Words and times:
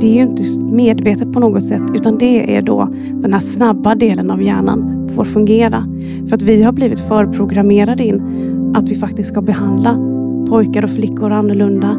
det 0.00 0.06
är 0.06 0.14
ju 0.14 0.22
inte 0.22 0.42
medvetet 0.74 1.32
på 1.32 1.40
något 1.40 1.64
sätt, 1.64 1.82
utan 1.94 2.18
det 2.18 2.56
är 2.56 2.62
då 2.62 2.88
den 3.12 3.32
här 3.32 3.40
snabba 3.40 3.94
delen 3.94 4.30
av 4.30 4.42
hjärnan 4.42 5.08
får 5.14 5.24
fungera. 5.24 5.88
För 6.28 6.36
att 6.36 6.42
vi 6.42 6.62
har 6.62 6.72
blivit 6.72 7.00
förprogrammerade 7.00 8.04
in 8.04 8.22
att 8.74 8.88
vi 8.88 8.94
faktiskt 8.94 9.28
ska 9.28 9.42
behandla 9.42 9.98
pojkar 10.48 10.84
och 10.84 10.90
flickor 10.90 11.32
annorlunda, 11.32 11.94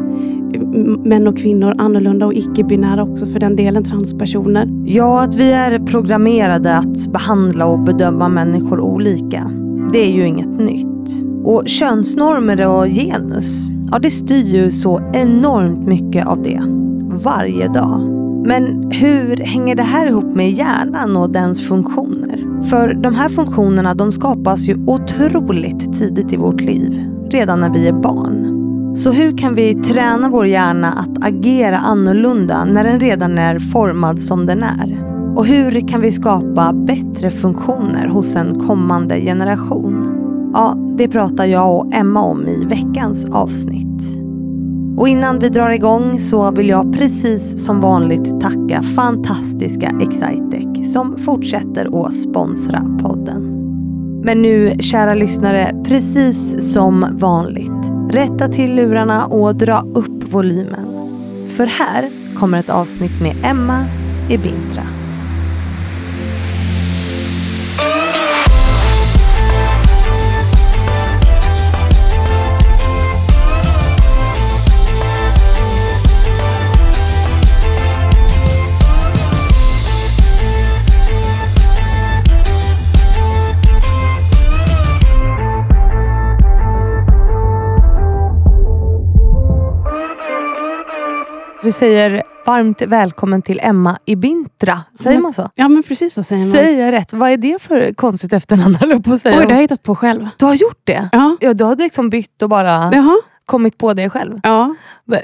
män 1.04 1.26
och 1.26 1.38
kvinnor 1.38 1.74
annorlunda 1.78 2.26
och 2.26 2.34
icke-binära 2.34 3.02
också 3.02 3.26
för 3.26 3.40
den 3.40 3.56
delen, 3.56 3.84
transpersoner. 3.84 4.68
Ja, 4.84 5.22
att 5.22 5.34
vi 5.34 5.52
är 5.52 5.78
programmerade 5.78 6.76
att 6.76 7.12
behandla 7.12 7.66
och 7.66 7.78
bedöma 7.78 8.28
människor 8.28 8.80
olika. 8.80 9.50
Det 9.92 9.98
är 9.98 10.10
ju 10.10 10.26
inget 10.26 10.60
nytt. 10.60 11.24
Och 11.44 11.62
könsnormer 11.66 12.68
och 12.68 12.86
genus, 12.86 13.68
ja 13.92 13.98
det 13.98 14.10
styr 14.10 14.44
ju 14.44 14.70
så 14.70 15.00
enormt 15.12 15.86
mycket 15.86 16.26
av 16.26 16.42
det. 16.42 16.85
Varje 17.24 17.68
dag. 17.68 18.00
Men 18.46 18.90
hur 18.90 19.36
hänger 19.36 19.74
det 19.74 19.82
här 19.82 20.06
ihop 20.06 20.34
med 20.34 20.50
hjärnan 20.50 21.16
och 21.16 21.30
dens 21.30 21.68
funktioner? 21.68 22.62
För 22.70 22.94
de 22.94 23.14
här 23.14 23.28
funktionerna 23.28 23.94
de 23.94 24.12
skapas 24.12 24.68
ju 24.68 24.84
otroligt 24.86 25.98
tidigt 25.98 26.32
i 26.32 26.36
vårt 26.36 26.60
liv. 26.60 27.10
Redan 27.30 27.60
när 27.60 27.70
vi 27.70 27.88
är 27.88 27.92
barn. 27.92 28.52
Så 28.96 29.10
hur 29.10 29.38
kan 29.38 29.54
vi 29.54 29.74
träna 29.74 30.28
vår 30.28 30.46
hjärna 30.46 30.92
att 30.92 31.24
agera 31.24 31.78
annorlunda 31.78 32.64
när 32.64 32.84
den 32.84 33.00
redan 33.00 33.38
är 33.38 33.58
formad 33.58 34.20
som 34.20 34.46
den 34.46 34.62
är? 34.62 35.04
Och 35.36 35.46
hur 35.46 35.88
kan 35.88 36.00
vi 36.00 36.12
skapa 36.12 36.72
bättre 36.72 37.30
funktioner 37.30 38.08
hos 38.08 38.36
en 38.36 38.60
kommande 38.60 39.20
generation? 39.20 40.22
Ja, 40.54 40.76
det 40.96 41.08
pratar 41.08 41.44
jag 41.44 41.76
och 41.76 41.94
Emma 41.94 42.22
om 42.22 42.46
i 42.46 42.64
veckans 42.64 43.26
avsnitt. 43.26 44.15
Och 44.96 45.08
innan 45.08 45.38
vi 45.38 45.48
drar 45.48 45.70
igång 45.70 46.20
så 46.20 46.50
vill 46.50 46.68
jag 46.68 46.92
precis 46.92 47.64
som 47.64 47.80
vanligt 47.80 48.40
tacka 48.40 48.82
fantastiska 48.82 49.92
Excitec 50.00 50.92
som 50.92 51.18
fortsätter 51.18 52.06
att 52.06 52.14
sponsra 52.14 52.82
podden. 53.02 53.52
Men 54.24 54.42
nu, 54.42 54.76
kära 54.80 55.14
lyssnare, 55.14 55.70
precis 55.84 56.72
som 56.72 57.06
vanligt. 57.12 57.92
Rätta 58.10 58.48
till 58.48 58.74
lurarna 58.74 59.26
och 59.26 59.56
dra 59.56 59.80
upp 59.94 60.32
volymen. 60.32 60.86
För 61.48 61.66
här 61.66 62.10
kommer 62.38 62.58
ett 62.58 62.70
avsnitt 62.70 63.22
med 63.22 63.36
Emma 63.44 63.84
i 64.28 64.38
Vi 91.66 91.72
säger 91.72 92.22
varmt 92.46 92.82
välkommen 92.82 93.42
till 93.42 93.60
Emma 93.62 93.98
i 94.04 94.16
Bintra. 94.16 94.82
Säger 95.00 95.20
man 95.20 95.32
så? 95.32 95.50
Ja, 95.54 95.68
men 95.68 95.82
precis 95.82 96.14
så 96.14 96.22
säger 96.22 96.46
man. 96.46 96.56
Säger 96.56 96.84
jag 96.84 96.92
rätt? 96.92 97.12
Vad 97.12 97.30
är 97.30 97.36
det 97.36 97.62
för 97.62 97.92
konstigt 97.94 98.32
efternamn? 98.32 98.78
Oj, 98.82 99.18
det 99.22 99.30
har 99.30 99.50
jag 99.50 99.60
hittat 99.60 99.82
på 99.82 99.96
själv. 99.96 100.28
Du 100.38 100.44
har 100.44 100.54
gjort 100.54 100.80
det? 100.84 101.08
Ja. 101.12 101.36
Ja, 101.40 101.54
du 101.54 101.64
har 101.64 101.76
liksom 101.76 102.10
bytt 102.10 102.42
och 102.42 102.48
bara 102.48 102.90
Jaha. 102.92 103.16
kommit 103.46 103.78
på 103.78 103.94
det 103.94 104.10
själv. 104.10 104.40
Ja. 104.42 104.74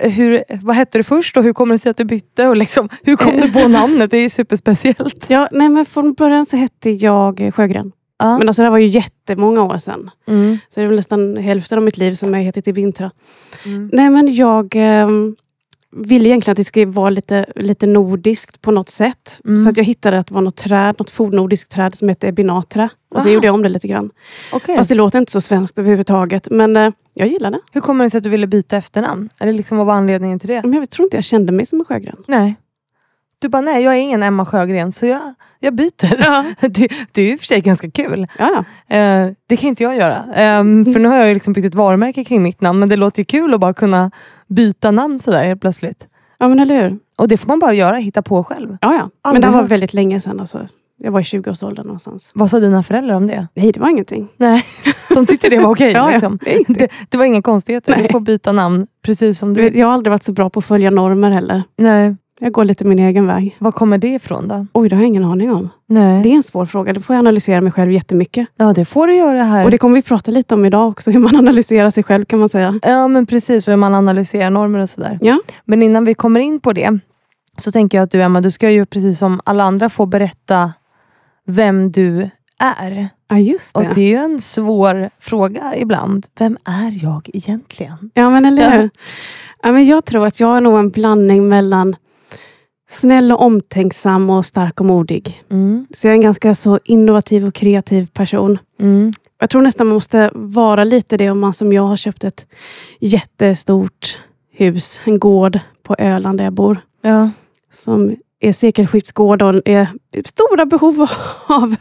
Hur, 0.01 0.45
vad 0.63 0.77
hette 0.77 0.99
du 0.99 1.05
först 1.05 1.37
och 1.37 1.43
hur 1.43 1.53
kommer 1.53 1.75
det 1.75 1.79
sig 1.79 1.91
att 1.91 1.97
du 1.97 2.05
bytte? 2.05 2.47
Och 2.47 2.57
liksom, 2.57 2.89
hur 3.03 3.17
kom 3.17 3.37
du 3.41 3.53
på 3.53 3.69
namnet? 3.69 4.11
Det 4.11 4.17
är 4.17 4.23
ju 4.23 4.29
superspeciellt. 4.29 5.31
Ja, 5.31 5.49
nej, 5.53 5.69
men 5.69 5.87
från 5.87 6.15
början 6.15 6.47
så 6.47 6.57
hette 6.57 6.91
jag 6.91 7.51
Sjögren. 7.55 7.93
Ja. 8.19 8.39
Men 8.39 8.49
alltså 8.49 8.63
det 8.63 8.67
här 8.67 8.71
var 8.71 8.79
ju 8.79 8.87
jättemånga 8.87 9.63
år 9.63 9.79
sedan. 9.79 10.11
Mm. 10.29 10.59
Så 10.69 10.81
det 10.81 10.85
är 10.85 10.89
väl 10.89 10.97
nästan 10.97 11.37
hälften 11.37 11.79
av 11.79 11.85
mitt 11.85 11.99
liv 11.99 12.15
som 12.15 12.35
jag 12.35 12.41
hetat 12.41 12.69
i 12.69 12.73
Bintra. 12.73 13.11
Mm. 13.67 13.91
Nej, 13.93 14.11
men 14.11 14.35
jag 14.35 14.73
ehm, 14.77 15.37
ville 15.93 16.29
egentligen 16.29 16.53
att 16.53 16.57
det 16.57 16.65
skulle 16.65 16.87
vara 16.87 17.11
lite, 17.11 17.47
lite 17.57 17.87
nordiskt 17.87 18.63
på 18.63 18.71
något 18.71 18.89
sätt. 18.89 19.41
Mm. 19.45 19.59
Så 19.59 19.69
att 19.69 19.77
jag 19.77 19.85
hittade 19.85 20.19
att 20.19 20.27
det 20.27 20.35
var 20.35 20.43
något 20.43 20.57
träd, 20.57 20.95
något 20.99 21.11
fornnordiskt 21.11 21.73
träd 21.73 21.95
som 21.95 22.09
hette 22.09 22.29
ebinatra. 22.29 22.89
Och 23.15 23.23
så 23.23 23.29
gjorde 23.29 23.47
jag 23.47 23.55
om 23.55 23.63
det 23.63 23.69
lite 23.69 23.89
grann. 23.89 24.11
Okej. 24.53 24.77
Fast 24.77 24.89
det 24.89 24.95
låter 24.95 25.19
inte 25.19 25.33
så 25.33 25.41
svenskt 25.41 25.79
överhuvudtaget. 25.79 26.49
Men 26.51 26.77
eh, 26.77 26.93
jag 27.15 27.29
gillar 27.29 27.51
det. 27.51 27.61
Hur 27.73 27.81
kommer 27.81 28.05
det 28.05 28.11
sig 28.11 28.19
att 28.19 28.25
du 28.25 28.31
ville 28.31 28.47
byta 28.47 28.77
efternamn? 28.77 29.29
Eller 29.39 29.53
liksom, 29.53 29.79
vad 29.79 29.87
var 29.87 29.95
anledningen 29.95 30.39
till 30.39 30.49
det? 30.49 30.63
Men 30.63 30.73
jag 30.73 30.91
tror 30.91 31.07
inte 31.07 31.17
jag 31.17 31.25
kände 31.25 31.53
mig 31.53 31.67
som 31.67 31.79
en 31.81 31.85
Sjögren. 31.85 32.17
Nej. 32.27 32.57
Du 33.43 33.49
bara, 33.49 33.63
nej 33.63 33.83
jag 33.85 33.95
är 33.95 33.99
ingen 33.99 34.23
Emma 34.23 34.47
Sjögren 34.47 34.93
så 34.93 35.07
jag, 35.07 35.35
jag 35.61 35.75
byter. 35.75 36.21
Ja, 36.25 36.45
Det, 36.69 36.89
det 37.13 37.23
är 37.23 37.27
ju 37.27 37.39
för 37.39 37.45
sig 37.47 37.61
ganska 37.61 37.91
kul. 37.91 38.27
ja. 38.39 38.65
ja. 38.89 38.97
Eh, 38.97 39.31
det 39.49 39.57
kan 39.57 39.69
inte 39.69 39.83
jag 39.83 39.97
göra. 39.97 40.25
Ehm, 40.35 40.93
för 40.93 41.01
nu 41.01 41.09
har 41.09 41.17
jag 41.17 41.35
liksom 41.35 41.53
byggt 41.53 41.67
ett 41.67 41.75
varumärke 41.75 42.25
kring 42.25 42.43
mitt 42.43 42.61
namn. 42.61 42.79
Men 42.79 42.89
det 42.89 42.97
låter 42.97 43.19
ju 43.21 43.25
kul 43.25 43.55
att 43.55 43.61
bara 43.61 43.75
kunna 43.75 44.11
byta 44.49 44.91
namn 44.91 45.19
sådär 45.19 45.45
helt 45.45 45.61
plötsligt. 45.61 46.09
ja 46.39 46.49
men 46.49 46.61
eller 46.61 46.83
hur? 46.83 46.99
Och 47.17 47.29
det 47.29 47.37
får 47.37 47.49
man 47.49 47.59
bara 47.59 47.75
göra, 47.75 47.97
hitta 47.97 48.23
på 48.23 48.45
själv. 48.45 48.77
Ja, 48.81 48.95
ja. 48.95 49.11
Aldrig 49.23 49.45
Men 49.45 49.53
det 49.53 49.59
var 49.59 49.69
väldigt 49.69 49.95
länge 49.95 50.21
sedan. 50.21 50.41
Alltså. 50.41 50.67
Jag 51.05 51.13
var 51.13 51.21
i 51.21 51.23
20-årsåldern 51.23 51.87
någonstans. 51.87 52.31
Vad 52.35 52.51
sa 52.51 52.61
dina 52.61 52.83
föräldrar 52.83 53.15
om 53.15 53.27
det? 53.27 53.49
Nej, 53.55 53.73
det 53.73 53.81
var 53.81 53.89
ingenting. 53.89 54.29
Nej, 54.37 54.65
de 55.15 55.27
tyckte 55.27 55.49
det 55.49 55.59
var 55.59 55.71
okej. 55.71 55.93
Ja, 55.93 56.07
ja. 56.07 56.11
liksom. 56.11 56.39
Det 56.43 56.51
ingenting. 56.51 56.75
det, 56.75 56.89
det 57.09 57.17
var 57.17 57.25
inga 57.25 57.43
konstigheter. 57.43 57.93
Nej. 57.93 58.03
Du 58.03 58.09
får 58.09 58.21
byta 58.21 58.53
namn 58.53 58.87
precis 59.05 59.39
som 59.39 59.55
Du 59.55 59.61
du 59.61 59.69
vet, 59.69 59.79
jag 59.79 59.87
har 59.87 59.95
aldrig 59.95 60.11
varit 60.11 60.23
så 60.23 60.33
bra 60.33 60.51
på 60.51 60.59
att 60.59 60.65
följa 60.65 60.91
normer 60.91 61.31
heller. 61.31 61.63
Nej. 61.79 62.17
Jag 62.41 62.53
går 62.53 62.65
lite 62.65 62.85
min 62.85 62.99
egen 62.99 63.27
väg. 63.27 63.57
Var 63.59 63.73
kommer 63.73 63.99
det 63.99 64.09
ifrån 64.15 64.49
då? 64.49 64.67
Oj, 64.73 64.89
det 64.89 64.97
har 64.97 65.03
jag 65.03 65.09
ingen 65.09 65.25
aning 65.25 65.53
om. 65.53 65.69
Nej. 65.87 66.23
Det 66.23 66.29
är 66.29 66.35
en 66.35 66.43
svår 66.43 66.67
fråga. 66.67 66.93
Det 66.93 67.01
får 67.01 67.15
jag 67.17 67.19
analysera 67.19 67.61
mig 67.61 67.73
själv 67.73 67.93
jättemycket. 67.93 68.49
Ja, 68.57 68.73
det 68.73 68.85
får 68.85 69.07
du 69.07 69.15
göra 69.17 69.43
här. 69.43 69.65
Och 69.65 69.71
det 69.71 69.79
kommer 69.79 69.95
vi 69.95 70.03
prata 70.03 70.31
lite 70.31 70.55
om 70.55 70.65
idag 70.65 70.89
också. 70.89 71.11
Hur 71.15 71.19
man 71.21 71.37
analyserar 71.37 71.91
sig 71.91 72.03
själv 72.03 72.25
kan 72.25 72.39
man 72.39 72.49
säga. 72.49 72.79
Ja, 72.83 73.09
men 73.09 73.27
precis. 73.27 73.69
Och 73.69 73.73
hur 73.73 73.77
man 73.79 73.95
analyserar 73.95 74.51
normer 74.51 74.79
och 74.79 74.89
sådär. 74.91 75.19
Ja, 75.21 75.39
Men 75.65 75.83
innan 75.83 76.05
vi 76.05 76.15
kommer 76.15 76.41
in 76.41 76.61
på 76.61 76.73
det 76.73 76.99
så 77.57 77.73
tänker 77.73 77.99
jag 77.99 78.03
att 78.05 78.11
du 78.11 78.23
Emma, 78.23 78.41
du 78.41 78.51
ska 78.51 78.71
ju 78.71 78.87
precis 78.87 79.19
som 79.19 79.41
alla 79.45 79.65
andra 79.65 79.89
få 79.89 80.07
berätta 80.07 80.73
vem 81.47 81.93
du 81.93 82.31
är. 82.59 83.09
ja 83.29 83.39
just 83.39 83.77
Och 83.77 83.83
det. 83.83 83.93
det 83.95 84.01
är 84.01 84.09
ju 84.09 84.17
en 84.17 84.41
svår 84.41 85.11
fråga 85.21 85.77
ibland. 85.77 86.27
Vem 86.39 86.57
är 86.65 87.05
jag 87.05 87.31
egentligen? 87.35 88.11
Ja, 88.15 88.31
men 88.31 88.45
eller 88.45 88.63
Ja. 88.63 88.71
hur? 88.71 88.91
Ja, 89.63 89.73
men 89.73 89.85
jag 89.87 90.05
tror 90.05 90.27
att 90.27 90.41
jag 90.41 90.57
är 90.57 90.61
nog 90.61 90.79
en 90.79 90.91
blandning 90.91 91.49
mellan 91.49 91.95
snäll 92.93 93.33
och 93.33 93.43
omtänksam 93.43 94.31
och 94.31 94.47
stark 94.47 94.81
och 94.81 94.87
modig. 94.87 95.43
Mm. 95.51 95.87
Så 95.91 96.07
jag 96.07 96.13
är 96.13 96.15
en 96.15 96.21
ganska 96.21 96.55
så 96.55 96.81
innovativ 96.85 97.47
och 97.47 97.55
kreativ 97.55 98.07
person. 98.07 98.59
Mm. 98.81 99.13
Jag 99.41 99.51
tror 99.51 99.63
nästan 99.63 99.87
man 99.87 99.95
måste 99.95 100.31
vara 100.35 100.85
lite 100.85 101.17
det 101.17 101.31
om 101.31 101.41
man 101.41 101.53
som 101.53 101.73
jag 101.73 101.83
har 101.83 101.97
köpt 101.97 102.25
ett 102.25 102.47
jättestort 103.01 104.19
hus, 104.51 105.01
en 105.05 105.19
gård 105.19 105.59
på 105.83 105.97
Öland 105.99 106.39
där 106.39 106.45
jag 106.45 106.53
bor. 106.53 106.79
Ja. 107.03 107.31
Som 107.71 108.17
är 108.43 108.53
sekelskiftsgård 108.53 109.43
och 109.43 109.63
är 109.65 109.87
stora 110.25 110.67
behov 110.67 111.07
av 111.47 111.77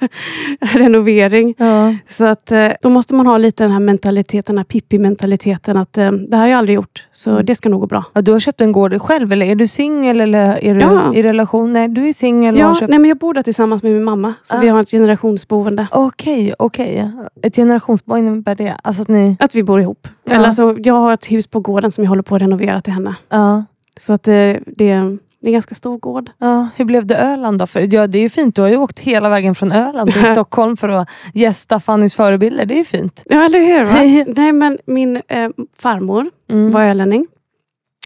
renovering. 0.59 1.55
Ja. 1.57 1.95
Så 2.07 2.25
att 2.25 2.51
eh, 2.51 2.67
då 2.81 2.89
måste 2.89 3.16
man 3.16 3.25
ha 3.27 3.38
lite 3.38 3.63
den 3.63 3.72
här 3.72 3.79
mentaliteten, 3.79 4.55
den 4.55 4.57
här 4.57 4.63
Pippi-mentaliteten 4.63 5.77
att 5.77 5.97
eh, 5.97 6.11
det 6.11 6.35
här 6.38 6.44
har 6.44 6.49
jag 6.49 6.57
aldrig 6.57 6.75
gjort, 6.75 7.07
så 7.11 7.31
Mm. 7.31 7.45
det 7.45 7.55
ska 7.55 7.69
nog 7.69 7.79
gå 7.81 7.88
bra. 7.88 8.03
Ja, 8.13 8.22
du 8.22 8.31
har 8.31 8.39
köpt 8.39 8.61
en 8.61 8.72
gård 8.72 9.01
själv 9.01 9.31
eller 9.33 9.45
är 9.45 9.55
du 9.55 9.67
singel 9.67 10.22
eller 10.22 10.63
är 10.66 10.73
du 10.75 10.81
Ja. 10.81 11.13
i 11.16 11.23
relation? 11.23 11.73
Nej, 11.73 11.88
du 11.88 12.07
är 12.09 12.13
singel 12.13 12.57
Ja, 12.59 12.75
köpt... 12.75 12.89
nej, 12.89 12.99
men 12.99 13.09
jag 13.09 13.17
bor 13.17 13.33
där 13.33 13.43
tillsammans 13.43 13.83
med 13.83 13.91
min 13.91 14.03
mamma, 14.03 14.33
så 14.43 14.55
Ah. 14.55 14.59
vi 14.59 14.67
har 14.67 14.81
ett 14.81 14.91
generationsboende. 14.91 15.88
Okej, 15.91 16.53
okej. 16.59 17.11
Ett 17.43 17.55
generationsbarn 17.55 18.19
innebär 18.28 18.55
det? 18.55 18.75
Alltså 18.83 19.01
att 19.01 19.07
ni... 19.07 19.38
Att 19.39 19.55
vi 19.55 19.63
bor 19.63 19.81
ihop. 19.81 20.07
Eller 20.29 20.45
alltså, 20.47 20.75
jag 20.79 20.93
har 20.93 21.13
ett 21.13 21.31
hus 21.31 21.47
på 21.47 21.59
gården 21.59 21.91
som 21.91 22.03
jag 22.03 22.09
håller 22.09 22.23
på 22.23 22.35
att 22.35 22.41
renovera 22.41 22.81
till 22.81 22.93
henne. 22.93 23.16
Ja. 23.29 23.63
Så 23.99 24.13
att 24.13 24.28
eh, 24.28 24.53
det, 24.66 25.17
det 25.41 25.46
är 25.46 25.50
en 25.50 25.53
ganska 25.53 25.75
stor 25.75 25.97
gård. 25.97 26.29
Ja, 26.38 26.67
hur 26.76 26.85
blev 26.85 27.05
det 27.05 27.16
Öland 27.17 27.59
då? 27.59 27.67
För, 27.67 27.93
ja, 27.96 28.08
det 28.08 28.17
är 28.17 28.22
ju 28.22 28.29
fint, 28.29 28.55
du 28.55 28.61
har 28.61 28.70
ju 28.70 28.78
åkt 28.78 28.99
hela 28.99 29.29
vägen 29.29 29.55
från 29.55 29.72
Öland 29.72 30.14
till 30.14 30.26
Stockholm 30.32 30.78
för 30.78 30.90
att 30.90 31.09
gästa 31.34 31.79
Fannys 31.79 32.16
förebilder. 32.16 32.66
Det 32.66 32.73
är 32.73 32.78
ju 32.78 32.85
fint. 32.85 33.23
Ja, 33.26 33.43
eller 33.46 33.59
hur? 33.59 34.34
Nej, 34.35 34.53
men 34.53 34.78
min 34.85 35.16
eh, 35.28 35.49
farmor 35.78 36.29
Mm. 36.52 36.72
var 36.72 36.84
ölänning. 36.84 37.28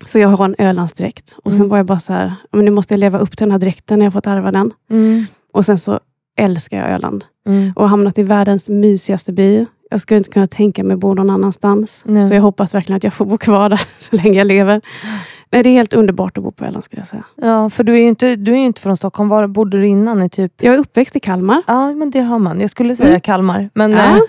Så 0.06 0.20
jag 0.20 0.30
har 0.30 0.46
en 0.46 0.56
Ölandsdräkt. 0.60 1.36
Och 1.44 1.52
sen 1.52 1.60
Mm. 1.62 1.70
var 1.70 1.78
jag 1.78 1.86
bara 1.86 2.00
så 2.00 2.14
här, 2.14 2.26
"Ja, 2.52 2.56
men 2.58 2.66
nu 2.66 2.72
måste 2.72 2.94
jag 2.94 3.00
leva 3.00 3.20
upp 3.20 3.30
till 3.38 3.46
den 3.46 3.52
här 3.52 3.60
dräkten 3.60 4.00
när 4.00 4.06
jag 4.06 4.14
fått 4.14 4.28
ärva 4.28 4.52
den. 4.52 4.72
Mm. 4.90 5.26
Och 5.54 5.66
sen 5.66 5.78
så 5.78 6.00
älskar 6.38 6.78
jag 6.78 6.90
Öland. 6.90 7.26
Mm. 7.48 7.74
Och 7.76 7.90
hamnat 7.90 8.18
i 8.18 8.24
världens 8.24 8.70
mysigaste 8.70 9.34
by. 9.34 9.66
Jag 9.90 10.02
skulle 10.02 10.18
inte 10.18 10.30
kunna 10.30 10.48
tänka 10.48 10.84
mig 10.84 10.94
att 10.94 11.00
bo 11.00 11.14
någon 11.14 11.30
annanstans. 11.30 12.02
Nej. 12.06 12.26
Så 12.26 12.34
jag 12.34 12.42
hoppas 12.42 12.74
verkligen 12.76 12.98
att 12.98 13.04
jag 13.04 13.14
får 13.14 13.26
bo 13.26 13.38
kvar 13.38 13.70
där 13.70 13.82
så 13.98 14.16
länge 14.16 14.38
jag 14.38 14.48
lever. 14.48 14.82
Nej, 15.56 15.64
det 15.64 15.70
är 15.70 15.74
helt 15.74 15.94
underbart 15.94 16.38
att 16.38 16.44
bo 16.44 16.52
på 16.52 16.66
Öland 16.66 16.84
skulle 16.84 17.00
jag 17.00 17.08
säga. 17.08 17.24
Ja, 17.36 17.70
för 17.70 17.84
du 17.84 17.94
är 17.94 17.98
ju 17.98 18.08
inte, 18.08 18.36
du 18.36 18.52
är 18.52 18.56
inte 18.56 18.82
från 18.82 18.98
Stockholm. 18.98 19.30
Var 19.30 19.48
bodde 19.48 19.78
du 19.80 19.88
innan? 19.88 20.22
I 20.24 20.30
typ... 20.30 20.54
Jag 20.64 20.74
är 20.74 20.78
uppväxt 20.78 21.16
i 21.16 21.20
Kalmar. 21.20 21.64
Ja, 21.68 21.92
men 21.96 22.12
det 22.12 22.20
har 22.22 22.40
man. 22.40 22.62
Jag 22.62 22.70
skulle 22.70 22.96
säga 22.96 23.10
Mm. 23.10 23.22
Kalmar. 23.22 23.70
Men, 23.74 23.92
Ja. 23.92 24.20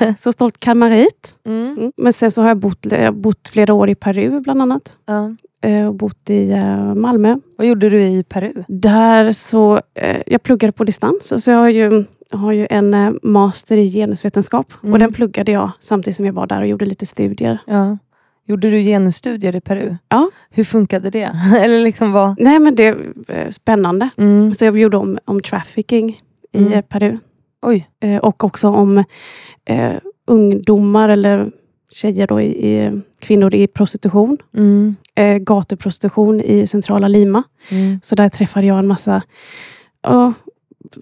eh, 0.00 0.14
Så 0.18 0.32
stolt 0.32 0.60
kalmarit. 0.60 1.34
mm. 1.46 1.76
Mm. 1.78 1.92
Men 1.96 2.12
sen 2.12 2.30
så 2.30 2.42
har 2.42 2.48
jag 2.48 2.56
bott, 2.58 2.86
jag 2.90 3.14
bott 3.14 3.48
flera 3.48 3.74
år 3.74 3.90
i 3.90 3.94
Peru 3.94 4.40
bland 4.40 4.62
annat. 4.62 4.96
ja. 5.06 5.34
eh, 5.68 5.86
och 5.86 5.94
bott 5.94 6.30
i 6.30 6.50
eh, 6.50 6.94
Malmö. 6.94 7.36
Vad 7.58 7.66
gjorde 7.66 7.90
du 7.90 8.02
i 8.02 8.22
Peru? 8.22 8.52
Där 8.68 9.32
så, 9.32 9.80
jag 10.26 10.42
pluggade 10.42 10.72
på 10.72 10.84
distans. 10.84 11.44
Så 11.44 11.50
jag 11.50 11.58
har 11.58 11.68
ju, 11.68 12.04
har 12.30 12.52
ju 12.52 12.66
en 12.70 13.18
master 13.22 13.76
i 13.76 13.90
genusvetenskap. 13.92 14.72
Mm. 14.82 14.92
Och 14.92 14.98
den 14.98 15.12
pluggade 15.12 15.52
jag 15.52 15.70
samtidigt 15.80 16.16
som 16.16 16.26
jag 16.26 16.32
var 16.32 16.46
där 16.46 16.60
och 16.60 16.66
gjorde 16.66 16.84
lite 16.84 17.06
studier. 17.06 17.58
Ja. 17.66 17.98
Gjorde 18.48 18.70
du 18.70 18.80
genusstudier 18.82 19.56
i 19.56 19.60
Peru? 19.60 19.94
Ja. 20.08 20.30
Hur 20.50 20.64
funkade 20.64 21.10
det? 21.10 21.30
Eller 21.60 21.82
liksom 21.82 22.12
vad? 22.12 22.40
Nej 22.40 22.58
men 22.58 22.74
det 22.74 22.86
är 22.86 22.96
eh, 23.28 23.50
spännande. 23.50 24.08
Mm. 24.18 24.54
Så 24.54 24.64
jag 24.64 24.78
gjorde 24.78 24.96
om, 24.96 25.18
om 25.24 25.42
trafficking 25.42 26.08
i 26.52 26.58
Mm. 26.58 26.72
eh, 26.72 26.82
Peru. 26.82 27.18
Oj. 27.62 27.88
Eh, 28.00 28.16
och 28.16 28.44
också 28.44 28.68
om 28.68 29.04
eh, 29.64 29.92
ungdomar 30.26 31.08
eller 31.08 31.50
tjejer, 31.90 32.26
då, 32.26 32.40
i, 32.40 32.46
i, 32.74 33.00
kvinnor 33.18 33.54
i 33.54 33.66
prostitution. 33.66 34.38
Mm. 34.56 34.96
Eh, 35.14 35.36
gatuprostitution 35.36 36.40
i 36.40 36.66
centrala 36.66 37.08
Lima. 37.08 37.42
Mm. 37.70 38.00
Så 38.02 38.14
där 38.14 38.28
träffade 38.28 38.66
jag 38.66 38.78
en 38.78 38.86
massa 38.88 39.22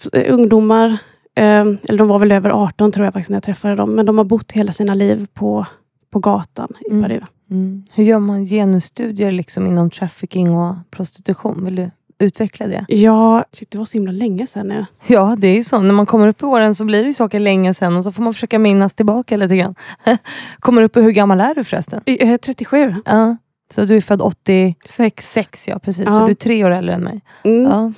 f- 0.05 0.25
ungdomar. 0.29 0.89
Eh, 1.35 1.61
eller 1.61 1.97
de 1.99 2.09
var 2.09 2.19
väl 2.19 2.33
över 2.33 2.51
18 2.51 2.93
tror 2.93 3.05
jag 3.07 3.13
faktiskt 3.13 3.31
när 3.31 3.37
jag 3.37 3.43
träffade 3.43 3.75
dem. 3.77 3.91
Men 3.95 4.07
de 4.07 4.19
har 4.19 4.25
bott 4.25 4.53
hela 4.53 4.73
sina 4.73 4.95
liv 4.95 5.27
på, 5.35 5.67
på 6.11 6.19
gatan 6.19 6.73
i 6.81 6.91
Mm. 6.91 7.03
Peru. 7.03 7.21
Mm. 7.51 7.85
Hur 7.93 8.05
gör 8.05 8.19
man 8.19 8.45
genusstudier 8.45 9.31
liksom 9.31 9.67
inom 9.67 9.91
trafficking 9.91 10.51
och 10.51 10.75
prostitution? 10.91 11.65
Vill 11.65 11.77
du 11.77 11.89
utveckla 12.19 12.67
det? 12.67 12.85
Ja, 12.89 13.45
det 13.71 13.79
var 13.79 13.85
så 13.85 13.99
himla 13.99 14.13
länge 14.13 14.47
sedan. 14.47 14.69
nu. 14.69 14.87
Ja, 15.07 15.37
det 15.39 15.47
är 15.49 15.55
ju 15.55 15.65
så. 15.65 15.83
När 15.83 15.95
man 15.95 16.07
kommer 16.07 16.29
upp 16.29 16.43
i 16.43 16.45
åren 16.45 16.75
så 16.75 16.85
blir 16.85 17.01
det 17.03 17.07
ju 17.07 17.15
saker 17.15 17.41
länge 17.41 17.75
sedan 17.75 17.97
och 17.97 18.05
så 18.05 18.13
får 18.13 18.23
man 18.23 18.35
försöka 18.35 18.59
minnas 18.59 18.95
tillbaka 18.95 19.37
lite 19.37 19.57
grann. 19.57 19.75
kommer 20.61 20.83
upp 20.83 20.97
i 20.97 21.01
hur 21.03 21.11
gammal 21.11 21.41
är 21.41 21.55
du 21.55 21.65
förresten? 21.65 22.01
I, 22.07 22.29
eh, 22.29 22.37
37. 22.37 22.95
Ja. 23.05 23.37
Så 23.71 23.85
du 23.85 23.97
är 23.97 24.01
född 24.01 24.23
86, 24.23 25.33
Sex. 25.33 25.69
ja 25.69 25.79
precis. 25.79 26.05
Ja. 26.05 26.11
Så 26.11 26.25
du 26.25 26.31
är 26.31 26.35
tre 26.35 26.65
år 26.65 26.71
äldre 26.71 26.95
än 26.95 27.03
mig. 27.05 27.21
Mm. 27.45 27.63
Ja. 27.63 27.93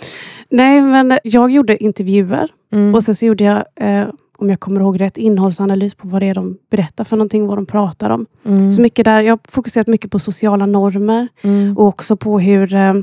Nej, 0.51 0.81
men 0.81 1.19
jag 1.25 1.51
gjorde 1.51 1.85
intervjuer. 1.85 2.49
Mm. 2.73 2.95
Och 2.95 3.03
sen 3.03 3.15
så 3.15 3.27
gjorde 3.27 3.45
jag, 3.45 3.65
eh, 3.77 4.09
om 4.41 4.51
jag 4.51 4.61
kommer 4.61 4.81
ihåg 4.81 5.01
rätt, 5.01 5.17
innehållsanalys 5.17 5.95
på 5.95 6.09
vad 6.09 6.23
det 6.23 6.27
är 6.27 6.35
de 6.35 6.59
berättar 6.71 7.05
för 7.05 7.17
någonting, 7.17 7.47
vad 7.47 7.59
de 7.59 7.67
pratar 7.67 8.11
om. 8.11 8.27
Mm. 8.45 8.73
Så 8.73 8.81
mycket 8.83 9.05
där, 9.05 9.21
jag 9.21 9.33
har 9.33 9.41
fokuserat 9.49 9.87
mycket 9.87 10.11
på 10.11 10.19
sociala 10.19 10.67
normer 10.67 11.29
Mm. 11.43 11.79
och 11.79 11.87
också 11.87 12.17
på 12.17 12.41
hur, 12.41 12.75
eh, 12.75 12.95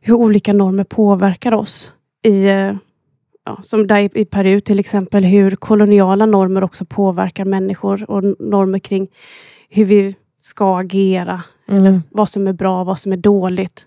hur 0.00 0.14
olika 0.14 0.52
normer 0.52 0.84
påverkar 0.84 1.52
oss. 1.54 1.92
I, 2.24 2.44
eh, 2.44 2.72
ja, 3.44 3.58
som 3.62 3.86
där 3.86 4.18
i, 4.18 4.24
Peru 4.24 4.60
till 4.60 4.78
exempel, 4.78 5.24
hur 5.24 5.56
koloniala 5.56 6.26
normer 6.26 6.64
också 6.64 6.84
påverkar 6.84 7.44
människor 7.44 8.10
och 8.10 8.22
normer 8.38 8.78
kring 8.78 9.08
hur 9.70 9.84
vi 9.84 10.14
ska 10.40 10.78
agera, 10.78 11.42
Mm. 11.68 12.02
vad 12.10 12.28
som 12.28 12.46
är 12.46 12.52
bra, 12.52 12.84
vad 12.84 12.98
som 12.98 13.12
är 13.12 13.16
dåligt. 13.16 13.86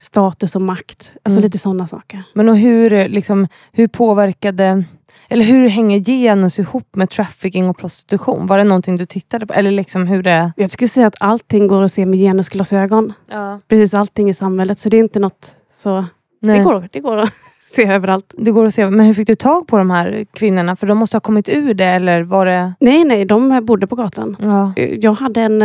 Status 0.00 0.56
och 0.56 0.62
makt, 0.62 1.12
alltså 1.22 1.38
Mm. 1.38 1.46
lite 1.46 1.58
sådana 1.58 1.86
saker. 1.86 2.22
Men 2.34 2.48
och 2.48 2.56
hur, 2.56 2.92
eh, 2.92 3.08
liksom, 3.08 3.46
hur 3.72 3.86
påverkade, 3.88 4.84
eller 5.32 5.44
hur 5.44 5.68
hänger 5.68 5.98
genus 5.98 6.58
ihop 6.58 6.96
med 6.96 7.10
trafficking 7.10 7.68
och 7.68 7.78
prostitution? 7.78 8.46
Var 8.46 8.58
det 8.58 8.64
någonting 8.64 8.96
du 8.96 9.06
tittade 9.06 9.46
på? 9.46 9.54
Eller 9.54 9.70
liksom 9.70 10.06
hur 10.06 10.22
det... 10.22 10.52
Jag 10.56 10.70
skulle 10.70 10.88
säga 10.88 11.06
att 11.06 11.16
allting 11.20 11.66
går 11.66 11.82
att 11.82 11.92
se 11.92 12.06
med 12.06 12.18
genusglasögon. 12.18 13.12
Ja. 13.30 13.60
Precis 13.68 13.94
allting 13.94 14.30
i 14.30 14.34
samhället. 14.34 14.78
Så 14.78 14.88
det 14.88 14.96
är 14.96 14.98
inte 14.98 15.18
något 15.18 15.56
så... 15.76 16.04
Nej. 16.42 16.58
Det, 16.58 16.64
går, 16.64 16.88
det 16.92 17.00
går 17.00 17.16
att 17.16 17.32
se 17.74 17.84
överallt. 17.84 18.34
Det 18.38 18.50
går 18.50 18.64
att 18.64 18.74
se. 18.74 18.90
Men 18.90 19.06
hur 19.06 19.14
fick 19.14 19.26
du 19.26 19.34
tag 19.34 19.66
på 19.66 19.78
de 19.78 19.90
här 19.90 20.26
kvinnorna? 20.32 20.76
För 20.76 20.86
de 20.86 20.98
måste 20.98 21.16
ha 21.16 21.20
kommit 21.20 21.48
ur 21.48 21.74
det 21.74 21.84
eller 21.84 22.22
var 22.22 22.46
det... 22.46 22.74
Nej, 22.80 23.04
nej, 23.04 23.24
de 23.24 23.64
bodde 23.64 23.86
på 23.86 23.96
gatan. 23.96 24.36
Ja. 24.40 24.72
Jag 24.76 25.12
hade 25.12 25.40
en, 25.40 25.62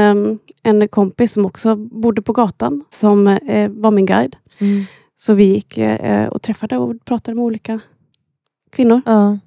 en 0.63 0.87
kompis 0.87 1.33
som 1.33 1.45
också 1.45 1.75
bodde 1.75 2.21
på 2.21 2.33
gatan, 2.33 2.83
som 2.89 3.27
eh, 3.27 3.69
var 3.69 3.91
min 3.91 4.05
guide. 4.05 4.35
Mm. 4.59 4.83
Så 5.17 5.33
vi 5.33 5.43
gick 5.43 5.77
eh, 5.77 6.27
och 6.27 6.41
träffade 6.41 6.77
och 6.77 7.05
pratade 7.05 7.35
med 7.35 7.43
olika 7.43 7.79
kvinnor. 8.75 9.01
ja. 9.05 9.37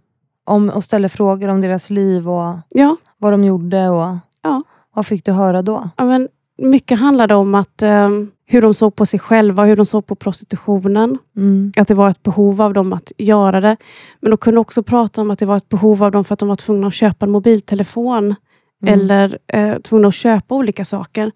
Om, 0.45 0.69
och 0.71 0.85
ställde 0.85 1.09
frågor 1.09 1.49
om 1.49 1.61
deras 1.61 1.91
liv 1.91 2.29
och 2.31 2.57
Ja, 2.69 2.97
vad 3.19 3.33
de 3.33 3.45
gjorde. 3.45 3.89
Och, 3.89 4.17
Ja. 4.43 4.63
Vad 4.95 5.07
fick 5.07 5.25
du 5.25 5.33
höra 5.33 5.63
då? 5.63 5.89
ja 5.97 6.05
men 6.05 6.29
mycket 6.59 6.99
handlade 6.99 7.35
om 7.35 7.55
att 7.55 7.83
em, 7.83 8.31
hur 8.47 8.63
de 8.63 8.75
såg 8.75 8.97
på 8.97 9.07
sig 9.07 9.21
själva, 9.21 9.65
hur 9.65 9.77
de 9.77 9.87
såg 9.87 10.07
på 10.07 10.15
prostitutionen. 10.15 11.19
Mm. 11.37 11.73
Att 11.77 11.89
det 11.89 11.95
var 11.95 12.11
ett 12.11 12.23
behov 12.23 12.63
av 12.63 12.73
dem 12.75 12.93
att 12.93 13.13
göra 13.19 13.61
det. 13.61 13.77
Men 14.21 14.31
de 14.31 14.37
kunde 14.37 14.61
också 14.61 14.83
prata 14.83 15.21
om 15.21 15.31
att 15.31 15.39
det 15.39 15.47
var 15.47 15.57
ett 15.57 15.69
behov 15.69 16.03
av 16.05 16.11
dem 16.11 16.25
för 16.25 16.33
att 16.33 16.39
de 16.39 16.49
var 16.49 16.57
tvungna 16.57 16.87
att 16.87 16.95
köpa 16.95 17.27
en 17.27 17.31
mobiltelefon. 17.33 18.35
Mm. 18.83 18.95
Eller 18.95 19.39
eh, 19.47 19.79
tvungna 19.79 20.09
att 20.09 20.15
köpa 20.15 20.55
olika 20.55 20.85
saker. 20.85 21.33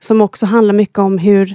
Som 0.00 0.20
också 0.20 0.46
handlar 0.46 0.74
mycket 0.74 0.98
om 0.98 1.18
hur, 1.18 1.54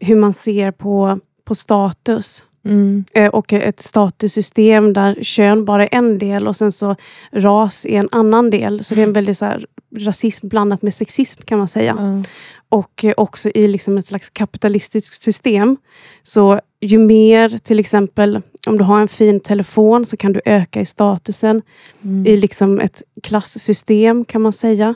hur 0.00 0.16
man 0.16 0.32
ser 0.32 0.70
på, 0.70 1.18
på 1.44 1.54
status. 1.54 2.44
Mm. 2.64 3.04
Eh, 3.14 3.28
och 3.28 3.52
ett 3.52 3.82
statussystem 3.82 4.92
där 4.92 5.18
kön 5.22 5.64
bara 5.64 5.86
är 5.86 5.98
en 5.98 6.18
del 6.18 6.48
och 6.48 6.56
sen 6.56 6.72
så 6.72 6.96
ras 7.32 7.86
är 7.86 7.98
en 7.98 8.08
annan 8.12 8.50
del. 8.50 8.84
Så 8.84 8.94
det 8.94 9.00
är 9.00 9.06
en 9.06 9.12
väldigt 9.12 9.38
så 9.38 9.44
här, 9.44 9.66
rasism 9.96 10.48
blandat 10.48 10.82
med 10.82 10.94
sexism 10.94 11.42
kan 11.44 11.58
man 11.58 11.68
säga. 11.68 11.96
Ja. 11.98 12.22
Och 12.68 13.04
eh, 13.04 13.14
också 13.16 13.48
i 13.48 13.66
liksom 13.66 13.98
ett 13.98 14.06
slags 14.06 14.30
kapitalistiskt 14.30 15.22
system. 15.22 15.76
Så 16.22 16.60
ju 16.80 16.98
mer, 16.98 17.58
till 17.58 17.78
exempel, 17.80 18.40
om 18.66 18.78
du 18.78 18.84
har 18.84 19.00
en 19.00 19.08
fin 19.08 19.40
telefon 19.40 20.04
så 20.04 20.16
kan 20.16 20.32
du 20.32 20.40
öka 20.44 20.80
i 20.80 20.84
statusen 20.84 21.62
Mm. 22.02 22.26
i 22.26 22.36
liksom 22.36 22.80
ett 22.80 23.02
klasssystem 23.22 24.24
kan 24.24 24.42
man 24.42 24.52
säga. 24.52 24.94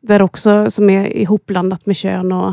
Där 0.00 0.22
också 0.22 0.70
som 0.70 0.90
är 0.90 1.16
ihopblandat 1.16 1.86
med 1.86 1.96
kön 1.96 2.32
och, 2.32 2.52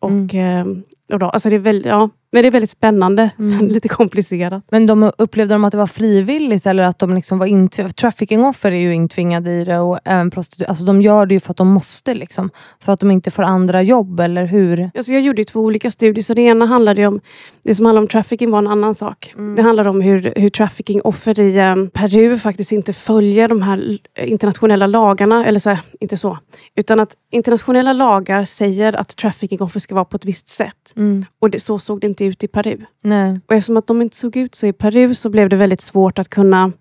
och, 0.00 0.34
eh, 0.34 0.66
och 1.12 1.18
då, 1.18 1.26
alltså 1.26 1.48
det 1.48 1.56
är 1.56 1.60
väldigt, 1.60 1.86
ja, 1.86 2.10
men 2.36 2.42
det 2.42 2.48
är 2.48 2.50
väldigt 2.50 2.70
spännande. 2.70 3.30
Mm. 3.46 3.68
Lite 3.68 3.88
komplicerat. 3.88 4.64
Men 4.70 4.86
de 4.86 5.12
upplevde 5.18 5.54
de 5.54 5.64
att 5.64 5.72
det 5.72 5.78
var 5.78 5.86
frivilligt 5.86 6.66
eller 6.66 6.82
att 6.82 6.98
de 6.98 7.14
liksom 7.14 7.38
var 7.38 7.46
intvingade? 7.46 7.94
Trafficking-offer 7.94 8.72
är 8.72 8.80
ju 8.80 8.94
intvingade 8.94 9.50
i 9.50 9.64
det 9.64 9.78
och 9.78 9.98
även 10.04 10.30
prostitu- 10.30 10.64
alltså 10.68 10.84
de 10.84 11.02
gör 11.02 11.26
det 11.26 11.34
ju 11.34 11.40
för 11.40 11.50
att 11.50 11.56
de 11.56 11.68
måste. 11.68 12.14
Liksom. 12.14 12.50
För 12.80 12.92
att 12.92 13.00
de 13.00 13.10
inte 13.10 13.30
får 13.30 13.42
andra 13.42 13.82
jobb 13.82 14.20
eller 14.20 14.46
hur? 14.46 14.90
Alltså 14.94 15.12
jag 15.12 15.22
gjorde 15.22 15.44
två 15.44 15.60
olika 15.60 15.90
studier. 15.90 16.22
Så 16.22 16.34
det 16.34 16.42
ena 16.42 16.66
handlade 16.66 17.06
om, 17.06 17.20
det 17.62 17.74
som 17.74 17.86
handlade 17.86 18.04
om 18.04 18.08
trafficking 18.08 18.50
var 18.50 18.58
en 18.58 18.66
annan 18.66 18.94
sak. 18.94 19.34
Mm. 19.36 19.56
Det 19.56 19.62
handlade 19.62 19.90
om 19.90 20.00
hur, 20.00 20.32
hur 20.36 20.50
trafficking-offer 20.50 21.40
i 21.40 21.56
eh, 21.56 21.76
Peru 21.92 22.38
faktiskt 22.38 22.72
inte 22.72 22.92
följer 22.92 23.48
de 23.48 23.62
här 23.62 23.98
internationella 24.16 24.86
lagarna. 24.86 25.46
Eller 25.46 25.58
så 25.58 25.70
här, 25.70 25.78
inte 26.00 26.16
så. 26.16 26.38
Utan 26.74 27.00
att 27.00 27.14
internationella 27.30 27.92
lagar 27.92 28.44
säger 28.44 28.96
att 28.96 29.16
trafficking-offer 29.16 29.78
ska 29.80 29.94
vara 29.94 30.04
på 30.04 30.16
ett 30.16 30.24
visst 30.24 30.48
sätt. 30.48 30.92
Mm. 30.96 31.24
Och 31.40 31.50
det, 31.50 31.60
så 31.60 31.78
såg 31.78 32.00
det 32.00 32.06
inte 32.06 32.24
ut 32.26 32.44
i 32.44 32.48
Peru. 32.48 32.78
Nej. 33.02 33.40
Och 33.46 33.54
eftersom 33.54 33.76
att 33.76 33.86
de 33.86 34.02
inte 34.02 34.16
såg 34.16 34.36
ut 34.36 34.54
så 34.54 34.66
i 34.66 34.72
Peru 34.72 35.14
så 35.14 35.30
blev 35.30 35.48
det 35.48 35.56
väldigt 35.56 35.80
svårt 35.80 36.18
att 36.18 36.28
kunna... 36.28 36.72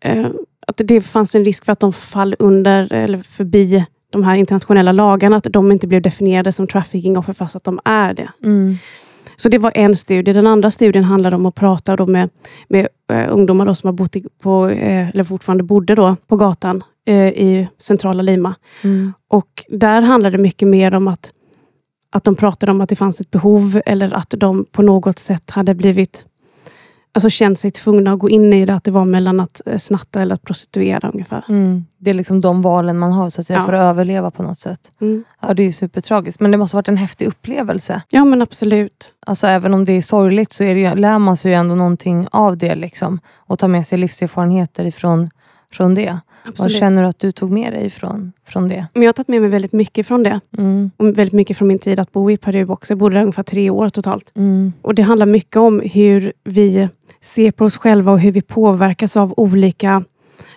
Eh, 0.00 0.26
att 0.66 0.80
det 0.84 1.00
fanns 1.00 1.34
en 1.34 1.44
risk 1.44 1.64
för 1.64 1.72
att 1.72 1.80
de 1.80 1.92
fall 1.92 2.36
under 2.38 2.92
eller 2.92 3.18
förbi 3.18 3.84
de 4.10 4.24
här 4.24 4.36
internationella 4.36 4.92
lagarna. 4.92 5.36
Att 5.36 5.46
de 5.50 5.72
inte 5.72 5.86
blev 5.86 6.02
definierade 6.02 6.52
som 6.52 6.66
trafficking-offer 6.66 7.32
fast 7.32 7.56
att 7.56 7.64
de 7.64 7.80
är 7.84 8.14
det. 8.14 8.28
Mm. 8.42 8.76
Så 9.36 9.48
det 9.48 9.58
var 9.58 9.72
en 9.74 9.96
studie. 9.96 10.32
Den 10.32 10.46
andra 10.46 10.70
studien 10.70 11.04
handlade 11.04 11.36
om 11.36 11.46
att 11.46 11.54
prata 11.54 11.96
då 11.96 12.06
med, 12.06 12.30
med 12.68 12.88
eh, 13.12 13.32
ungdomar 13.32 13.66
då 13.66 13.74
som 13.74 13.88
har 13.88 13.92
bott 13.92 14.16
i, 14.16 14.24
på, 14.42 14.68
eh, 14.68 15.08
eller 15.08 15.24
fortfarande 15.24 15.64
bodde 15.64 15.94
då 15.94 16.16
på 16.26 16.36
gatan 16.36 16.84
eh, 17.06 17.28
i 17.28 17.68
centrala 17.78 18.22
Lima. 18.22 18.54
Mm. 18.84 19.12
Och 19.28 19.64
där 19.68 20.02
handlade 20.02 20.36
det 20.36 20.42
mycket 20.42 20.68
mer 20.68 20.94
om 20.94 21.08
att, 21.08 21.32
att 22.10 22.24
de 22.24 22.34
pratade 22.36 22.72
om 22.72 22.80
att 22.80 22.88
det 22.88 22.96
fanns 22.96 23.20
ett 23.20 23.30
behov 23.30 23.80
eller 23.86 24.14
att 24.14 24.34
de 24.38 24.64
på 24.72 24.82
något 24.82 25.18
sätt 25.18 25.50
hade 25.50 25.74
blivit 25.74 26.24
Alltså 27.12 27.30
känt 27.30 27.58
sig 27.58 27.70
tvungna 27.70 28.12
att 28.12 28.18
gå 28.18 28.30
in 28.30 28.52
i 28.52 28.66
det, 28.66 28.74
att 28.74 28.84
det 28.84 28.90
var 28.90 29.04
mellan 29.04 29.40
att 29.40 29.60
eh, 29.66 29.78
snatta 29.78 30.22
eller 30.22 30.34
att 30.34 30.42
prostituera 30.42 31.10
ungefär. 31.10 31.44
Mm. 31.48 31.84
Det 31.98 32.10
är 32.10 32.14
liksom 32.14 32.40
de 32.40 32.62
valen 32.62 32.98
man 32.98 33.12
har 33.12 33.30
så 33.30 33.40
att 33.40 33.46
säga, 33.46 33.58
Ja. 33.58 33.64
för 33.66 33.72
att 33.72 33.82
överleva 33.82 34.30
på 34.30 34.42
något 34.42 34.58
sätt. 34.58 34.92
Mm. 35.00 35.24
Ja, 35.40 35.54
det 35.54 35.62
är 35.62 35.64
ju 35.64 35.72
supertragiskt. 35.72 36.40
Men 36.40 36.50
det 36.50 36.56
måste 36.56 36.76
ha 36.76 36.78
varit 36.78 36.88
en 36.88 36.96
häftig 36.96 37.26
upplevelse. 37.26 38.02
Ja 38.10 38.24
men 38.24 38.42
absolut. 38.42 39.14
Alltså 39.26 39.46
även 39.46 39.74
om 39.74 39.84
det 39.84 39.92
är 39.92 40.02
sorgligt 40.02 40.52
så 40.52 40.64
är 40.64 40.74
det 40.74 40.94
lär 40.94 41.18
man 41.18 41.36
sig 41.36 41.50
ju 41.50 41.54
ändå 41.54 41.74
någonting 41.74 42.26
av 42.30 42.56
det. 42.56 42.74
Liksom, 42.74 43.20
och 43.36 43.58
tar 43.58 43.68
med 43.68 43.86
sig 43.86 43.98
livserfarenheter 43.98 44.84
ifrån 44.84 45.30
från 45.72 45.94
det. 45.94 46.18
Vad 46.44 46.52
absolut. 46.52 46.78
känner 46.78 47.02
du 47.02 47.08
att 47.08 47.18
du 47.18 47.32
tog 47.32 47.50
med 47.50 47.72
dig 47.72 47.90
från, 47.90 48.32
från 48.46 48.68
det? 48.68 48.86
Men 48.94 49.02
jag 49.02 49.08
har 49.08 49.12
tagit 49.12 49.28
med 49.28 49.40
mig 49.40 49.50
väldigt 49.50 49.72
mycket 49.72 50.06
från 50.06 50.22
det. 50.22 50.40
Mm. 50.58 50.90
Och 50.96 51.06
väldigt 51.06 51.32
mycket 51.32 51.56
från 51.56 51.68
min 51.68 51.78
tid 51.78 51.98
att 51.98 52.12
bo 52.12 52.30
i 52.30 52.36
Peru 52.36 52.68
också. 52.68 52.90
Jag 52.90 52.98
bodde 52.98 53.14
där 53.14 53.22
ungefär 53.22 53.42
tre 53.42 53.70
år 53.70 53.88
totalt. 53.88 54.32
Mm. 54.36 54.72
Och 54.82 54.94
Det 54.94 55.02
handlar 55.02 55.26
mycket 55.26 55.56
om 55.56 55.80
hur 55.80 56.32
vi 56.44 56.88
ser 57.20 57.50
på 57.50 57.64
oss 57.64 57.76
själva 57.76 58.12
och 58.12 58.20
hur 58.20 58.32
vi 58.32 58.42
påverkas 58.42 59.16
av 59.16 59.34
olika 59.36 60.04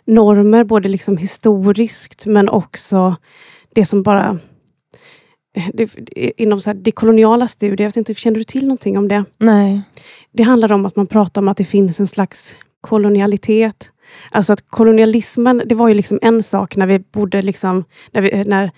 normer. 0.06 0.64
Både 0.64 0.90
liksom 0.90 1.18
historiskt 1.18 2.26
men 2.26 2.50
också 2.50 3.16
det 3.74 3.86
som 3.86 4.04
bara... 4.04 4.40
Det, 5.74 5.96
inom 6.38 6.62
så 6.62 6.70
här, 6.70 6.76
det 6.76 6.92
koloniala 6.92 7.48
studier, 7.48 7.82
jag 7.82 7.90
vet 7.90 7.98
inte, 7.98 8.14
känner 8.14 8.38
du 8.38 8.44
till 8.44 8.64
någonting 8.64 8.98
om 8.98 9.08
det? 9.08 9.26
Nej. 9.38 9.82
Det 10.32 10.44
handlar 10.44 10.72
om 10.72 10.86
att 10.86 10.96
man 10.96 11.08
pratar 11.08 11.42
om 11.42 11.48
att 11.48 11.58
det 11.58 11.66
finns 11.66 12.00
en 12.00 12.08
slags 12.08 12.56
kolonialitet. 12.82 13.90
Alltså 14.32 14.54
att 14.54 14.70
kolonialismen, 14.70 15.62
det 15.66 15.76
var 15.76 15.88
ju 15.88 15.94
liksom 15.94 16.20
en 16.22 16.44
sak 16.44 16.76
när 16.76 16.88
vi 16.88 17.00
bodde 17.00 17.42
liksom, 17.42 17.84
när, 18.12 18.22
vi, 18.22 18.44
när 18.44 18.72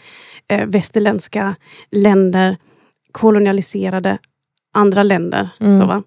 eh, 0.47 0.65
västerländska 0.65 1.55
länder 1.91 2.57
kolonialiserade 3.11 4.17
andra 4.73 5.03
länder. 5.03 5.49
Mm. 5.59 5.75
Så, 5.75 5.85
va? 5.85 6.03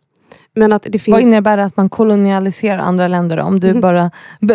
Men 0.59 0.73
att 0.73 0.83
det 0.91 0.99
finns... 0.99 1.13
Vad 1.13 1.23
innebär 1.23 1.57
det 1.57 1.65
att 1.65 1.77
man 1.77 1.89
kolonialiserar 1.89 2.79
andra 2.79 3.09
länder? 3.09 3.39
Om 3.39 3.61
du 3.61 3.69
Mm. 3.69 3.81
bara 3.81 4.11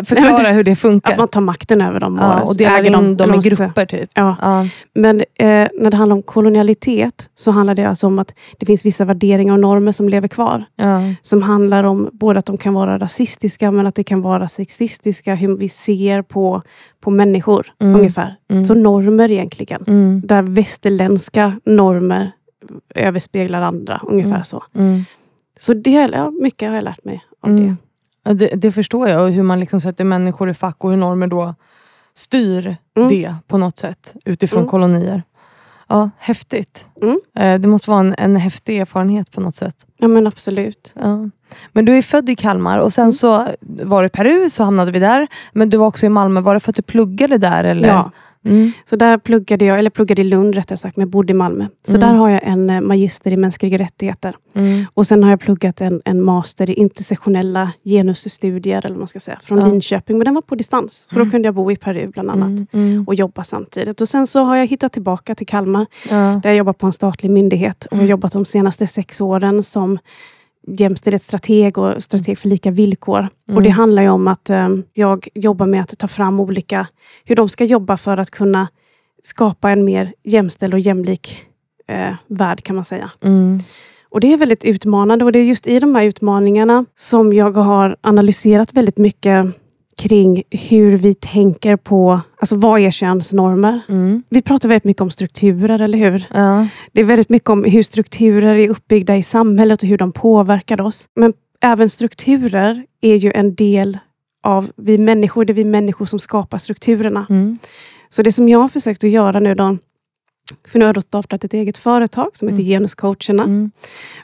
förklarar 0.06 0.54
hur 0.54 0.64
det 0.64 0.76
funkar. 0.76 1.12
Att 1.12 1.18
man 1.18 1.28
tar 1.28 1.42
makten 1.42 1.82
över 1.82 2.00
dem 2.00 2.14
och, 2.14 2.24
ja, 2.26 2.42
och 2.42 2.58
delar 2.58 2.86
in 2.86 2.92
dem. 2.92 3.18
dem 3.18 3.34
i 3.34 3.38
grupper. 3.38 3.86
Typ. 3.86 4.10
Ja. 4.14 4.36
Ja. 4.42 4.66
Men 4.96 5.20
eh, 5.20 5.26
när 5.80 5.92
det 5.92 5.98
handlar 5.98 6.16
om 6.16 6.24
kolonialitet 6.24 7.30
så 7.36 7.52
handlar 7.52 7.76
det 7.76 7.84
alltså 7.86 8.08
om 8.08 8.20
att 8.20 8.34
det 8.60 8.66
finns 8.66 8.86
vissa 8.86 9.06
värderingar 9.06 9.54
och 9.54 9.60
normer 9.60 9.92
som 9.92 10.10
lever 10.10 10.28
kvar. 10.28 10.64
Ja. 10.76 11.02
Som 11.22 11.42
handlar 11.42 11.84
om 11.84 12.10
både 12.14 12.40
att 12.40 12.46
de 12.46 12.58
kan 12.58 12.74
vara 12.74 12.98
rasistiska 13.00 13.72
men 13.72 13.88
att 13.88 13.96
det 13.96 14.04
kan 14.04 14.22
vara 14.22 14.50
sexistiska. 14.50 15.36
Hur 15.36 15.58
vi 15.58 15.70
ser 15.70 16.22
på, 16.22 16.62
på 17.02 17.12
människor 17.12 17.68
Mm. 17.82 17.96
ungefär. 17.96 18.36
Mm. 18.52 18.66
Så 18.66 18.74
normer 18.74 19.32
egentligen. 19.32 19.84
Mm. 19.88 20.22
Där 20.26 20.42
västerländska 20.42 21.54
normer 21.66 22.32
överspeglar 22.96 23.62
andra. 23.62 24.02
Ungefär 24.04 24.32
Mm. 24.32 24.44
så. 24.44 24.64
Så 25.60 25.74
det, 25.74 25.92
ja, 26.14 26.32
mycket 26.42 26.68
har 26.70 26.76
jag 26.76 26.84
lärt 26.84 27.06
mig 27.06 27.26
av 27.42 27.50
Mm. 27.50 27.68
det. 27.68 27.76
Ja, 28.24 28.34
det. 28.34 28.48
Det 28.56 28.72
förstår 28.72 29.10
jag. 29.10 29.22
Och 29.24 29.32
hur 29.32 29.44
man 29.44 29.60
liksom 29.60 29.82
sätter 29.82 30.04
människor 30.04 30.50
i 30.50 30.54
fack 30.54 30.84
och 30.84 30.90
hur 30.90 30.98
normer 30.98 31.28
då 31.28 31.56
styr 32.16 32.76
Mm. 32.98 33.10
det 33.10 33.36
på 33.48 33.58
något 33.58 33.78
sätt 33.78 34.16
utifrån 34.26 34.60
Mm. 34.60 34.70
kolonier. 34.70 35.24
Ja, 35.88 36.10
häftigt. 36.18 36.88
Mm. 37.02 37.20
Eh, 37.40 37.60
Det 37.62 37.68
måste 37.68 37.90
vara 37.90 38.00
en, 38.00 38.16
en 38.18 38.36
häftig 38.36 38.78
erfarenhet 38.80 39.32
på 39.32 39.42
något 39.42 39.56
sätt. 39.56 39.86
Ja 39.98 40.08
men 40.08 40.28
absolut. 40.28 40.94
Ja. 40.96 41.30
Men 41.72 41.86
du 41.86 41.98
är 41.98 42.02
född 42.02 42.30
i 42.30 42.36
Kalmar 42.36 42.78
och 42.80 42.94
sen 42.94 43.04
Mm. 43.04 43.12
så 43.12 43.48
var 43.62 44.04
i 44.04 44.10
Peru, 44.10 44.50
så 44.50 44.64
hamnade 44.64 44.92
vi 44.92 45.00
där. 45.00 45.28
Men 45.54 45.70
du 45.70 45.78
var 45.78 45.88
också 45.88 46.06
i 46.06 46.10
Malmö. 46.10 46.42
Var 46.42 46.54
det 46.54 46.60
för 46.60 46.70
att 46.72 46.76
du 46.76 46.82
pluggade 46.82 47.38
där? 47.38 47.64
Eller? 47.64 47.90
Ja, 47.90 48.12
Mm. 48.46 48.72
så 48.86 48.96
där 48.96 49.18
pluggade 49.18 49.66
jag, 49.66 49.80
eller 49.80 49.90
pluggade 49.90 50.22
i 50.22 50.26
Lund 50.26 50.56
rättare 50.56 50.78
sagt, 50.78 50.98
men 50.98 51.10
bodde 51.10 51.32
i 51.32 51.34
Malmö. 51.34 51.66
Så 51.84 51.98
Mm. 51.98 52.10
där 52.10 52.16
har 52.18 52.30
jag 52.30 52.40
en 52.44 52.70
eh, 52.70 52.82
magister 52.82 53.32
i 53.32 53.38
mänskliga 53.38 53.78
rättigheter. 53.78 54.36
Mm. 54.56 54.86
Och 54.94 55.08
sen 55.08 55.24
har 55.24 55.30
jag 55.30 55.40
pluggat 55.40 55.82
en, 55.82 56.02
en 56.06 56.22
master 56.22 56.70
i 56.70 56.74
intersektionella 56.74 57.72
genusstudier, 57.84 58.78
eller 58.86 58.90
vad 58.90 58.98
man 59.00 59.08
ska 59.08 59.20
säga, 59.20 59.40
från 59.44 59.58
Ja. 59.60 59.68
Linköping. 59.68 60.18
Men 60.18 60.26
den 60.26 60.34
var 60.34 60.42
på 60.42 60.56
distans, 60.56 61.08
så 61.10 61.16
Mm. 61.16 61.28
då 61.28 61.32
kunde 61.32 61.48
jag 61.48 61.56
bo 61.56 61.72
i 61.72 61.76
Peru 61.76 62.08
bland 62.08 62.30
annat. 62.30 62.48
Mm. 62.50 62.68
Mm. 62.74 63.04
Och 63.08 63.16
jobba 63.16 63.44
samtidigt. 63.44 64.02
Och 64.02 64.08
sen 64.10 64.28
så 64.28 64.44
har 64.44 64.56
jag 64.56 64.68
hittat 64.68 64.94
tillbaka 64.94 65.36
till 65.36 65.48
Kalmar, 65.48 65.86
Ja. 66.10 66.40
där 66.44 66.50
jag 66.50 66.56
jobbar 66.58 66.74
på 66.74 66.86
en 66.86 66.94
statlig 66.94 67.30
myndighet. 67.32 67.86
Och 67.86 67.94
Mm. 67.94 68.06
har 68.06 68.10
jobbat 68.10 68.34
de 68.34 68.46
senaste 68.46 68.88
sex 68.88 69.22
åren 69.22 69.64
som 69.64 69.98
jämställdhetsstrateg 70.68 71.78
och 71.78 72.04
strateg 72.04 72.38
för 72.38 72.50
lika 72.50 72.72
villkor. 72.72 73.20
Mm. 73.20 73.58
Och 73.58 73.64
Det 73.64 73.70
handlar 73.70 74.04
ju 74.04 74.10
om 74.10 74.28
att 74.28 74.50
eh, 74.50 74.70
jag 74.94 75.28
jobbar 75.34 75.66
med 75.66 75.82
att 75.82 75.98
ta 76.00 76.08
fram 76.08 76.40
olika, 76.40 76.88
hur 77.26 77.36
de 77.36 77.50
ska 77.50 77.66
jobba 77.66 77.98
för 77.98 78.18
att 78.18 78.32
kunna 78.32 78.68
skapa 79.24 79.72
en 79.72 79.86
mer 79.86 80.14
jämställd 80.24 80.74
och 80.74 80.80
jämlik 80.80 81.42
eh, 81.88 82.16
värld 82.28 82.64
kan 82.64 82.76
man 82.76 82.86
säga. 82.86 83.12
Mm. 83.24 83.60
Och 84.10 84.20
Det 84.20 84.34
är 84.34 84.38
väldigt 84.38 84.66
utmanande 84.66 85.26
och 85.26 85.32
det 85.32 85.40
är 85.40 85.44
just 85.44 85.68
i 85.68 85.80
de 85.80 85.96
här 85.96 86.04
utmaningarna 86.04 86.86
som 86.96 87.34
jag 87.34 87.58
har 87.58 87.98
analyserat 88.02 88.74
väldigt 88.74 88.98
mycket 88.98 89.46
kring 89.98 90.44
hur 90.50 90.98
vi 90.98 91.14
tänker 91.14 91.76
på, 91.76 92.20
alltså 92.40 92.56
vad 92.56 92.80
är 92.80 92.92
könsnormer? 92.92 93.80
Mm. 93.90 94.24
Vi 94.30 94.42
pratar 94.42 94.70
väldigt 94.70 94.84
mycket 94.84 95.02
om 95.02 95.12
strukturer, 95.12 95.82
eller 95.82 95.98
hur? 95.98 96.26
Ja. 96.34 96.68
Det 96.92 97.02
är 97.02 97.06
väldigt 97.06 97.30
mycket 97.30 97.50
om 97.50 97.64
hur 97.64 97.84
strukturer 97.84 98.56
är 98.56 98.70
uppbyggda 98.70 99.18
i 99.18 99.24
samhället 99.24 99.84
och 99.84 99.90
hur 99.90 99.98
de 99.98 100.12
påverkar 100.12 100.82
oss. 100.82 101.08
Men 101.16 101.34
även 101.62 101.90
strukturer 101.90 102.86
är 103.02 103.16
ju 103.16 103.32
en 103.32 103.56
del 103.56 103.98
av 104.44 104.72
vi 104.76 104.98
människor. 104.98 105.46
Det 105.46 105.54
är 105.54 105.56
vi 105.56 105.64
människor 105.64 106.06
som 106.06 106.20
skapar 106.20 106.58
strukturerna. 106.58 107.26
Mm. 107.30 107.58
Så 108.10 108.24
det 108.24 108.32
som 108.32 108.50
jag 108.50 108.60
har 108.60 108.68
försökt 108.68 109.04
att 109.04 109.10
göra 109.10 109.40
nu 109.40 109.56
då, 109.56 109.78
för 110.68 110.80
nu 110.80 110.86
har 110.86 110.88
jag 110.88 110.96
då 110.96 111.02
startat 111.02 111.44
ett 111.44 111.54
eget 111.54 111.78
företag 111.78 112.38
som 112.38 112.48
heter 112.48 112.60
Mm. 112.64 112.70
Genuscoacherna. 112.70 113.44
Mm. 113.44 113.72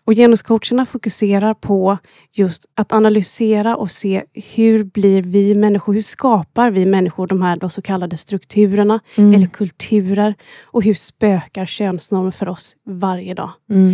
Och 0.06 0.14
genuscoacherna 0.14 0.86
fokuserar 0.86 1.54
på 1.54 1.98
just 2.32 2.66
att 2.76 2.94
analysera 2.94 3.76
och 3.76 3.92
se 3.92 4.24
hur 4.56 4.84
blir 4.84 5.22
vi 5.24 5.56
människor, 5.56 5.94
hur 5.94 6.02
skapar 6.02 6.72
vi 6.72 6.86
människor 6.86 7.28
de 7.28 7.42
här 7.42 7.56
då 7.56 7.70
så 7.70 7.82
kallade 7.82 8.18
strukturerna 8.18 9.00
Mm. 9.16 9.34
eller 9.34 9.48
kulturer 9.48 10.36
och 10.64 10.84
hur 10.84 10.94
spökar 10.94 11.66
könsnormer 11.66 12.32
för 12.32 12.50
oss 12.50 12.76
varje 12.86 13.34
dag. 13.34 13.50
Mm. 13.70 13.94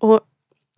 Och 0.00 0.20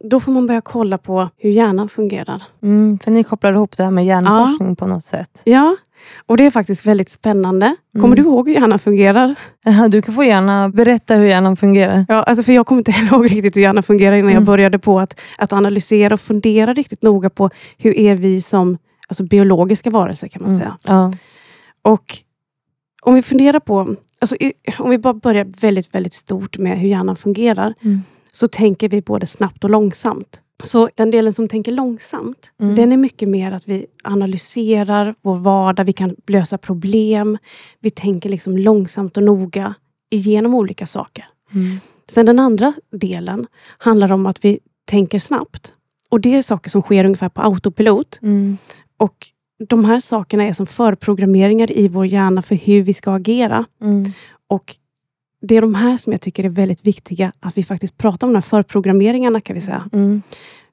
då 0.05 0.21
får 0.21 0.33
man 0.33 0.47
börja 0.47 0.61
kolla 0.61 0.99
på 0.99 1.29
hur 1.37 1.51
hjärnan 1.51 1.89
fungerar. 1.89 2.43
Mm. 2.63 2.99
För 2.99 3.11
ni 3.11 3.25
kopplar 3.25 3.53
ihop 3.53 3.77
det 3.77 3.85
här 3.85 3.91
med 3.91 4.07
hjärnforskning 4.07 4.77
på 4.77 4.87
något 4.87 5.05
sätt. 5.05 5.43
Ja, 5.45 5.77
och 6.27 6.37
det 6.37 6.47
är 6.47 6.51
faktiskt 6.51 6.87
väldigt 6.87 7.09
spännande. 7.09 7.77
Kommer 7.93 8.07
Mm. 8.07 8.17
du 8.17 8.23
ihåg 8.31 8.49
hur 8.49 8.55
hjärnan 8.55 8.79
fungerar? 8.79 9.35
Jaha, 9.65 9.89
Du 9.89 10.03
kan 10.03 10.15
få 10.15 10.25
gärna 10.25 10.69
berätta 10.69 11.15
hur 11.15 11.25
hjärnan 11.27 11.57
fungerar. 11.57 12.05
Ja, 12.09 12.23
alltså 12.23 12.43
för 12.43 12.53
jag 12.53 12.67
kommer 12.67 12.81
inte 12.81 12.91
ihåg 13.13 13.25
riktigt 13.33 13.57
hur 13.57 13.63
hjärnan 13.63 13.83
fungerar 13.83 14.13
innan 14.17 14.31
Mm. 14.31 14.35
jag 14.35 14.43
började 14.45 14.79
på 14.79 15.01
att, 15.01 15.21
att 15.39 15.53
analysera 15.53 16.15
och 16.15 16.21
fundera 16.21 16.75
riktigt 16.75 17.03
noga 17.03 17.31
på 17.31 17.51
hur 17.79 17.97
är 17.99 18.15
vi 18.17 18.43
som 18.43 18.79
alltså 19.09 19.25
biologiska 19.25 19.91
varelser 19.91 20.29
kan 20.29 20.43
man 20.43 20.51
Mm. 20.51 20.61
säga. 20.61 20.77
Ja. 20.87 21.13
Och 21.83 22.19
om 23.03 23.15
vi 23.15 23.23
funderar 23.23 23.61
på, 23.61 23.97
alltså, 24.21 24.37
om 24.79 24.91
vi 24.91 24.99
bara 24.99 25.15
börjar 25.15 25.45
väldigt, 25.61 25.95
väldigt 25.95 26.15
stort 26.15 26.59
med 26.59 26.79
hur 26.79 26.89
hjärnan 26.89 27.17
fungerar, 27.17 27.75
Mm. 27.85 28.03
så 28.33 28.49
tänker 28.49 28.89
vi 28.89 29.01
både 29.03 29.27
snabbt 29.27 29.65
och 29.65 29.71
långsamt. 29.71 30.41
Så 30.63 30.89
den 30.95 31.11
delen 31.11 31.33
som 31.33 31.49
tänker 31.49 31.73
långsamt, 31.73 32.51
Mm. 32.61 32.75
den 32.75 32.93
är 32.93 32.97
mycket 32.97 33.29
mer 33.29 33.53
att 33.53 33.69
vi 33.69 33.87
analyserar 34.05 35.15
vår 35.23 35.37
vardag, 35.37 35.85
vi 35.85 35.93
kan 35.93 36.17
lösa 36.27 36.59
problem. 36.59 37.39
Vi 37.81 37.91
tänker 37.91 38.29
liksom 38.29 38.59
långsamt 38.59 39.17
och 39.17 39.23
noga 39.23 39.75
igenom 40.11 40.55
olika 40.55 40.87
saker. 40.87 41.25
Mm. 41.55 41.77
Sen 42.09 42.27
den 42.27 42.39
andra 42.39 42.73
delen 42.93 43.47
handlar 43.79 44.13
om 44.13 44.27
att 44.27 44.45
vi 44.45 44.59
tänker 44.85 45.19
snabbt. 45.19 45.73
Och 46.11 46.21
det 46.21 46.35
är 46.37 46.43
saker 46.43 46.71
som 46.71 46.83
sker 46.83 47.05
ungefär 47.05 47.29
på 47.29 47.41
autopilot. 47.43 48.19
Mm. 48.23 48.57
Och 48.97 49.27
de 49.69 49.85
här 49.85 50.01
sakerna 50.01 50.45
är 50.45 50.53
som 50.53 50.67
förprogrammeringar 50.67 51.73
i 51.73 51.89
vår 51.89 52.07
hjärna 52.07 52.43
för 52.43 52.55
hur 52.55 52.83
vi 52.83 52.93
ska 52.93 53.13
agera. 53.15 53.65
Mm. 53.83 54.05
Och 54.49 54.77
det 55.43 55.57
är 55.57 55.61
de 55.61 55.75
här 55.75 55.97
som 55.97 56.13
jag 56.13 56.21
tycker 56.21 56.45
är 56.45 56.49
väldigt 56.49 56.87
viktiga, 56.87 57.33
att 57.41 57.59
vi 57.59 57.63
faktiskt 57.63 57.99
pratar 57.99 58.27
om 58.27 58.33
de 58.33 58.37
här 58.37 58.43
förprogrammeringarna 58.43 59.41
kan 59.41 59.55
vi 59.55 59.61
säga. 59.61 59.85
Mm. 59.93 60.23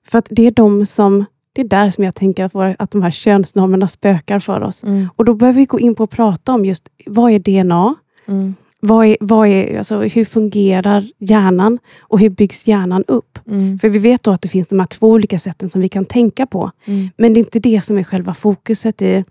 För 0.07 0.17
att 0.17 0.27
det 0.29 0.47
är 0.47 0.51
de 0.51 0.85
som 0.85 1.25
det 1.53 1.61
är 1.61 1.67
där 1.67 1.89
som 1.89 2.03
jag 2.03 2.15
tänker 2.15 2.45
att, 2.45 2.55
våra, 2.55 2.75
att 2.79 2.91
de 2.91 3.01
här 3.01 3.11
könsnormerna 3.11 3.87
spökar 3.87 4.39
för 4.39 4.61
oss. 4.61 4.83
Mm. 4.83 5.09
Och 5.15 5.25
då 5.25 5.33
behöver 5.33 5.59
vi 5.59 5.65
gå 5.65 5.79
in 5.79 5.95
på 5.95 6.03
att 6.03 6.09
prata 6.09 6.53
om 6.53 6.65
just 6.65 6.89
vad 7.05 7.31
är 7.31 7.39
DNA? 7.39 7.95
Mm. 8.25 8.55
Vad 8.79 9.05
är, 9.05 9.17
vad 9.19 9.47
är, 9.47 9.77
alltså, 9.77 10.01
hur 10.01 10.25
fungerar 10.25 11.05
hjärnan? 11.17 11.79
Och 11.99 12.19
hur 12.19 12.29
byggs 12.29 12.67
hjärnan 12.67 13.03
upp? 13.07 13.39
Mm. 13.47 13.79
För 13.79 13.89
vi 13.89 13.99
vet 13.99 14.23
då 14.23 14.31
att 14.31 14.41
det 14.41 14.49
finns 14.49 14.67
de 14.67 14.79
här 14.79 14.85
två 14.85 15.09
olika 15.09 15.39
sätten 15.39 15.69
som 15.69 15.81
vi 15.81 15.89
kan 15.89 16.05
tänka 16.05 16.45
på. 16.45 16.71
Mm. 16.85 17.09
Men 17.17 17.33
det 17.33 17.39
är 17.39 17.41
inte 17.41 17.59
det 17.59 17.85
som 17.85 17.97
är 17.97 18.03
själva 18.03 18.33
fokuset. 18.33 19.01
I, 19.01 19.23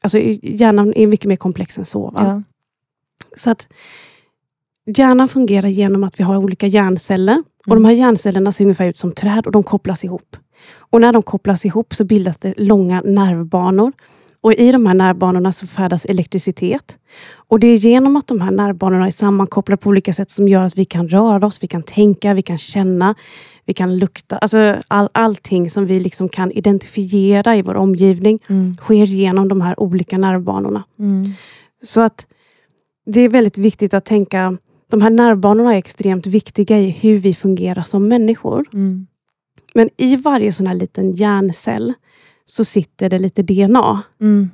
alltså, 0.00 0.18
hjärnan 0.42 0.94
är 0.96 1.06
mycket 1.06 1.26
mer 1.26 1.36
komplex 1.36 1.78
än 1.78 1.84
så. 1.84 2.12
Ja. 2.16 2.42
Så 3.36 3.50
att 3.50 3.68
hjärnan 4.86 5.28
fungerar 5.28 5.68
genom 5.68 6.04
att 6.04 6.20
vi 6.20 6.24
har 6.24 6.36
olika 6.36 6.66
hjärnceller. 6.66 7.42
Och. 7.66 7.74
De 7.74 7.84
här 7.84 7.92
hjärncellerna 7.92 8.52
ser 8.52 8.64
ungefär 8.64 8.88
ut 8.88 8.96
som 8.96 9.12
träd 9.12 9.46
och 9.46 9.52
de 9.52 9.62
kopplas 9.62 10.04
ihop. 10.04 10.36
Och 10.78 11.00
när 11.00 11.12
de 11.12 11.22
kopplas 11.22 11.66
ihop 11.66 11.94
så 11.94 12.04
bildas 12.04 12.36
det 12.36 12.54
långa 12.56 13.00
nervbanor. 13.00 13.92
Och 14.40 14.52
I 14.54 14.72
de 14.72 14.86
här 14.86 14.94
nervbanorna 14.94 15.52
så 15.52 15.66
färdas 15.66 16.04
elektricitet. 16.04 16.98
Och 17.48 17.60
Det 17.60 17.66
är 17.66 17.76
genom 17.76 18.16
att 18.16 18.26
de 18.26 18.40
här 18.40 18.50
nervbanorna 18.50 19.06
är 19.06 19.10
sammankopplade 19.10 19.76
på 19.76 19.88
olika 19.88 20.12
sätt 20.12 20.30
som 20.30 20.48
gör 20.48 20.64
att 20.64 20.78
vi 20.78 20.84
kan 20.84 21.08
röra 21.08 21.46
oss, 21.46 21.62
vi 21.62 21.66
kan 21.66 21.82
tänka, 21.82 22.34
vi 22.34 22.42
kan 22.42 22.58
känna, 22.58 23.14
vi 23.64 23.74
kan 23.74 23.98
lukta. 23.98 24.38
Alltså 24.38 24.76
all, 24.88 25.08
allting 25.12 25.70
som 25.70 25.86
vi 25.86 26.00
liksom 26.00 26.28
kan 26.28 26.52
identifiera 26.52 27.56
i 27.56 27.62
vår 27.62 27.74
omgivning 27.74 28.38
Mm. 28.48 28.74
sker 28.76 29.04
genom 29.04 29.48
de 29.48 29.60
här 29.60 29.80
olika 29.80 30.18
nervbanorna. 30.18 30.84
Mm. 30.98 31.24
Så 31.82 32.00
att 32.00 32.26
det 33.06 33.20
är 33.20 33.28
väldigt 33.28 33.58
viktigt 33.58 33.94
att 33.94 34.04
tänka, 34.04 34.58
de 34.92 35.02
här 35.02 35.10
nervbanorna 35.10 35.74
är 35.74 35.78
extremt 35.78 36.26
viktiga 36.26 36.78
i 36.78 36.90
hur 36.90 37.18
vi 37.18 37.34
fungerar 37.34 37.82
som 37.82 38.08
människor. 38.08 38.66
Mm. 38.72 39.06
Men 39.74 39.90
i 39.96 40.16
varje 40.16 40.52
sån 40.52 40.66
här 40.66 40.74
liten 40.74 41.12
hjärncell 41.12 41.92
så 42.44 42.64
sitter 42.64 43.08
det 43.10 43.18
lite 43.18 43.42
DNA. 43.42 44.02
Mm. 44.20 44.50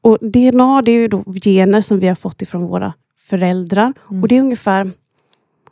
Och 0.00 0.18
DNA 0.20 0.82
det 0.82 0.92
är 0.92 1.00
ju 1.00 1.08
då 1.08 1.24
gener 1.42 1.80
som 1.80 2.00
vi 2.00 2.08
har 2.08 2.14
fått 2.14 2.42
ifrån 2.42 2.66
våra 2.66 2.92
föräldrar. 3.18 3.92
Mm. 4.10 4.22
Och 4.22 4.28
det 4.28 4.36
är 4.36 4.40
ungefär 4.40 4.90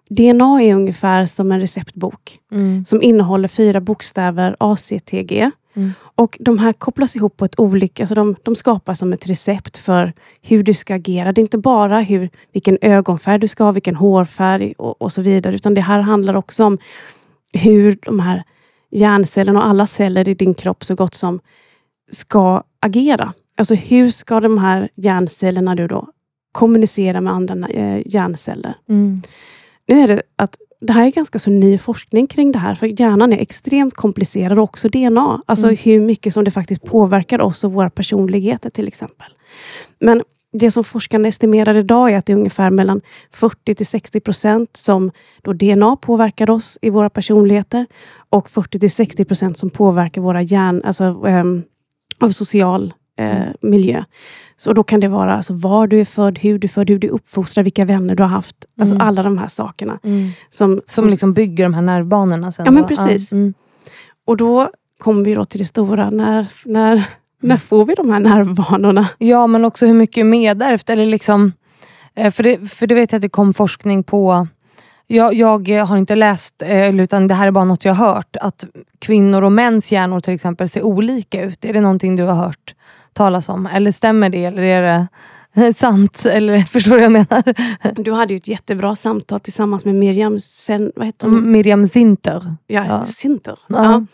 DNA 0.09 0.63
är 0.63 0.75
ungefär 0.75 1.27
som 1.27 1.53
en 1.53 1.61
receptbok 1.61 2.39
Mm. 2.53 2.85
som 2.85 3.03
innehåller 3.03 3.49
fyra 3.49 3.81
bokstäver 3.81 4.57
ACTG. 4.61 5.51
Mm. 5.76 5.92
Och 6.00 6.37
de 6.40 6.59
här 6.59 6.73
kopplas 6.73 7.16
ihop 7.16 7.37
på 7.37 7.45
ett 7.45 7.61
olika, 7.61 8.02
alltså 8.02 8.14
de, 8.14 8.37
de 8.42 8.54
skapar 8.54 8.95
som 8.95 9.12
ett 9.12 9.26
recept 9.26 9.76
för 9.76 10.12
hur 10.42 10.62
du 10.62 10.75
ska 10.75 10.95
agera. 10.95 11.33
Det 11.33 11.40
är 11.40 11.42
inte 11.42 11.59
bara 11.59 12.00
hur, 12.00 12.30
vilken 12.52 12.78
ögonfärg 12.80 13.38
du 13.38 13.49
ska 13.49 13.64
ha, 13.64 13.73
vilken 13.73 13.97
hårfärg 13.97 14.75
och, 14.78 15.02
och 15.02 15.12
så 15.12 15.23
vidare, 15.23 15.54
utan 15.54 15.75
det 15.75 15.80
här 15.80 16.00
handlar 16.00 16.37
också 16.37 16.64
om 16.64 16.78
hur 17.52 17.99
de 18.02 18.21
här 18.21 18.45
hjärncellerna 18.90 19.59
och 19.59 19.66
alla 19.66 19.87
celler 19.87 20.28
i 20.28 20.35
din 20.35 20.54
kropp 20.54 20.85
så 20.85 20.95
gott 20.95 21.14
som 21.14 21.40
ska 22.11 22.62
agera. 22.80 23.33
Alltså 23.56 23.75
hur 23.75 24.11
ska 24.11 24.40
de 24.40 24.59
här 24.59 24.88
hjärncellerna 24.95 25.75
du 25.75 25.87
då 25.87 26.09
kommunicera 26.52 27.21
med 27.21 27.33
andra 27.33 27.68
eh, 27.68 28.02
hjärnceller? 28.06 28.75
Mm. 28.88 29.23
Nu 29.87 30.00
är 30.00 30.09
det 30.09 30.23
att 30.37 30.56
det 30.80 30.92
här 30.92 31.06
är 31.06 31.11
ganska 31.11 31.38
så 31.38 31.50
ny 31.50 31.78
forskning 31.78 32.26
kring 32.26 32.52
det 32.52 32.59
här, 32.59 32.75
för 32.75 33.00
hjärnan 33.00 33.33
är 33.33 33.38
extremt 33.38 33.95
komplicerad 33.95 34.59
och 34.59 34.64
också 34.64 34.88
DNA. 34.88 35.42
Alltså 35.47 35.66
Mm. 35.66 35.76
hur 35.83 36.00
mycket 36.00 36.35
som 36.35 36.45
det 36.45 36.50
faktiskt 36.50 36.83
påverkar 36.85 37.40
oss 37.40 37.64
och 37.64 37.73
våra 37.73 37.90
personligheter 37.90 38.71
till 38.71 38.88
exempel. 38.88 39.26
Men 40.00 40.23
det 40.52 40.71
som 40.71 40.85
forskarna 40.85 41.28
estimerar 41.28 41.76
idag 41.76 42.12
är 42.12 42.18
att 42.18 42.26
det 42.26 42.33
är 42.33 42.37
ungefär 42.37 42.71
mellan 42.71 43.00
40 43.33 43.75
till 43.75 43.87
60 43.87 44.21
procent 44.21 44.76
som 44.76 45.11
då 45.42 45.52
DNA 45.52 45.97
påverkar 45.97 46.50
oss 46.50 46.78
i 46.83 46.90
våra 46.90 47.11
personligheter 47.11 47.87
och 48.30 48.50
40 48.50 48.78
till 48.78 48.90
60 48.90 49.25
procent 49.25 49.59
som 49.59 49.71
påverkar 49.71 50.21
våra 50.21 50.42
hjärn, 50.42 50.83
alltså 50.85 51.04
ehm, 51.26 51.62
av 52.21 52.30
social 52.30 52.95
eh, 53.18 53.47
miljö. 53.61 54.04
Så 54.59 54.73
då 54.73 54.85
kan 54.85 55.01
det 55.01 55.09
vara 55.09 55.35
alltså, 55.37 55.53
var 55.55 55.87
du 55.87 56.01
är 56.01 56.05
född, 56.05 56.39
hur 56.39 56.59
du 56.59 56.67
är 56.67 56.69
född, 56.69 56.91
hur 56.91 56.99
du 56.99 57.07
är 57.07 57.13
uppfostrad, 57.13 57.65
vilka 57.65 57.85
vänner 57.85 58.15
du 58.15 58.23
har 58.23 58.31
haft. 58.31 58.57
Alltså 58.81 58.95
Mm. 58.95 59.07
alla 59.07 59.23
de 59.23 59.39
här 59.39 59.49
sakerna. 59.49 59.99
Mm. 60.05 60.29
Som, 60.49 60.81
Som 60.87 61.09
liksom 61.09 61.33
bygger 61.33 61.65
de 61.65 61.75
här 61.75 61.83
nervbanorna 61.83 62.53
sen. 62.53 62.65
Ja, 62.65 62.71
men 62.71 62.83
då. 62.83 62.89
precis. 62.89 63.33
Mm. 63.33 63.55
Och 64.27 64.37
då 64.37 64.71
kommer 64.99 65.25
vi 65.25 65.35
då 65.35 65.45
till 65.45 65.59
det 65.59 65.65
stora, 65.65 66.11
när, 66.11 66.47
när, 66.65 67.05
när 67.43 67.57
får 67.57 67.85
vi 67.85 67.95
de 67.95 68.11
här 68.11 68.21
nervbanorna? 68.21 69.09
Ja, 69.19 69.47
men 69.47 69.65
också 69.65 69.87
hur 69.87 69.95
mycket 69.95 70.27
medärvt. 70.27 70.91
Eller 70.91 71.07
liksom, 71.07 71.53
eh, 72.15 72.31
för, 72.31 72.43
det, 72.43 72.71
för 72.73 72.87
det 72.87 72.95
vet 72.95 73.13
jag 73.13 73.19
att 73.19 73.23
det 73.23 73.29
kom 73.29 73.55
forskning 73.55 74.03
på. 74.05 74.49
Jag, 75.07 75.35
jag 75.35 75.69
eh, 75.69 75.87
har 75.87 75.97
inte 75.97 76.15
läst, 76.17 76.63
eh, 76.63 77.01
utan 77.01 77.27
det 77.29 77.35
här 77.35 77.47
är 77.47 77.51
bara 77.51 77.65
något 77.65 77.85
jag 77.85 77.95
har 77.95 78.15
hört. 78.15 78.37
Att 78.41 78.65
kvinnor 78.99 79.43
och 79.43 79.53
mäns 79.53 79.93
hjärnor 79.93 80.21
till 80.21 80.35
exempel 80.35 80.69
ser 80.69 80.83
olika 80.83 81.43
ut. 81.43 81.65
Är 81.65 81.73
det 81.73 81.81
någonting 81.81 82.17
du 82.17 82.23
har 82.23 82.35
hört 82.35 82.75
talas 83.17 83.49
om? 83.49 83.67
Eller 83.67 83.93
stämmer 83.93 84.29
det? 84.31 84.45
Eller 84.45 84.63
är 84.63 84.83
det 84.83 85.75
sant? 85.77 86.25
Eller 86.27 86.59
förstår 86.65 86.91
du 86.91 86.97
vad 86.97 87.05
jag 87.05 87.13
menar? 87.13 87.55
Du 88.03 88.13
hade 88.13 88.33
ju 88.33 88.37
ett 88.37 88.49
jättebra 88.49 88.97
samtal 88.97 89.41
tillsammans 89.41 89.85
med 89.85 89.95
Miriam 89.95 90.41
Sen, 90.41 90.93
vad 90.97 91.07
heter 91.07 91.29
hon? 91.29 91.51
Miriam 91.53 91.87
Zinter. 91.89 92.55
Ja, 92.67 92.85
Ja. 92.89 93.05
Sinter. 93.07 93.59
Ja. 93.69 93.85
Ja. 93.85 94.07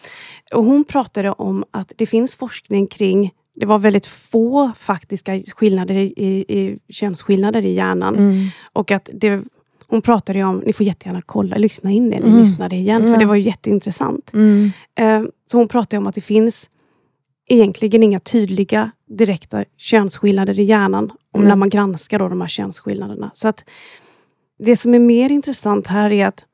Och 0.58 0.64
hon 0.64 0.84
pratade 0.84 1.30
om 1.32 1.64
att 1.70 1.92
det 1.96 2.06
finns 2.06 2.36
forskning 2.36 2.86
kring 2.86 3.30
det 3.54 3.66
var 3.66 3.78
väldigt 3.78 4.06
få 4.06 4.72
faktiska 4.78 5.40
skillnader 5.56 5.94
i, 5.94 6.12
i, 6.16 6.58
i 6.58 6.78
könsskillnader 6.92 7.62
i 7.64 7.74
hjärnan. 7.74 8.16
Mm. 8.16 8.34
Och 8.72 8.90
att 8.90 9.10
det, 9.12 9.40
hon 9.86 10.02
pratade 10.02 10.44
om, 10.44 10.62
ni 10.66 10.72
får 10.72 10.86
jättegärna 10.86 11.22
kolla, 11.26 11.56
lyssna 11.56 11.90
in 11.90 12.10
det, 12.10 12.20
ni 12.20 12.26
Mm. 12.28 12.40
lyssnade 12.40 12.76
igen, 12.76 13.06
Ja. 13.06 13.12
för 13.12 13.20
det 13.20 13.26
var 13.26 13.34
ju 13.34 13.42
jätteintressant. 13.42 14.32
Mm. 14.32 14.70
Eh, 14.98 15.22
så 15.50 15.56
hon 15.58 15.68
pratade 15.68 15.98
om 15.98 16.06
att 16.06 16.14
det 16.14 16.20
finns 16.20 16.70
egentligen 17.48 18.02
inga 18.02 18.18
tydliga 18.18 18.90
direkta 19.06 19.64
könsskillnader 19.76 20.60
i 20.60 20.62
hjärnan, 20.62 21.12
om 21.32 21.40
Nej. 21.40 21.48
när 21.48 21.56
man 21.56 21.68
granskar 21.68 22.18
då 22.18 22.28
de 22.28 22.40
här 22.40 22.48
könsskillnaderna. 22.48 23.30
Så 23.34 23.48
att 23.48 23.64
det 24.58 24.76
som 24.76 24.94
är 24.94 24.98
mer 24.98 25.30
intressant 25.32 25.86
här 25.86 26.10
är 26.12 26.26
att 26.26 26.44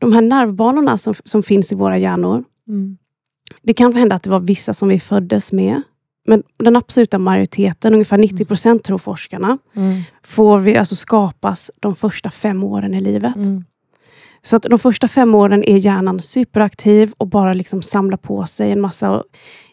de 0.00 0.12
här 0.12 0.20
nervbanorna 0.22 0.98
som, 0.98 1.14
som 1.24 1.42
finns 1.42 1.72
i 1.72 1.74
våra 1.74 1.98
hjärnor, 1.98 2.44
Mm. 2.68 2.96
det 3.62 3.74
kan 3.74 3.94
hända 3.94 4.16
att 4.16 4.22
det 4.22 4.30
var 4.30 4.40
vissa 4.40 4.74
som 4.74 4.88
vi 4.88 5.00
föddes 5.00 5.52
med, 5.52 5.82
men 6.26 6.42
den 6.58 6.76
absoluta 6.76 7.18
majoriteten, 7.18 7.92
ungefär 7.92 8.18
90 8.18 8.44
procent 8.44 8.84
tror 8.84 8.98
forskarna, 8.98 9.58
Mm. 9.76 10.00
får 10.22 10.58
vi 10.58 10.76
alltså 10.76 10.96
skapas 10.96 11.70
de 11.80 11.94
första 11.96 12.30
fem 12.30 12.62
åren 12.64 12.94
i 12.94 13.00
livet. 13.00 13.36
Mm. 13.36 13.64
Så 14.44 14.56
att 14.56 14.62
de 14.62 14.78
första 14.78 15.08
fem 15.08 15.34
åren 15.34 15.64
är 15.64 15.76
hjärnan 15.76 16.20
superaktiv 16.20 17.12
och 17.18 17.26
bara 17.28 17.52
liksom 17.54 17.82
samlar 17.82 18.16
på 18.16 18.46
sig 18.46 18.72
en 18.72 18.80
massa. 18.80 19.10
Och 19.10 19.24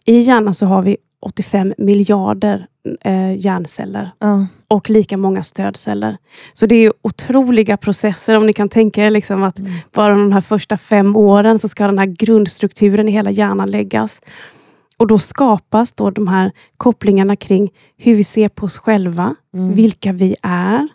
I 0.06 0.20
hjärnan 0.20 0.54
så 0.54 0.66
har 0.66 0.82
vi 0.82 0.98
85 1.22 1.74
miljarder 1.78 2.68
eh, 3.02 3.36
hjärnceller 3.38 4.12
Ja. 4.20 4.46
och 4.68 4.90
lika 4.90 5.18
många 5.18 5.44
stödceller. 5.44 6.18
Så 6.54 6.66
det 6.66 6.76
är 6.76 6.94
otroliga 7.02 7.78
processer. 7.78 8.38
Om 8.38 8.46
ni 8.46 8.54
kan 8.54 8.70
tänka 8.70 9.06
er 9.06 9.10
liksom 9.10 9.44
att 9.44 9.60
Mm. 9.60 9.72
bara 9.94 10.10
de 10.14 10.32
här 10.32 10.42
första 10.42 10.78
fem 10.78 11.16
åren 11.16 11.60
så 11.60 11.68
ska 11.68 11.86
den 11.88 12.00
här 12.00 12.06
grundstrukturen 12.06 13.10
i 13.10 13.12
hela 13.12 13.32
hjärnan 13.32 13.72
läggas. 13.72 14.22
Och 14.98 15.08
då 15.08 15.20
skapas 15.20 15.94
då 15.94 16.10
de 16.10 16.28
här 16.28 16.52
kopplingarna 16.78 17.36
kring 17.36 17.70
hur 17.98 18.16
vi 18.16 18.24
ser 18.24 18.50
på 18.50 18.66
oss 18.66 18.78
själva, 18.78 19.36
Mm. 19.54 19.74
vilka 19.76 20.12
vi 20.14 20.36
är, 20.42 20.88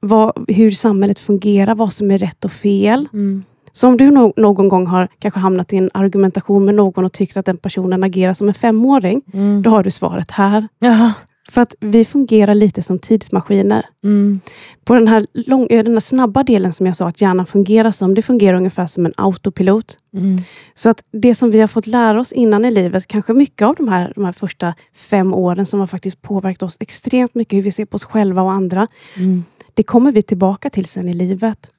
vad, 0.00 0.44
hur 0.48 0.70
samhället 0.70 1.18
fungerar, 1.18 1.74
vad 1.74 1.92
som 1.92 2.10
är 2.10 2.18
rätt 2.18 2.44
och 2.44 2.52
fel. 2.52 3.08
Mm. 3.12 3.44
Så 3.72 3.88
om 3.88 3.96
du 3.96 4.10
no 4.10 4.32
någon 4.36 4.68
gång 4.68 4.86
har 4.86 5.08
kanske 5.18 5.40
hamnat 5.40 5.72
i 5.72 5.76
en 5.76 5.90
argumentation 5.94 6.64
med 6.64 6.74
någon 6.74 7.04
och 7.04 7.12
tyckt 7.12 7.36
att 7.36 7.46
den 7.46 7.56
personen 7.56 8.04
agerar 8.04 8.34
som 8.34 8.48
en 8.48 8.54
femåring, 8.54 9.22
Mm. 9.32 9.62
då 9.62 9.70
har 9.70 9.82
du 9.82 9.90
svaret 9.90 10.30
här. 10.30 10.68
Jaha. 10.78 11.12
För 11.50 11.60
att 11.62 11.74
vi 11.80 12.04
fungerar 12.04 12.54
lite 12.54 12.82
som 12.82 12.98
tidsmaskiner. 12.98 13.86
Mm. 14.04 14.40
På 14.84 14.94
den 14.94 15.08
här, 15.08 15.26
lång, 15.34 15.66
eh, 15.70 15.84
den 15.84 15.92
här 15.92 16.00
snabba 16.00 16.42
delen 16.42 16.72
som 16.72 16.86
jag 16.86 16.96
sa 16.96 17.08
att 17.08 17.20
hjärnan 17.20 17.46
fungerar 17.46 17.90
som, 17.90 18.14
det 18.14 18.22
fungerar 18.22 18.56
ungefär 18.56 18.86
som 18.86 19.06
en 19.06 19.12
autopilot. 19.16 19.96
Mm. 20.14 20.36
Så 20.74 20.88
att 20.90 21.02
det 21.12 21.34
som 21.34 21.50
vi 21.50 21.60
har 21.60 21.68
fått 21.68 21.86
lära 21.86 22.20
oss 22.20 22.32
innan 22.32 22.64
i 22.64 22.70
livet, 22.70 23.06
kanske 23.06 23.32
mycket 23.32 23.62
av 23.62 23.74
de 23.74 23.88
här, 23.88 24.12
de 24.14 24.24
här 24.24 24.32
första 24.32 24.74
fem 24.94 25.34
åren 25.34 25.66
som 25.66 25.80
har 25.80 25.86
faktiskt 25.86 26.22
påverkat 26.22 26.62
oss 26.62 26.76
extremt 26.80 27.34
mycket, 27.34 27.56
hur 27.56 27.62
vi 27.62 27.70
ser 27.70 27.84
på 27.84 27.94
oss 27.94 28.04
själva 28.04 28.42
och 28.42 28.52
andra, 28.52 28.86
Mm. 29.16 29.44
Det 29.78 29.82
kommer 29.82 30.12
vi 30.12 30.22
tillbaka 30.22 30.70
till 30.70 30.84
sen 30.86 31.08
i 31.08 31.12
livet. 31.12 31.70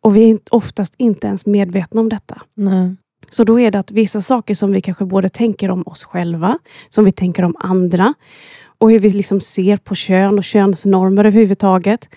Och 0.00 0.16
vi 0.16 0.30
är 0.30 0.38
oftast 0.50 0.94
inte 0.96 1.26
ens 1.26 1.46
medvetna 1.46 2.00
om 2.00 2.08
detta. 2.08 2.42
Nej. 2.54 2.94
Så 3.30 3.44
då 3.44 3.60
är 3.60 3.70
det 3.70 3.78
att 3.78 3.90
vissa 3.90 4.20
saker 4.20 4.54
som 4.54 4.72
vi 4.72 4.80
kanske 4.80 5.04
både 5.04 5.28
tänker 5.28 5.70
om 5.70 5.82
oss 5.86 6.04
själva, 6.04 6.58
som 6.88 7.04
vi 7.04 7.12
tänker 7.12 7.42
om 7.42 7.56
andra, 7.58 8.14
och 8.78 8.90
hur 8.90 8.98
vi 8.98 9.10
liksom 9.10 9.40
ser 9.40 9.76
på 9.76 9.94
kön 9.94 10.38
och 10.38 10.44
könsnormer 10.44 11.24
överhuvudtaget. 11.24 12.08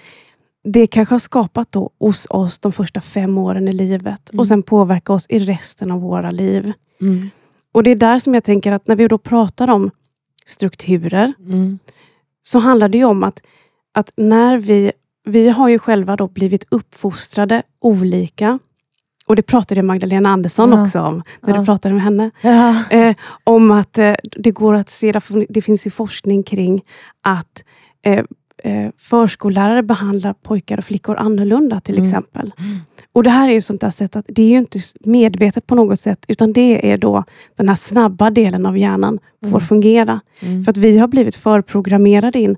Det 0.64 0.88
kanske 0.88 1.14
har 1.14 1.20
skapat 1.20 1.72
då 1.72 1.90
hos 2.00 2.28
oss 2.30 2.60
de 2.60 2.72
första 2.72 3.02
fem 3.02 3.38
åren 3.38 3.68
i 3.68 3.74
livet 3.74 4.30
Mm. 4.30 4.40
och 4.40 4.48
sen 4.48 4.64
påverkar 4.64 5.14
oss 5.14 5.26
i 5.30 5.40
resten 5.40 5.92
av 5.92 6.02
våra 6.02 6.32
liv. 6.32 6.74
Mm. 7.02 7.30
Och 7.72 7.84
det 7.84 7.92
är 7.92 7.96
där 7.96 8.20
som 8.20 8.34
jag 8.34 8.44
tänker 8.44 8.72
att 8.72 8.88
när 8.88 8.96
vi 8.96 9.08
då 9.08 9.18
pratar 9.18 9.70
om 9.70 9.92
strukturer, 10.46 11.34
Mm. 11.40 11.80
så 12.44 12.60
handlar 12.60 12.90
det 12.90 12.98
ju 12.98 13.06
om 13.06 13.24
att, 13.24 13.42
att 13.94 14.12
när 14.18 14.58
vi, 14.58 14.92
vi 15.30 15.50
har 15.50 15.70
ju 15.70 15.80
själva 15.80 16.16
då 16.16 16.28
blivit 16.28 16.66
uppfostrade 16.72 17.64
olika. 17.82 18.60
Och 19.26 19.36
det 19.36 19.42
pratade 19.42 19.84
Magdalena 19.84 20.30
Andersson 20.30 20.72
Ja. 20.72 20.84
också 20.84 21.00
om, 21.02 21.24
när 21.42 21.54
Ja. 21.54 21.60
du 21.60 21.66
pratade 21.66 21.94
med 21.96 22.04
henne. 22.04 22.32
Ja. 22.42 22.84
Eh, 22.90 23.16
om 23.44 23.72
att 23.72 23.98
eh, 23.98 24.16
det 24.22 24.52
går 24.52 24.74
att 24.74 24.90
se, 24.90 25.14
det 25.50 25.62
finns 25.62 25.88
ju 25.88 25.92
forskning 25.92 26.44
kring 26.44 26.82
att 27.22 27.64
eh, 28.02 28.24
eh, 28.64 28.90
förskollärare 28.98 29.84
behandlar 29.84 30.34
pojkar 30.34 30.78
och 30.78 30.84
flickor 30.84 31.16
annorlunda 31.16 31.80
till 31.80 31.96
Mm. 31.96 32.06
exempel. 32.08 32.52
Och 33.14 33.24
Det 33.24 33.30
här 33.30 33.50
är 33.50 33.54
ju 33.54 33.62
sånt 33.62 33.82
där 33.82 33.90
sätt 33.90 34.16
att 34.16 34.26
det 34.28 34.42
är 34.44 34.50
ju 34.50 34.58
inte 34.58 34.80
medvetet 35.00 35.68
på 35.68 35.76
något 35.76 36.00
sätt, 36.00 36.26
utan 36.28 36.54
det 36.54 36.92
är 36.92 36.98
då 36.98 37.24
den 37.56 37.70
här 37.70 37.76
snabba 37.76 38.30
delen 38.30 38.66
av 38.66 38.78
hjärnan 38.78 39.20
får 39.42 39.48
Mm. 39.48 39.60
fungera. 39.62 40.20
Mm. 40.42 40.64
För 40.64 40.72
att 40.72 40.78
vi 40.78 40.98
har 40.98 41.08
blivit 41.08 41.36
förprogrammerade 41.36 42.40
in 42.40 42.56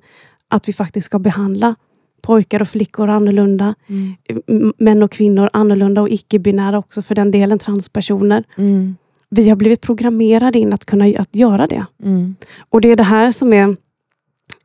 att 0.47 0.67
vi 0.69 0.73
faktiskt 0.73 1.05
ska 1.05 1.19
behandla 1.19 1.75
pojkar 2.21 2.61
och 2.61 2.67
flickor 2.69 3.09
annorlunda, 3.09 3.75
Mm. 3.87 4.73
män 4.77 5.03
och 5.03 5.11
kvinnor 5.11 5.49
annorlunda 5.53 6.01
och 6.01 6.09
icke-binära 6.09 6.77
också 6.77 7.01
för 7.01 7.15
den 7.15 7.31
delen, 7.31 7.59
transpersoner. 7.59 8.43
Mm. 8.57 8.95
Vi 9.29 9.49
har 9.49 9.55
blivit 9.55 9.81
programmerade 9.81 10.59
in 10.59 10.73
att 10.73 10.85
kunna 10.85 11.05
att 11.19 11.35
göra 11.35 11.67
det. 11.67 11.85
Mm. 12.03 12.35
Och 12.69 12.81
det 12.81 12.89
är 12.91 12.95
det 12.95 13.03
här 13.03 13.31
som 13.31 13.53
är, 13.53 13.75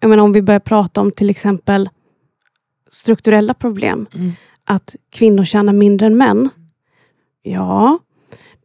jag 0.00 0.08
menar 0.10 0.22
om 0.24 0.32
vi 0.32 0.42
börjar 0.42 0.60
prata 0.60 1.00
om 1.00 1.10
till 1.10 1.30
exempel 1.30 1.88
strukturella 2.90 3.54
problem, 3.54 4.06
Mm. 4.14 4.32
att 4.64 4.96
kvinnor 5.10 5.44
tjänar 5.44 5.72
mindre 5.72 6.06
än 6.06 6.16
män. 6.16 6.48
Ja, 7.42 7.98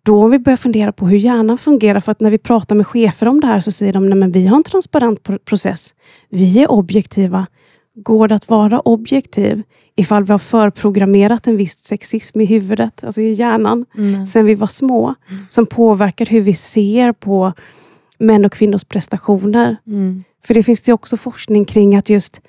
då 0.04 0.24
om 0.24 0.32
vi 0.32 0.40
börjar 0.40 0.58
fundera 0.58 0.92
på 0.92 1.08
hur 1.08 1.18
hjärnan 1.18 1.58
fungerar, 1.58 2.00
för 2.00 2.12
att 2.12 2.20
när 2.20 2.32
vi 2.32 2.38
pratar 2.38 2.76
med 2.76 2.88
chefer 2.88 3.28
om 3.28 3.40
det 3.42 3.48
här 3.48 3.60
så 3.60 3.72
säger 3.72 3.94
de, 3.94 4.10
nej 4.10 4.18
men 4.18 4.32
vi 4.32 4.48
har 4.48 4.58
en 4.58 4.64
transparent 4.64 5.24
pro- 5.24 5.38
process. 5.46 5.96
Vi 6.30 6.64
är 6.64 6.72
objektiva. 6.72 7.48
Går 7.96 8.28
det 8.28 8.36
att 8.36 8.50
vara 8.50 8.80
objektiv 8.80 9.64
ifall 9.96 10.24
vi 10.24 10.32
har 10.32 10.40
förprogrammerat 10.40 11.48
en 11.48 11.58
viss 11.58 11.84
sexism 11.84 12.42
i 12.42 12.46
huvudet, 12.46 13.04
alltså 13.04 13.22
i 13.22 13.32
hjärnan, 13.32 13.86
Mm. 13.98 14.28
sen 14.28 14.46
vi 14.46 14.56
var 14.56 14.68
små, 14.68 15.16
som 15.50 15.66
påverkar 15.66 16.26
hur 16.26 16.42
vi 16.42 16.54
ser 16.54 17.12
på 17.12 17.54
män 18.20 18.46
och 18.46 18.52
kvinnors 18.52 18.84
prestationer. 18.84 19.78
Mm. 19.88 20.24
För 20.46 20.54
det 20.54 20.64
finns 20.64 20.82
det 20.82 20.94
också 20.94 21.18
forskning 21.18 21.66
kring 21.66 21.96
att 21.96 22.10
just 22.10 22.42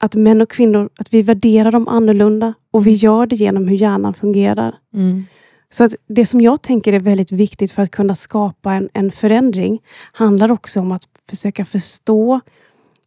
att 0.00 0.14
män 0.14 0.40
och 0.40 0.50
kvinnor, 0.50 0.90
att 0.98 1.14
vi 1.14 1.22
värderar 1.22 1.72
dem 1.72 1.88
annorlunda 1.88 2.54
och 2.70 2.86
vi 2.86 2.92
gör 2.92 3.26
det 3.26 3.36
genom 3.36 3.68
hur 3.68 3.76
hjärnan 3.76 4.14
fungerar. 4.14 4.74
Mm. 4.94 5.24
Så 5.70 5.84
att 5.84 5.94
det 6.08 6.26
som 6.26 6.40
jag 6.40 6.62
tänker 6.62 6.92
är 6.92 7.00
väldigt 7.00 7.32
viktigt 7.32 7.72
för 7.72 7.82
att 7.82 7.90
kunna 7.90 8.14
skapa 8.14 8.72
en, 8.72 8.88
en 8.92 9.12
förändring, 9.12 9.82
handlar 10.12 10.52
också 10.52 10.80
om 10.80 10.92
att 10.92 11.02
försöka 11.30 11.64
förstå 11.64 12.40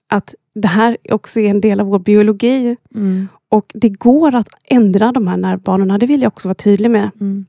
att 0.10 0.36
det 0.54 0.68
här 0.68 0.98
också 1.10 1.40
är 1.40 1.50
en 1.50 1.62
del 1.62 1.80
av 1.80 1.88
vår 1.88 2.00
biologi. 2.00 2.78
Mm. 2.96 3.28
Och 3.50 3.72
det 3.74 3.90
går 3.90 4.36
att 4.36 4.50
ändra 4.64 5.12
de 5.12 5.28
här 5.28 5.38
nervbanorna, 5.38 5.98
det 5.98 6.06
vill 6.06 6.22
jag 6.22 6.28
också 6.28 6.48
vara 6.48 6.56
tydlig 6.56 6.92
med. 6.92 7.10
Mm. 7.20 7.46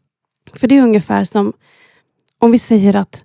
För 0.54 0.68
det 0.68 0.78
är 0.78 0.82
ungefär 0.82 1.24
som 1.24 1.52
om 2.38 2.50
vi 2.50 2.58
säger 2.58 2.96
att 2.96 3.24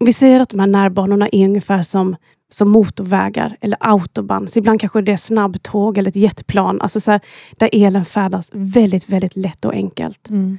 om 0.00 0.06
vi 0.06 0.12
säger 0.12 0.40
att 0.40 0.48
de 0.48 0.60
här 0.60 0.66
nervbanorna 0.66 1.28
är 1.32 1.44
ungefär 1.44 1.82
som 1.82 2.16
som 2.52 2.70
motorvägar 2.70 3.56
eller 3.60 3.78
autobahns. 3.80 4.56
Ibland 4.56 4.80
kanske 4.80 5.00
det 5.00 5.12
är 5.12 5.16
snabbtåg 5.16 5.98
eller 5.98 6.08
ett 6.08 6.16
jetplan. 6.16 6.80
Alltså 6.80 7.00
så 7.00 7.10
här, 7.10 7.20
där 7.56 7.70
elen 7.72 8.04
färdas 8.04 8.50
väldigt, 8.52 9.08
väldigt 9.08 9.36
lätt 9.36 9.64
och 9.64 9.72
enkelt. 9.72 10.30
Mm. 10.30 10.58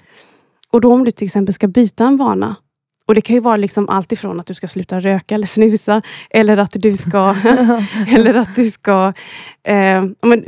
Och 0.70 0.82
då 0.82 0.94
om 0.94 1.04
du 1.04 1.12
till 1.12 1.26
exempel 1.26 1.54
ska 1.54 1.68
byta 1.68 2.06
en 2.06 2.18
vana. 2.18 2.56
Och 3.12 3.16
Det 3.16 3.22
kan 3.22 3.34
ju 3.34 3.40
vara 3.40 3.58
liksom 3.58 3.90
allt 3.90 4.12
ifrån 4.12 4.40
att 4.40 4.46
du 4.46 4.54
ska 4.54 4.68
sluta 4.68 5.00
röka 5.00 5.36
eller 5.36 5.48
snusa. 5.48 6.02
Eller 6.30 6.58
att 6.58 6.72
du 6.72 6.98
ska, 6.98 7.36
eller 8.08 8.34
att 8.34 8.56
du 8.56 8.72
ska 8.72 9.14
eh, 9.64 10.06
men, 10.22 10.46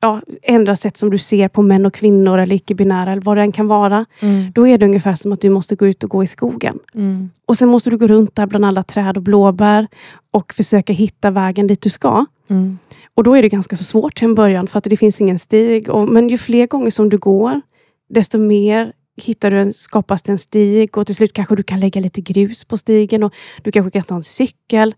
ja, 0.00 0.20
ändra 0.42 0.76
sätt 0.76 0.96
som 0.96 1.10
du 1.10 1.18
ser 1.18 1.48
på 1.48 1.62
män 1.62 1.86
och 1.86 1.94
kvinnor 1.94 2.38
eller 2.38 2.56
icke-binära 2.56 3.12
eller 3.12 3.22
vad 3.22 3.36
det 3.36 3.42
än 3.42 3.52
kan 3.52 3.68
vara. 3.68 4.06
Mm. 4.20 4.52
Då 4.54 4.68
är 4.68 4.78
det 4.78 4.86
ungefär 4.86 5.14
som 5.14 5.32
att 5.32 5.40
du 5.40 5.50
måste 5.50 5.76
gå 5.76 5.86
ut 5.86 6.04
och 6.04 6.10
gå 6.10 6.22
i 6.22 6.26
skogen. 6.26 6.78
Mm. 6.94 7.30
Och 7.46 7.56
sen 7.56 7.68
måste 7.68 7.90
du 7.90 7.96
gå 7.96 8.06
runt 8.06 8.34
där 8.34 8.46
bland 8.46 8.64
alla 8.64 8.82
träd 8.82 9.16
och 9.16 9.22
blåbär 9.22 9.88
och 10.30 10.54
försöka 10.54 10.92
hitta 10.92 11.30
vägen 11.30 11.66
dit 11.66 11.82
du 11.82 11.90
ska. 11.90 12.26
Mm. 12.50 12.78
Och 13.14 13.24
då 13.24 13.36
är 13.36 13.42
det 13.42 13.48
ganska 13.48 13.76
så 13.76 13.84
svårt 13.84 14.16
till 14.16 14.24
en 14.24 14.34
början 14.34 14.66
för 14.66 14.78
att 14.78 14.84
det 14.84 14.96
finns 14.96 15.20
ingen 15.20 15.38
stig. 15.38 15.90
Och, 15.90 16.08
men 16.08 16.28
ju 16.28 16.38
fler 16.38 16.66
gånger 16.66 16.90
som 16.90 17.08
du 17.08 17.18
går, 17.18 17.60
desto 18.08 18.38
mer 18.38 18.92
hittar 19.20 19.50
du 19.50 19.60
en, 19.60 19.72
skapas 19.72 20.22
det 20.22 20.32
en 20.32 20.38
stig 20.38 20.98
och 20.98 21.06
till 21.06 21.14
slut 21.14 21.32
kanske 21.32 21.56
du 21.56 21.62
kan 21.62 21.80
lägga 21.80 22.00
lite 22.00 22.20
grus 22.20 22.64
på 22.64 22.76
stigen 22.76 23.22
och 23.22 23.34
du 23.62 23.72
kanske 23.72 23.90
kan 23.90 24.02
ta 24.02 24.14
en 24.14 24.22
cykel. 24.22 24.94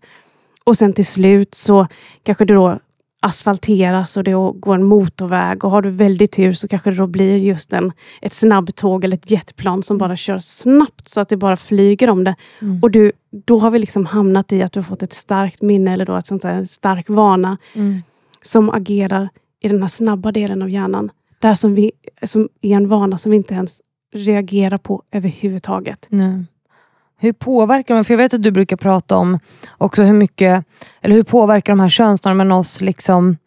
Och 0.63 0.77
sen 0.77 0.93
till 0.93 1.05
slut 1.05 1.55
så 1.55 1.87
kanske 2.23 2.45
det 2.45 2.53
då 2.53 2.79
asfalteras 3.23 4.17
och 4.17 4.23
det 4.23 4.31
går 4.55 4.75
en 4.75 4.83
motorväg 4.83 5.65
och 5.65 5.71
har 5.71 5.81
du 5.81 5.89
väldigt 5.89 6.31
tur 6.31 6.53
så 6.53 6.67
kanske 6.67 6.89
det 6.89 6.95
då 6.97 7.07
blir 7.07 7.37
just 7.37 7.73
en, 7.73 7.91
ett 8.21 8.33
snabbtåg 8.33 9.03
eller 9.03 9.17
ett 9.17 9.31
jetplan 9.31 9.83
som 9.83 9.97
bara 9.97 10.15
kör 10.15 10.39
snabbt 10.39 11.09
så 11.09 11.21
att 11.21 11.29
det 11.29 11.37
bara 11.37 11.57
flyger 11.57 12.09
om 12.09 12.23
det. 12.23 12.35
Mm. 12.61 12.79
Och 12.83 12.91
du, 12.91 13.11
då 13.45 13.57
har 13.57 13.71
vi 13.71 13.79
liksom 13.79 14.05
hamnat 14.05 14.51
i 14.51 14.61
att 14.61 14.71
du 14.71 14.79
har 14.79 14.83
fått 14.83 15.03
ett 15.03 15.13
starkt 15.13 15.61
minne 15.61 15.93
eller 15.93 16.05
då 16.05 16.15
ett 16.15 16.27
sånt 16.27 16.41
där, 16.41 16.53
en 16.53 16.67
stark 16.67 17.09
vana 17.09 17.57
Mm. 17.73 18.01
som 18.41 18.69
agerar 18.69 19.29
i 19.59 19.67
den 19.67 19.81
här 19.81 19.87
snabba 19.87 20.31
delen 20.31 20.61
av 20.61 20.69
hjärnan. 20.69 21.09
Där 21.39 21.55
som, 21.55 21.75
vi, 21.75 21.91
som 22.23 22.49
är 22.61 22.75
en 22.75 22.87
vana 22.87 23.17
som 23.17 23.29
vi 23.29 23.37
inte 23.37 23.53
ens 23.53 23.81
reagerar 24.11 24.77
på 24.77 25.03
överhuvudtaget. 25.11 26.05
Nej. 26.09 26.43
Hur 27.17 27.33
påverkar 27.33 27.93
man, 27.93 28.05
för 28.05 28.13
jag 28.13 28.17
vet 28.17 28.33
att 28.33 28.43
du 28.43 28.51
brukar 28.51 28.75
prata 28.77 29.17
om 29.17 29.39
också 29.77 30.03
hur 30.03 30.13
mycket, 30.13 30.65
eller 31.01 31.15
hur 31.15 31.23
påverkar 31.23 31.73
de 31.73 31.79
här 31.79 31.89
könsnormerna 31.89 32.55
oss 32.55 32.81
liksom 32.81 33.37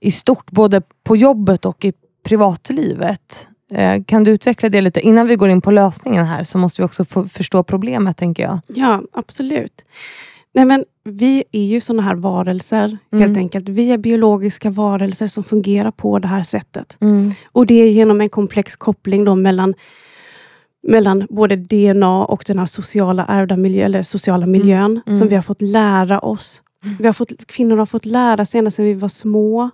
i 0.00 0.10
stort, 0.10 0.50
både 0.50 0.82
på 1.04 1.16
jobbet 1.16 1.64
och 1.64 1.84
i 1.84 1.92
privatlivet? 2.24 3.48
Eh, 3.70 4.02
kan 4.04 4.24
du 4.24 4.30
utveckla 4.30 4.68
det 4.68 4.80
lite? 4.80 5.00
Innan 5.00 5.26
vi 5.26 5.36
går 5.36 5.48
in 5.48 5.60
på 5.60 5.70
lösningen 5.70 6.24
här 6.24 6.42
så 6.42 6.58
måste 6.58 6.82
vi 6.82 6.86
också 6.86 7.04
få 7.04 7.24
förstå 7.24 7.62
problemet 7.62 8.16
tänker 8.16 8.42
jag. 8.42 8.58
Ja, 8.66 9.02
absolut. 9.12 9.82
Nej, 10.54 10.64
men 10.64 10.84
vi 11.04 11.44
är 11.52 11.64
ju 11.64 11.80
såna 11.80 12.02
här 12.02 12.14
varelser, 12.14 12.98
Mm. 13.12 13.22
helt 13.22 13.36
enkelt. 13.36 13.68
Vi 13.68 13.90
är 13.90 13.98
biologiska 13.98 14.70
varelser 14.70 15.26
som 15.26 15.44
fungerar 15.44 15.90
på 15.90 16.18
det 16.18 16.28
här 16.28 16.42
sättet. 16.42 16.96
Och 17.52 17.66
det 17.66 17.74
är 17.74 17.88
genom 17.90 18.20
en 18.20 18.28
komplex 18.28 18.76
koppling 18.76 19.24
då 19.24 19.34
mellan, 19.34 19.74
mellan 20.82 21.26
både 21.30 21.56
DNA 21.56 22.24
och 22.24 22.44
den 22.46 22.58
här 22.58 22.66
sociala 22.66 23.24
ärvda 23.28 23.56
miljö, 23.56 23.84
eller 23.84 24.02
sociala 24.02 24.46
miljön, 24.46 25.00
Mm. 25.06 25.18
som 25.18 25.28
vi 25.28 25.34
har 25.34 25.42
fått 25.42 25.62
lära 25.62 26.18
oss. 26.18 26.62
Vi 26.98 27.06
har 27.06 27.12
fått, 27.12 27.46
kvinnor 27.46 27.76
har 27.76 27.86
fått 27.86 28.06
lära 28.06 28.44
sig 28.44 28.58
ända 28.58 28.70
sedan 28.70 28.84
vi 28.84 28.94
var 28.94 29.08
små, 29.08 29.70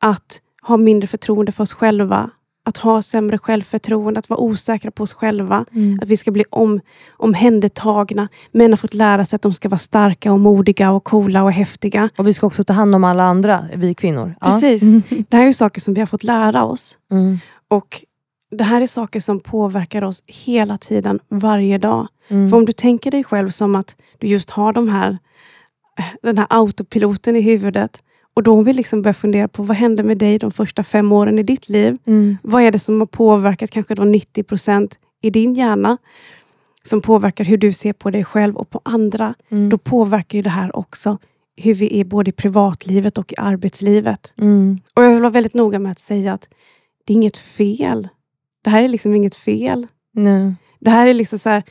att 0.00 0.40
ha 0.62 0.76
mindre 0.76 1.06
förtroende 1.06 1.52
för 1.52 1.62
oss 1.62 1.72
själva, 1.72 2.30
att 2.64 2.76
ha 2.78 3.02
sämre 3.02 3.38
självförtroende, 3.38 4.18
att 4.20 4.28
vara 4.28 4.40
osäkra 4.40 4.90
på 4.90 5.02
oss 5.02 5.12
själva, 5.12 5.64
Mm. 5.72 5.98
att 6.02 6.08
vi 6.08 6.16
ska 6.16 6.30
bli 6.30 6.44
om, 6.50 6.80
omhändertagna. 7.16 8.28
Män 8.52 8.72
har 8.72 8.76
fått 8.76 8.94
lära 8.94 9.24
sig 9.24 9.36
att 9.36 9.42
de 9.42 9.52
ska 9.52 9.68
vara 9.68 9.78
starka 9.78 10.32
och 10.32 10.40
modiga 10.40 10.90
och 10.90 11.04
coola 11.04 11.42
och 11.42 11.52
häftiga. 11.52 12.08
Och 12.16 12.26
vi 12.26 12.32
ska 12.32 12.46
också 12.46 12.64
ta 12.64 12.72
hand 12.72 12.94
om 12.94 13.04
alla 13.04 13.22
andra, 13.24 13.64
vi 13.76 13.94
kvinnor. 13.94 14.34
Precis. 14.40 14.82
Mm. 14.82 15.02
Det 15.28 15.36
här 15.36 15.46
är 15.46 15.52
saker 15.52 15.80
som 15.80 15.94
vi 15.94 16.00
har 16.00 16.06
fått 16.06 16.24
lära 16.24 16.64
oss. 16.64 16.98
Mm. 17.10 17.38
Och 17.68 18.04
Det 18.50 18.64
här 18.64 18.80
är 18.80 18.86
saker 18.86 19.20
som 19.20 19.40
påverkar 19.40 20.04
oss 20.04 20.22
hela 20.26 20.78
tiden, 20.78 21.20
varje 21.28 21.78
dag. 21.78 22.08
Mm. 22.28 22.50
För 22.50 22.56
om 22.56 22.64
du 22.64 22.72
tänker 22.72 23.10
dig 23.10 23.24
själv 23.24 23.50
som 23.50 23.74
att 23.74 23.96
du 24.18 24.26
just 24.26 24.50
har 24.50 24.72
de 24.72 24.88
här, 24.88 25.18
den 26.22 26.38
här 26.38 26.46
autopiloten 26.50 27.36
i 27.36 27.40
huvudet. 27.40 28.02
Och 28.34 28.42
då 28.42 28.52
om 28.52 28.64
vi 28.64 28.72
liksom 28.72 29.02
börjar 29.02 29.12
fundera 29.14 29.48
på 29.48 29.62
vad 29.62 29.76
hände 29.76 30.02
med 30.02 30.18
dig 30.18 30.38
de 30.38 30.50
första 30.50 30.82
fem 30.82 31.12
åren 31.12 31.38
i 31.38 31.42
ditt 31.42 31.68
liv? 31.68 31.98
Mm. 32.04 32.36
Vad 32.42 32.62
är 32.62 32.70
det 32.70 32.78
som 32.78 33.00
har 33.00 33.06
påverkat 33.06 33.70
kanske 33.70 33.94
då 33.94 34.04
90 34.04 34.42
procent 34.42 34.98
i 35.20 35.30
din 35.30 35.54
hjärna? 35.54 35.98
Som 36.82 37.00
påverkar 37.00 37.44
hur 37.44 37.56
du 37.56 37.72
ser 37.72 37.92
på 37.92 38.10
dig 38.10 38.24
själv 38.24 38.56
och 38.56 38.70
på 38.70 38.80
andra. 38.84 39.34
Mm. 39.48 39.68
Då 39.68 39.78
påverkar 39.78 40.38
ju 40.38 40.42
det 40.42 40.50
här 40.50 40.76
också 40.76 41.18
hur 41.56 41.74
vi 41.74 42.00
är 42.00 42.04
både 42.04 42.28
i 42.28 42.32
privatlivet 42.32 43.18
och 43.18 43.32
i 43.32 43.36
arbetslivet. 43.38 44.32
Mm. 44.38 44.78
Och 44.94 45.04
jag 45.04 45.10
vill 45.10 45.20
vara 45.20 45.30
väldigt 45.30 45.54
noga 45.54 45.78
med 45.78 45.92
att 45.92 46.00
säga 46.00 46.32
att 46.32 46.48
det 47.04 47.12
är 47.12 47.14
inget 47.14 47.36
fel. 47.36 48.08
Det 48.64 48.70
här 48.70 48.82
är 48.82 48.88
liksom 48.88 49.14
inget 49.14 49.34
fel. 49.34 49.86
Nej. 50.12 50.54
Det 50.80 50.90
här 50.90 51.06
är 51.06 51.14
liksom 51.14 51.38
så 51.38 51.48
här, 51.48 51.62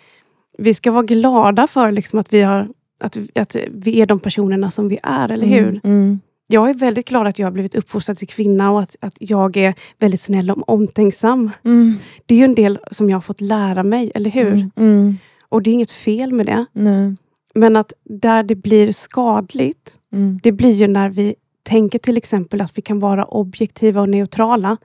vi 0.57 0.73
ska 0.73 0.91
vara 0.91 1.03
glada 1.03 1.67
för 1.67 1.91
liksom 1.91 2.19
att, 2.19 2.33
vi 2.33 2.41
har, 2.41 2.69
att, 2.99 3.17
att 3.35 3.55
vi 3.71 4.01
är 4.01 4.05
de 4.05 4.19
personerna 4.19 4.71
som 4.71 4.87
vi 4.87 4.99
är, 5.03 5.31
eller 5.31 5.47
hur? 5.47 5.81
Mm. 5.83 6.19
Jag 6.51 6.69
är 6.69 6.73
väldigt 6.73 7.07
glad 7.09 7.27
att 7.27 7.39
jag 7.39 7.47
har 7.47 7.51
blivit 7.51 7.75
uppfostrad 7.75 8.17
till 8.17 8.27
kvinna 8.27 8.71
och 8.71 8.81
att, 8.81 8.95
att 8.99 9.13
jag 9.19 9.57
är 9.57 9.73
väldigt 9.99 10.21
snäll 10.21 10.51
och 10.51 10.69
omtänksam. 10.69 11.51
Mm. 11.65 11.95
Det 12.25 12.35
är 12.35 12.39
ju 12.39 12.45
en 12.45 12.55
del 12.55 12.79
som 12.91 13.09
jag 13.09 13.15
har 13.15 13.21
fått 13.21 13.41
lära 13.41 13.83
mig, 13.83 14.11
eller 14.15 14.29
hur? 14.29 14.53
Mm. 14.53 14.71
Mm. 14.77 15.17
Och 15.49 15.61
det 15.61 15.69
är 15.69 15.73
inget 15.73 15.91
fel 15.91 16.31
med 16.33 16.45
det. 16.45 16.65
Nej. 16.73 17.15
Men 17.53 17.75
att 17.75 17.93
där 18.03 18.43
det 18.43 18.55
blir 18.55 18.91
skadligt, 18.91 19.97
Mm. 20.13 20.39
det 20.43 20.51
blir 20.51 20.73
ju 20.73 20.87
när 20.87 21.09
vi 21.09 21.35
tänker 21.63 21.99
till 21.99 22.17
exempel 22.17 22.61
att 22.61 22.77
vi 22.77 22.81
kan 22.81 22.99
vara 22.99 23.25
objektiva 23.25 24.01
och 24.01 24.09
neutrala. 24.09 24.77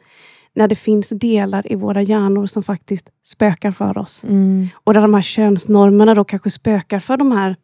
När 0.54 0.68
det 0.68 0.74
finns 0.74 1.08
delar 1.08 1.72
i 1.72 1.74
våra 1.74 2.02
hjärnor 2.02 2.46
som 2.46 2.62
faktiskt 2.62 3.08
spökar 3.24 3.70
för 3.70 3.98
oss. 3.98 4.24
Mm. 4.24 4.68
Och 4.74 4.94
där 4.94 5.00
de 5.00 5.14
här 5.14 5.22
könsnormerna 5.22 6.14
då 6.14 6.24
kanske 6.24 6.50
spökar 6.50 6.98
för 6.98 7.16
de 7.16 7.32
här, 7.32 7.56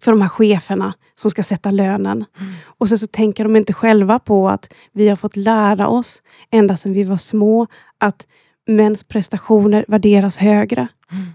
för 0.00 0.10
de 0.12 0.20
här 0.22 0.28
cheferna 0.28 0.94
som 1.14 1.30
ska 1.30 1.42
sätta 1.42 1.70
lönen. 1.70 2.24
Och 2.64 2.88
sen 2.88 2.98
så 2.98 3.06
tänker 3.06 3.44
de 3.44 3.56
inte 3.56 3.72
själva 3.72 4.18
på 4.18 4.48
att 4.48 4.72
vi 4.92 5.08
har 5.08 5.16
fått 5.16 5.36
lära 5.36 5.88
oss, 5.88 6.22
ända 6.50 6.76
sedan 6.76 6.92
vi 6.92 7.02
var 7.04 7.16
små, 7.16 7.66
att 7.98 8.26
mäns 8.66 9.04
prestationer 9.04 9.84
värderas 9.88 10.36
högre. 10.36 10.88
Mm. 11.12 11.26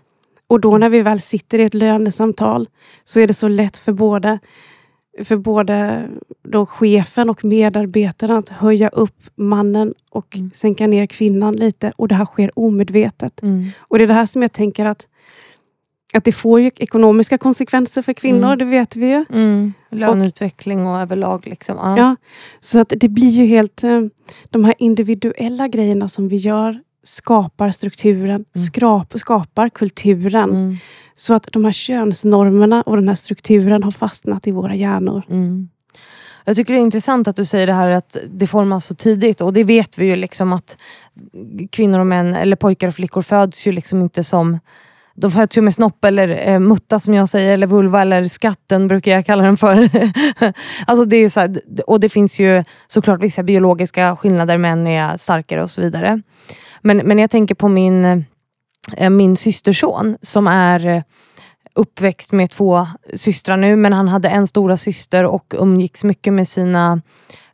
Och 0.48 0.60
då 0.60 0.78
när 0.78 0.90
vi 0.90 1.02
väl 1.02 1.20
sitter 1.22 1.60
i 1.60 1.64
ett 1.64 1.74
lönesamtal 1.74 2.68
så 3.04 3.20
är 3.20 3.28
det 3.28 3.34
så 3.34 3.48
lätt 3.48 3.78
för 3.78 3.92
både, 3.94 4.40
för 5.24 5.38
både 5.38 6.08
då 6.44 6.66
chefen 6.66 7.30
och 7.30 7.46
medarbetaren 7.46 8.38
att 8.38 8.50
höja 8.50 8.90
upp 8.90 9.24
mannen 9.36 9.94
och 10.10 10.36
Mm. 10.36 10.52
sänka 10.54 10.88
ner 10.88 11.06
kvinnan 11.06 11.56
lite. 11.56 11.92
Och 11.96 12.08
det 12.08 12.16
här 12.16 12.26
sker 12.26 12.60
omedvetet. 12.60 13.42
Mm. 13.42 13.70
Och 13.78 13.98
det 13.98 14.04
är 14.04 14.08
det 14.08 14.14
här 14.14 14.26
som 14.26 14.42
jag 14.42 14.52
tänker 14.52 14.86
att, 14.86 15.08
att 16.14 16.24
det 16.24 16.32
får 16.32 16.62
ju 16.62 16.72
ekonomiska 16.76 17.38
konsekvenser 17.38 18.02
för 18.02 18.14
kvinnor, 18.14 18.46
Mm. 18.48 18.58
det 18.58 18.66
vet 18.66 18.96
vi 18.96 19.08
ju. 19.10 19.26
Mm. 19.30 19.74
Löneutveckling 19.92 20.88
och 20.88 21.00
överlag. 21.00 21.48
Liksom. 21.48 21.78
Ja. 21.78 21.98
Ja, 21.98 22.16
så 22.60 22.80
att 22.80 22.94
det 22.98 23.10
blir 23.10 23.30
ju 23.30 23.46
helt... 23.46 23.84
eh, 23.84 24.02
De 24.50 24.66
här 24.66 24.74
individuella 24.78 25.68
grejerna 25.68 26.08
som 26.08 26.28
vi 26.28 26.36
gör 26.36 26.82
skapar 27.04 27.72
strukturen, 27.72 28.46
skrap, 28.56 29.14
skapar 29.20 29.70
kulturen. 29.70 30.50
Mm. 30.50 30.78
Så 31.16 31.34
att 31.34 31.48
de 31.52 31.66
här 31.66 31.72
könsnormerna 31.72 32.82
och 32.82 32.96
den 32.96 33.08
här 33.08 33.16
strukturen 33.16 33.84
har 33.84 33.92
fastnat 33.92 34.48
i 34.48 34.52
våra 34.52 34.76
hjärnor. 34.76 35.24
Mm. 35.30 35.70
Jag 36.46 36.56
tycker 36.56 36.74
det 36.74 36.80
är 36.80 36.82
intressant 36.84 37.28
att 37.28 37.36
du 37.36 37.46
säger 37.46 37.68
det 37.68 37.74
här 37.74 37.88
att 37.90 38.18
det 38.30 38.48
formas 38.48 38.86
så 38.86 38.96
tidigt 38.96 39.42
och 39.42 39.54
det 39.54 39.64
vet 39.64 39.98
vi 39.98 40.06
ju 40.06 40.16
liksom 40.16 40.54
att 40.54 40.78
kvinnor 41.72 42.00
och 42.00 42.08
män, 42.08 42.36
eller 42.36 42.56
pojkar 42.56 42.88
och 42.88 42.96
flickor 42.96 43.22
föds 43.22 43.68
ju 43.68 43.72
liksom 43.72 44.02
inte 44.02 44.24
som 44.24 44.60
de 45.16 45.32
föds 45.32 45.58
ju 45.58 45.62
med 45.62 45.74
snopp 45.74 46.06
eller 46.06 46.50
eh, 46.50 46.60
mutta 46.60 47.00
som 47.00 47.14
jag 47.14 47.30
säger, 47.30 47.54
eller 47.54 47.68
vulva 47.68 48.02
eller 48.02 48.24
skatten 48.24 48.88
brukar 48.88 49.12
jag 49.12 49.26
kalla 49.26 49.44
den 49.44 49.58
för. 49.58 49.90
alltså 50.88 51.06
det 51.06 51.16
är 51.16 51.30
så 51.30 51.40
här, 51.40 51.62
och 51.88 52.00
det 52.00 52.10
finns 52.10 52.40
ju 52.40 52.64
såklart 52.88 53.22
vissa 53.22 53.44
biologiska 53.44 54.16
skillnader, 54.16 54.58
män 54.58 54.88
är 54.88 55.18
starkare 55.18 55.64
och 55.64 55.70
så 55.70 55.82
vidare. 55.82 56.22
Men, 56.82 56.98
men 56.98 57.20
jag 57.20 57.30
tänker 57.30 57.56
på 57.56 57.68
min, 57.68 58.06
eh, 58.98 59.10
min 59.10 59.36
systerson 59.36 60.18
som 60.22 60.48
är 60.48 60.88
eh, 60.88 61.02
uppväxt 61.76 62.32
med 62.32 62.52
två 62.52 62.88
systrar 63.14 63.58
nu, 63.58 63.76
men 63.76 63.94
han 63.94 64.08
hade 64.08 64.30
en 64.30 64.48
stora 64.48 64.78
syster 64.78 65.24
och 65.24 65.54
umgicks 65.58 66.04
mycket 66.04 66.34
med 66.34 66.48
sina 66.48 67.02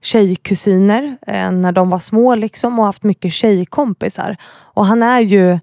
tjejkusiner 0.02 1.18
eh, 1.28 1.52
när 1.52 1.72
de 1.72 1.90
var 1.90 2.00
små 2.00 2.36
liksom 2.36 2.80
och 2.80 2.86
haft 2.86 3.04
mycket 3.04 3.34
tjejkompisar. 3.34 4.38
Och 4.74 4.86
han 4.86 5.04
är 5.04 5.20
ju 5.20 5.60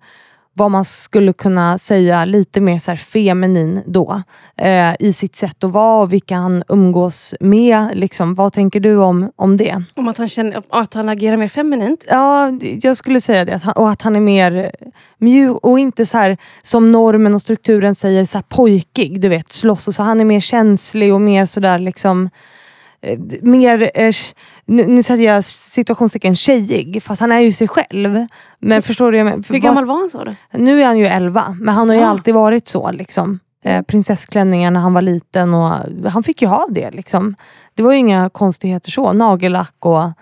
vad 0.59 0.71
man 0.71 0.85
skulle 0.85 1.33
kunna 1.33 1.79
säga 1.79 2.25
lite 2.25 2.61
mer 2.61 2.79
så 2.79 2.97
feminin 2.97 3.83
då. 3.87 4.23
Eh, 4.57 4.94
I 4.99 5.12
sitt 5.12 5.37
sätt 5.37 5.64
att 5.64 5.71
vara 5.71 6.03
och 6.03 6.12
vilka 6.12 6.37
han 6.37 6.64
umgås 6.68 7.35
med. 7.40 7.88
Liksom. 7.94 8.35
Vad 8.35 8.53
tänker 8.53 8.81
du 8.81 8.97
om, 8.97 9.31
om 9.37 9.57
det? 9.57 9.83
Om 9.94 10.09
att 10.09 10.18
han, 10.18 10.29
känner, 10.29 10.62
att 10.68 10.94
han 10.94 11.09
agerar 11.09 11.37
mer 11.37 11.49
feminint? 11.49 12.05
Ja, 12.09 12.51
jag 12.83 12.97
skulle 12.97 13.21
säga 13.21 13.44
det. 13.44 13.55
Att 13.55 13.62
han, 13.62 13.75
och 13.75 13.90
att 13.90 14.03
han 14.03 14.16
är 14.16 14.21
mer 14.21 14.73
mjuk 15.18 15.59
och 15.62 15.79
inte 15.79 16.07
så 16.07 16.18
här 16.18 16.37
som 16.62 16.92
normen 16.92 17.35
och 17.35 17.40
strukturen 17.40 17.94
säger, 17.94 18.25
så 18.25 18.38
här 18.38 18.44
pojkig. 18.49 19.21
Du 19.21 19.29
vet, 19.29 19.53
slåss 19.53 19.88
och 19.88 19.94
så. 19.94 20.03
Han 20.03 20.21
är 20.21 20.25
mer 20.25 20.40
känslig 20.40 21.14
och 21.14 21.21
mer 21.21 21.44
sådär 21.44 21.79
liksom 21.79 22.31
mer, 23.43 23.91
eh, 23.95 24.15
nu, 24.67 24.85
nu 24.87 25.03
sätter 25.03 25.23
jag 25.23 25.45
situationstecken 25.45 26.37
tjejig, 26.37 27.03
fast 27.03 27.21
han 27.21 27.33
är 27.33 27.41
ju 27.41 27.53
sig 27.53 27.69
själv. 27.69 28.27
Men 28.59 28.83
förstår 28.83 29.13
du? 29.13 29.19
Hur 29.19 29.59
gammal 29.59 29.85
var 29.85 29.99
han 30.01 30.11
sa 30.11 30.25
du? 30.25 30.35
Nu 30.53 30.83
är 30.83 30.87
han 30.87 30.99
ju 30.99 31.07
11, 31.07 31.57
men 31.61 31.75
han 31.75 31.89
har 31.89 31.97
ju 31.97 32.03
Ja. 32.03 32.09
alltid 32.09 32.35
varit 32.35 32.69
så. 32.69 32.91
Liksom. 32.91 33.39
Eh, 33.65 33.83
prinsessklänningar 33.83 34.71
när 34.71 34.81
han 34.81 34.95
var 34.95 35.03
liten 35.03 35.55
och 35.55 35.71
han 36.11 36.23
fick 36.23 36.43
ju 36.43 36.49
ha 36.49 36.67
det. 36.71 36.91
Liksom. 36.91 37.35
Det 37.75 37.83
var 37.83 37.93
ju 37.93 37.99
inga 37.99 38.31
konstigheter 38.31 38.91
så. 38.91 39.13
Nagellack 39.13 39.75
och... 39.79 40.13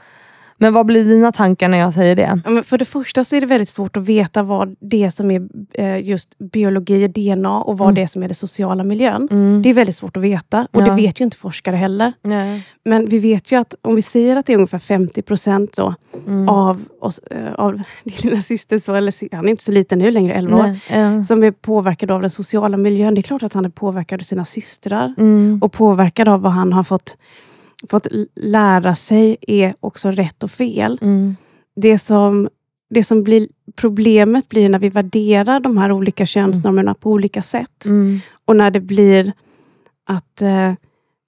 Men 0.59 0.73
vad 0.75 0.87
blir 0.87 1.05
dina 1.05 1.33
tankar 1.33 1.69
när 1.69 1.79
jag 1.79 1.93
säger 1.95 2.17
det? 2.17 2.41
Ja, 2.45 2.63
för 2.63 2.79
det 2.79 2.85
första 2.85 3.25
så 3.25 3.37
är 3.37 3.41
det 3.41 3.47
väldigt 3.47 3.69
svårt 3.69 3.97
att 3.97 4.03
veta 4.09 4.43
vad 4.43 4.77
det 4.81 5.11
som 5.11 5.31
är 5.31 5.49
eh, 5.73 6.09
just 6.09 6.39
biologi 6.39 7.07
och 7.07 7.11
DNA 7.11 7.63
och 7.63 7.79
vad 7.79 7.87
Mm. 7.89 7.95
det 7.95 8.09
som 8.09 8.23
är 8.23 8.29
den 8.29 8.35
sociala 8.35 8.85
miljön. 8.85 9.29
Mm. 9.31 9.63
Det 9.63 9.69
är 9.69 9.75
väldigt 9.75 9.97
svårt 9.97 10.17
att 10.17 10.23
veta 10.23 10.69
och 10.73 10.83
Ja. 10.83 10.87
det 10.87 10.95
vet 10.95 11.21
ju 11.21 11.25
inte 11.25 11.37
forskare 11.37 11.77
heller. 11.77 12.13
Nej. 12.23 12.67
Men 12.85 13.07
vi 13.09 13.19
vet 13.19 13.53
ju 13.53 13.57
att 13.61 13.75
om 13.83 13.95
vi 13.95 14.03
säger 14.03 14.37
att 14.37 14.47
det 14.47 14.53
är 14.53 14.57
ungefär 14.57 14.79
50 14.79 15.23
procent 15.23 15.79
Mm. 16.27 16.49
av, 16.49 16.83
oss, 17.01 17.19
eh, 17.19 17.53
av 17.55 17.73
din 18.05 18.15
lilla 18.23 18.43
syster, 18.43 18.79
så, 18.79 18.95
eller 18.95 19.35
han 19.37 19.45
är 19.47 19.51
inte 19.51 19.63
så 19.65 19.73
liten 19.73 19.99
nu 19.99 20.11
längre, 20.11 20.35
11 20.35 20.57
år. 20.59 20.79
Ja. 20.93 21.23
som 21.23 21.43
är 21.45 21.51
påverkad 21.51 22.11
av 22.11 22.21
den 22.21 22.31
sociala 22.31 22.77
miljön. 22.77 23.15
Det 23.15 23.21
är 23.21 23.23
klart 23.23 23.43
att 23.43 23.53
han 23.53 23.65
är 23.65 23.69
påverkad 23.69 24.21
av 24.21 24.25
sina 24.25 24.45
systrar 24.45 25.15
Mm. 25.19 25.59
och 25.63 25.73
påverkad 25.73 26.29
av 26.29 26.41
vad 26.41 26.53
han 26.53 26.73
har 26.73 26.85
fått, 26.85 27.17
fått 27.91 28.07
lära 28.35 28.95
sig 28.95 29.37
är 29.41 29.75
också 29.81 30.11
rätt 30.11 30.43
och 30.43 30.51
fel. 30.51 30.99
Mm. 31.03 31.37
Det 31.77 31.99
som, 31.99 32.49
det 32.91 33.05
som 33.05 33.23
blir 33.25 33.49
problemet 33.77 34.49
blir 34.49 34.69
när 34.69 34.79
vi 34.79 34.89
värderar 34.89 35.61
de 35.61 35.77
här 35.79 35.93
olika 35.93 36.27
könsnormerna 36.27 36.95
på 36.95 37.11
olika 37.11 37.43
sätt. 37.43 37.85
Mm. 37.85 38.19
Och 38.45 38.57
när 38.57 38.71
det 38.71 38.81
blir 38.81 39.33
att, 40.09 40.43
eh, 40.43 40.73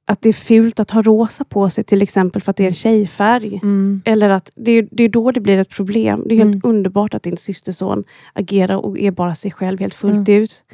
att 0.06 0.22
det 0.22 0.28
är 0.28 0.32
fult 0.32 0.80
att 0.80 0.90
ha 0.90 1.02
rosa 1.02 1.44
på 1.44 1.70
sig 1.70 1.84
till 1.84 2.02
exempel 2.02 2.42
för 2.42 2.50
att 2.50 2.56
det 2.56 2.64
är 2.64 2.68
en 2.68 2.74
tjejfärg. 2.74 3.60
Mm. 3.62 4.02
Eller 4.04 4.30
att 4.30 4.50
det 4.56 4.72
är, 4.72 4.88
det 4.90 5.04
är 5.04 5.08
då 5.08 5.30
det 5.32 5.40
blir 5.40 5.58
ett 5.58 5.70
problem. 5.70 6.24
Det 6.26 6.34
är 6.34 6.36
helt 6.38 6.54
Mm. 6.54 6.60
underbart 6.70 7.14
att 7.14 7.22
din 7.22 7.36
systerson 7.36 8.04
agerar 8.32 8.76
och 8.76 8.98
är 8.98 9.10
bara 9.10 9.34
sig 9.34 9.50
själv 9.50 9.80
helt 9.80 9.94
fullt 9.94 10.28
Mm. 10.28 10.42
ut. 10.42 10.64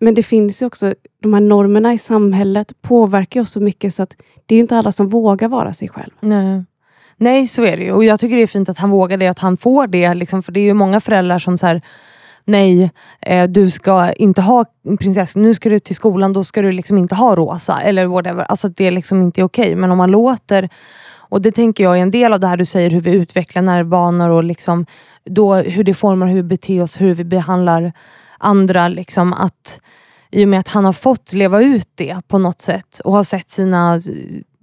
Men 0.00 0.14
det 0.14 0.22
finns 0.22 0.62
ju 0.62 0.66
också, 0.66 0.94
de 1.22 1.34
här 1.34 1.40
normerna 1.40 1.94
i 1.94 1.98
samhället 1.98 2.72
påverkar 2.82 3.40
oss 3.40 3.50
så 3.50 3.60
mycket 3.60 3.94
så 3.94 4.02
att 4.02 4.16
det 4.46 4.54
är 4.54 4.58
inte 4.58 4.76
alla 4.76 4.92
som 4.92 5.08
vågar 5.08 5.48
vara 5.48 5.74
sig 5.74 5.88
själv. 5.88 6.10
Nej. 6.20 6.64
Nej, 7.16 7.46
så 7.46 7.64
är 7.64 7.76
det 7.76 7.82
ju. 7.82 7.92
Och 7.92 8.04
jag 8.04 8.20
tycker 8.20 8.36
det 8.36 8.42
är 8.42 8.46
fint 8.46 8.68
att 8.68 8.78
han 8.78 8.90
vågar 8.90 9.16
det, 9.16 9.26
att 9.26 9.38
han 9.38 9.56
får 9.56 9.86
det. 9.86 10.14
Liksom, 10.14 10.42
för 10.42 10.52
det 10.52 10.60
är 10.60 10.64
ju 10.64 10.74
många 10.74 11.00
föräldrar 11.00 11.38
som 11.38 11.58
säger 11.58 11.82
Nej, 12.44 12.90
eh, 13.20 13.48
du 13.48 13.70
ska 13.70 14.12
inte 14.12 14.42
ha 14.42 14.64
prinsessa. 15.00 15.38
Nu 15.38 15.54
ska 15.54 15.68
du 15.68 15.78
till 15.80 15.94
skolan, 15.94 16.32
då 16.32 16.44
ska 16.44 16.62
du 16.62 16.72
liksom 16.72 16.98
inte 16.98 17.14
ha 17.14 17.36
rosa. 17.36 17.80
Eller 17.80 18.06
whatever. 18.06 18.44
Alltså 18.44 18.66
att 18.66 18.76
det 18.76 18.90
liksom 18.90 19.22
inte 19.22 19.40
är 19.40 19.44
okej. 19.44 19.74
Men 19.74 19.90
om 19.90 19.98
man 19.98 20.10
låter, 20.10 20.68
och 21.16 21.42
det 21.42 21.52
tänker 21.52 21.84
jag 21.84 21.98
är 21.98 22.02
en 22.02 22.10
del 22.10 22.32
av 22.32 22.40
det 22.40 22.46
här 22.46 22.56
du 22.56 22.64
säger, 22.64 22.90
hur 22.90 23.00
vi 23.00 23.12
utvecklar 23.12 23.62
nervbanor 23.62 24.30
och 24.30 24.44
liksom, 24.44 24.86
då, 25.24 25.54
hur 25.54 25.84
det 25.84 25.94
formar 25.94 26.26
hur 26.26 26.34
vi 26.34 26.42
beter 26.42 26.82
oss, 26.82 27.00
hur 27.00 27.14
vi 27.14 27.24
behandlar 27.24 27.92
andra. 28.40 28.88
Liksom, 28.88 29.32
att 29.32 29.80
I 30.30 30.44
och 30.44 30.48
med 30.48 30.60
att 30.60 30.68
han 30.68 30.84
har 30.84 30.92
fått 30.92 31.32
leva 31.32 31.62
ut 31.62 31.88
det 31.94 32.16
på 32.28 32.38
något 32.38 32.60
sätt 32.60 33.00
och 33.04 33.12
har 33.12 33.24
sett 33.24 33.50
sina 33.50 34.00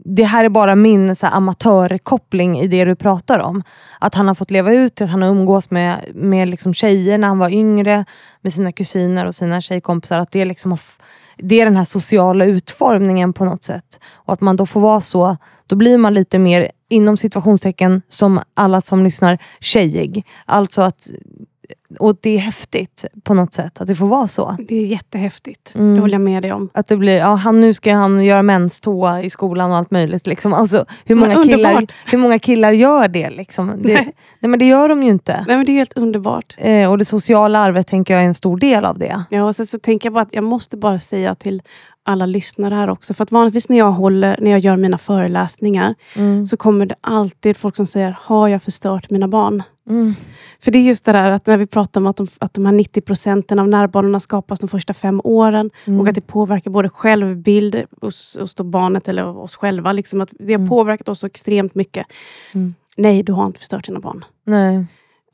det 0.10 0.24
här 0.24 0.46
är 0.46 0.50
bara 0.50 0.76
min 0.76 1.16
så 1.16 1.26
här, 1.26 1.34
amatörkoppling 1.34 2.60
i 2.60 2.68
det 2.68 2.86
du 2.86 2.96
pratar 2.96 3.40
om. 3.40 3.64
Att 4.00 4.16
han 4.16 4.28
har 4.28 4.36
fått 4.36 4.52
leva 4.52 4.74
ut, 4.74 5.02
att 5.02 5.10
han 5.10 5.22
har 5.22 5.30
umgås 5.30 5.72
med, 5.72 6.06
med 6.14 6.50
liksom 6.50 6.74
tjejer 6.74 7.18
när 7.18 7.28
han 7.28 7.40
var 7.40 7.50
yngre, 7.50 8.06
med 8.42 8.54
sina 8.54 8.72
kusiner 8.72 9.26
och 9.26 9.36
sina 9.36 9.62
tjejkompisar. 9.62 10.20
Att 10.20 10.32
det, 10.32 10.46
liksom 10.46 10.72
har, 10.72 10.80
det 11.38 11.62
är 11.62 11.66
den 11.66 11.78
här 11.78 11.86
sociala 11.86 12.46
utformningen 12.46 13.34
på 13.34 13.46
något 13.46 13.64
sätt. 13.64 14.00
Och 14.14 14.34
att 14.34 14.42
man 14.42 14.56
då 14.56 14.66
får 14.66 14.82
vara 14.82 15.02
så, 15.02 15.38
då 15.68 15.76
blir 15.76 15.98
man 15.98 16.14
lite 16.14 16.40
mer, 16.40 16.72
inom 16.90 17.18
situationstecken, 17.18 18.02
som 18.08 18.40
alla 18.54 18.82
som 18.82 19.04
lyssnar, 19.04 19.38
tjejig. 19.60 20.26
Alltså 20.46 20.82
att, 20.82 21.10
och 22.00 22.18
det 22.22 22.30
är 22.30 22.40
häftigt 22.40 23.06
på 23.24 23.34
något 23.34 23.54
sätt, 23.54 23.82
att 23.82 23.88
det 23.88 23.96
får 23.96 24.08
vara 24.08 24.28
så. 24.28 24.58
Det 24.68 24.76
är 24.76 24.86
jättehäftigt. 24.86 25.76
Mm. 25.76 25.96
Det 25.96 26.02
håller 26.02 26.14
jag 26.14 26.22
med 26.22 26.44
dig 26.44 26.54
om. 26.54 26.70
Att 26.74 26.88
det 26.88 26.98
blir, 26.98 27.18
ja, 27.18 27.36
han, 27.36 27.62
nu 27.62 27.74
ska 27.74 27.94
han 27.94 28.26
göra 28.26 28.44
menstoa 28.44 29.22
i 29.22 29.30
skolan 29.30 29.72
och 29.72 29.78
allt 29.78 29.92
möjligt. 29.92 30.28
Liksom. 30.28 30.54
Alltså, 30.54 30.86
hur, 31.06 31.16
Men 31.16 31.30
många 31.30 31.44
killar, 31.44 31.86
hur 32.06 32.18
många 32.18 32.40
killar 32.40 32.72
gör 32.72 33.08
det? 33.08 33.30
Liksom? 33.30 33.68
det 33.68 33.94
Nej. 33.94 34.16
nej. 34.40 34.50
men 34.50 34.60
det 34.60 34.66
gör 34.66 34.90
de 34.90 35.04
ju 35.04 35.10
inte. 35.10 35.44
Nej, 35.48 35.58
men 35.58 35.66
det 35.66 35.72
är 35.72 35.78
helt 35.78 35.98
underbart. 35.98 36.56
Eh, 36.58 36.92
och 36.92 36.98
det 36.98 37.06
sociala 37.06 37.60
arvet 37.60 37.88
tänker 37.88 38.14
jag 38.14 38.24
är 38.24 38.28
en 38.28 38.34
stor 38.34 38.58
del 38.58 38.86
av 38.86 39.00
det. 39.00 39.24
Ja, 39.30 39.44
och 39.44 39.56
sen 39.56 39.68
så 39.68 39.78
tänker 39.78 40.08
jag 40.08 40.14
bara 40.14 40.24
att 40.24 40.34
jag 40.34 40.44
måste 40.44 40.78
bara 40.78 41.00
säga 41.00 41.36
till 41.36 41.62
alla 42.04 42.26
lyssnare 42.26 42.76
här 42.76 42.90
också. 42.90 43.14
För 43.14 43.24
att 43.24 43.32
vanligtvis 43.32 43.70
när 43.70 43.78
jag, 43.78 43.92
håller, 43.92 44.38
när 44.42 44.52
jag 44.52 44.60
gör 44.60 44.78
mina 44.78 44.98
föreläsningar 44.98 45.96
så 46.46 46.58
kommer 46.58 46.86
det 46.86 46.96
alltid 47.02 47.58
folk 47.58 47.76
som 47.76 47.86
säger, 47.86 48.18
har 48.22 48.48
jag 48.48 48.64
förstört 48.64 49.10
mina 49.10 49.28
barn? 49.28 49.64
Mm. 49.90 50.14
För 50.60 50.72
det 50.72 50.78
är 50.80 50.84
just 50.84 51.06
det 51.06 51.12
där 51.12 51.32
att 51.32 51.46
när 51.48 51.58
vi 51.58 51.68
pratar 51.68 52.02
om 52.02 52.08
att 52.08 52.18
de, 52.18 52.28
att 52.40 52.54
de 52.54 52.66
här 52.66 52.74
90 52.74 53.02
procenten 53.02 53.60
av 53.60 53.68
närbanorna 53.70 54.20
skapas 54.20 54.60
de 54.60 54.68
första 54.68 54.94
fem 54.94 55.22
åren 55.24 55.70
Mm. 55.86 56.00
och 56.02 56.08
att 56.08 56.16
det 56.16 56.22
påverkar 56.22 56.72
både 56.72 56.90
självbild 56.90 57.84
hos, 58.02 58.38
hos 58.40 58.56
barnet 58.56 59.08
eller 59.08 59.26
oss 59.38 59.56
själva. 59.56 59.92
Liksom 59.92 60.22
att 60.22 60.30
det 60.40 60.54
har 60.54 60.60
Mm. 60.60 60.70
påverkat 60.70 61.10
oss 61.10 61.20
så 61.20 61.28
extremt 61.28 61.76
mycket. 61.76 62.08
Mm. 62.54 62.76
Nej, 62.98 63.24
du 63.24 63.34
har 63.34 63.46
inte 63.46 63.60
förstört 63.60 63.86
dina 63.86 64.00
barn. 64.00 64.26
Nej. 64.44 64.86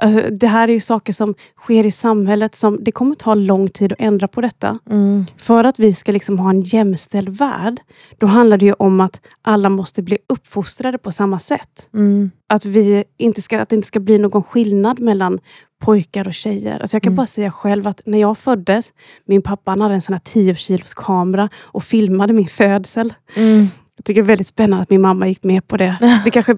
Alltså, 0.04 0.30
det 0.32 0.48
här 0.48 0.68
är 0.68 0.74
ju 0.74 0.80
saker 0.80 1.13
som 1.13 1.34
sker 1.58 1.86
i 1.86 1.92
samhället 1.92 2.56
som 2.56 2.84
det 2.84 2.92
kommer 2.92 3.16
ta 3.16 3.34
lång 3.36 3.70
tid 3.70 3.92
att 3.94 4.00
ändra 4.02 4.28
på 4.28 4.42
detta. 4.42 4.80
Mm. 4.89 5.26
För 5.38 5.63
att 5.63 5.80
vi 5.80 5.94
ska 5.94 6.12
liksom 6.12 6.39
ha 6.39 6.50
en 6.50 6.62
jämställd 6.62 7.30
värld, 7.30 7.82
då 8.18 8.28
handlar 8.28 8.58
det 8.58 8.66
ju 8.66 8.74
om 8.74 9.02
att 9.02 9.22
alla 9.42 9.70
måste 9.70 10.02
bli 10.02 10.18
uppfostrade 10.30 10.98
på 10.98 11.12
samma 11.12 11.39
sätt. 11.39 11.89
Mm. 11.94 12.32
Att, 12.50 12.66
vi 12.66 13.04
inte 13.18 13.42
ska, 13.42 13.62
att 13.62 13.70
det 13.70 13.76
inte 13.76 13.88
ska 13.88 14.00
bli 14.00 14.18
någon 14.18 14.44
skillnad 14.44 15.00
mellan 15.00 15.39
pojkar 15.80 16.28
och 16.28 16.34
tjejer. 16.34 16.80
Alltså 16.80 16.96
jag 16.96 17.04
kan 17.04 17.10
Mm. 17.12 17.16
bara 17.18 17.28
säga 17.28 17.52
själv 17.52 17.88
att 17.88 18.02
när 18.06 18.18
jag 18.18 18.38
föddes, 18.38 18.94
min 19.26 19.42
pappa 19.42 19.72
hade 19.72 19.94
en 19.94 20.02
sån 20.02 20.13
här 20.13 20.22
10 20.24 20.56
kilos 20.56 20.94
kamera 20.94 21.50
och 21.62 21.84
filmade 21.84 22.34
min 22.34 22.48
födsel. 22.48 23.13
Mm. 23.36 23.66
Jag 24.04 24.06
tycker 24.06 24.22
det 24.22 24.26
är 24.26 24.28
väldigt 24.28 24.48
spännande 24.48 24.82
att 24.82 24.89
min 24.89 25.02
mamma 25.02 25.28
gick 25.28 25.44
med 25.44 25.68
på 25.68 25.78
det. 25.78 25.98
Det, 26.26 26.32
kanske, 26.32 26.54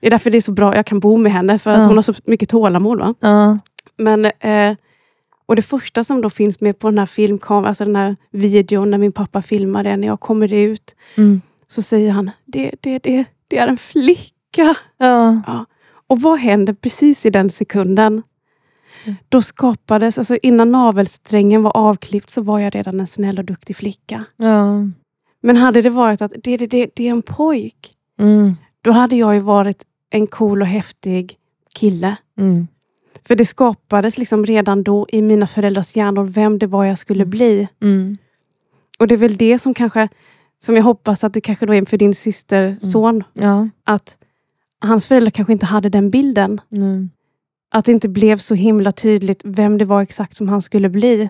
det 0.00 0.06
är 0.06 0.10
därför 0.10 0.30
det 0.30 0.36
är 0.38 0.40
så 0.40 0.52
bra 0.52 0.76
jag 0.76 0.86
kan 0.86 1.00
bo 1.00 1.16
med 1.16 1.32
henne, 1.32 1.58
för 1.58 1.70
att 1.70 1.78
Ja. 1.78 1.84
hon 1.84 1.96
har 1.96 2.02
så 2.02 2.14
mycket 2.24 2.48
tålamod. 2.48 2.98
Va? 2.98 3.14
Ja. 3.20 3.58
Men, 3.96 4.24
eh, 4.24 4.76
och 5.46 5.56
det 5.56 5.62
första 5.62 6.04
som 6.04 6.20
då 6.20 6.30
finns 6.30 6.60
med 6.60 6.78
på 6.78 6.90
den 6.90 6.98
här 6.98 7.06
filmkameran, 7.06 7.66
alltså 7.66 7.84
den 7.84 7.96
här 7.96 8.16
videon 8.30 8.90
när 8.90 8.98
min 8.98 9.12
pappa 9.12 9.42
filmar 9.42 9.84
det, 9.84 9.96
när 9.96 10.06
jag 10.06 10.20
kommer 10.20 10.52
ut, 10.52 10.94
Mm. 11.16 11.40
så 11.68 11.82
säger 11.82 12.10
han, 12.12 12.30
det, 12.44 12.70
det, 12.80 12.98
det, 12.98 13.24
det 13.48 13.58
är 13.58 13.68
en 13.68 13.76
flicka. 13.78 14.74
Ja. 14.98 15.64
Och 16.06 16.20
vad 16.20 16.38
händer 16.38 16.72
precis 16.72 17.26
i 17.26 17.30
den 17.30 17.50
sekunden? 17.50 18.22
Mm. 19.04 19.16
Då 19.28 19.42
skapades, 19.42 20.18
alltså 20.18 20.36
innan 20.42 20.72
navelsträngen 20.72 21.62
var 21.62 21.76
avklippt, 21.76 22.30
så 22.30 22.42
var 22.42 22.58
jag 22.58 22.74
redan 22.74 23.00
en 23.00 23.06
snäll 23.06 23.38
och 23.38 23.44
duktig 23.44 23.76
flicka. 23.76 24.24
Ja. 24.36 24.86
Men 25.42 25.56
hade 25.56 25.82
det 25.82 25.90
varit 25.90 26.22
att 26.22 26.32
det, 26.42 26.56
det, 26.56 26.66
det, 26.66 26.90
det 26.94 27.06
är 27.06 27.10
en 27.10 27.22
pojk, 27.22 27.90
Mm. 28.18 28.54
då 28.82 28.90
hade 28.90 29.16
jag 29.16 29.34
ju 29.34 29.40
varit 29.40 29.84
en 30.10 30.26
cool 30.26 30.62
och 30.62 30.68
häftig 30.68 31.36
kille. 31.74 32.16
Mm. 32.38 32.66
För 33.28 33.34
det 33.36 33.44
skapades 33.44 34.18
liksom 34.18 34.46
redan 34.46 34.82
då 34.82 35.06
i 35.08 35.22
mina 35.22 35.46
föräldrars 35.46 35.96
hjärnor 35.96 36.24
vem 36.24 36.58
det 36.58 36.66
var 36.66 36.84
jag 36.84 36.98
skulle 36.98 37.22
Mm. 37.22 37.30
bli. 37.30 37.68
Mm. 37.82 38.16
Och 38.98 39.08
det 39.08 39.14
är 39.14 39.16
väl 39.16 39.36
det 39.36 39.58
som 39.58 39.74
kanske, 39.74 40.08
som 40.58 40.76
jag 40.76 40.82
hoppas 40.82 41.24
att 41.24 41.34
det 41.34 41.40
kanske 41.40 41.66
då 41.66 41.74
är 41.74 41.84
för 41.84 41.96
din 41.96 42.14
systerson, 42.14 43.24
Ja. 43.32 43.68
att 43.84 44.16
hans 44.80 45.06
föräldrar 45.06 45.30
kanske 45.30 45.52
inte 45.52 45.66
hade 45.66 45.88
den 45.88 46.10
bilden. 46.10 46.60
Mm. 46.72 47.10
Att 47.70 47.84
det 47.84 47.92
inte 47.92 48.08
blev 48.08 48.38
så 48.38 48.54
himla 48.54 48.92
tydligt 48.92 49.40
vem 49.44 49.78
det 49.78 49.84
var 49.84 50.02
exakt 50.02 50.36
som 50.36 50.48
han 50.48 50.62
skulle 50.62 50.88
bli. 50.88 51.28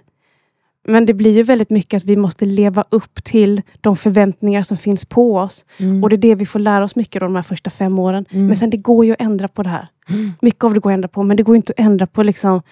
Men 0.88 1.06
det 1.06 1.14
blir 1.14 1.30
ju 1.30 1.42
väldigt 1.42 1.70
mycket 1.70 1.96
att 1.96 2.04
vi 2.04 2.16
måste 2.16 2.44
leva 2.44 2.84
upp 2.90 3.24
till 3.24 3.62
de 3.80 3.96
förväntningar 3.96 4.62
som 4.62 4.76
finns 4.76 5.04
på 5.04 5.36
oss. 5.36 5.64
Mm. 5.78 6.02
Och 6.02 6.10
det 6.10 6.16
är 6.16 6.18
det 6.18 6.34
vi 6.34 6.46
får 6.46 6.58
lära 6.58 6.84
oss 6.84 6.96
mycket 6.96 7.20
då, 7.20 7.26
de 7.26 7.36
här 7.36 7.42
första 7.42 7.70
fem 7.70 7.98
åren. 7.98 8.24
Mm. 8.30 8.46
Men 8.46 8.56
sen 8.56 8.70
det 8.70 8.76
går 8.76 9.04
ju 9.04 9.12
att 9.12 9.20
ändra 9.20 9.48
på 9.48 9.62
det 9.62 9.68
här. 9.70 9.88
Mm. 10.08 10.32
Mycket 10.42 10.64
av 10.64 10.74
det 10.74 10.80
går 10.80 10.90
att 10.90 10.94
ändra 10.94 11.08
på, 11.08 11.22
men 11.22 11.36
det 11.36 11.42
går 11.42 11.56
inte 11.56 11.72
att 11.78 11.84
ändra 11.84 12.06
på 12.06 12.22
liksom 12.22 12.62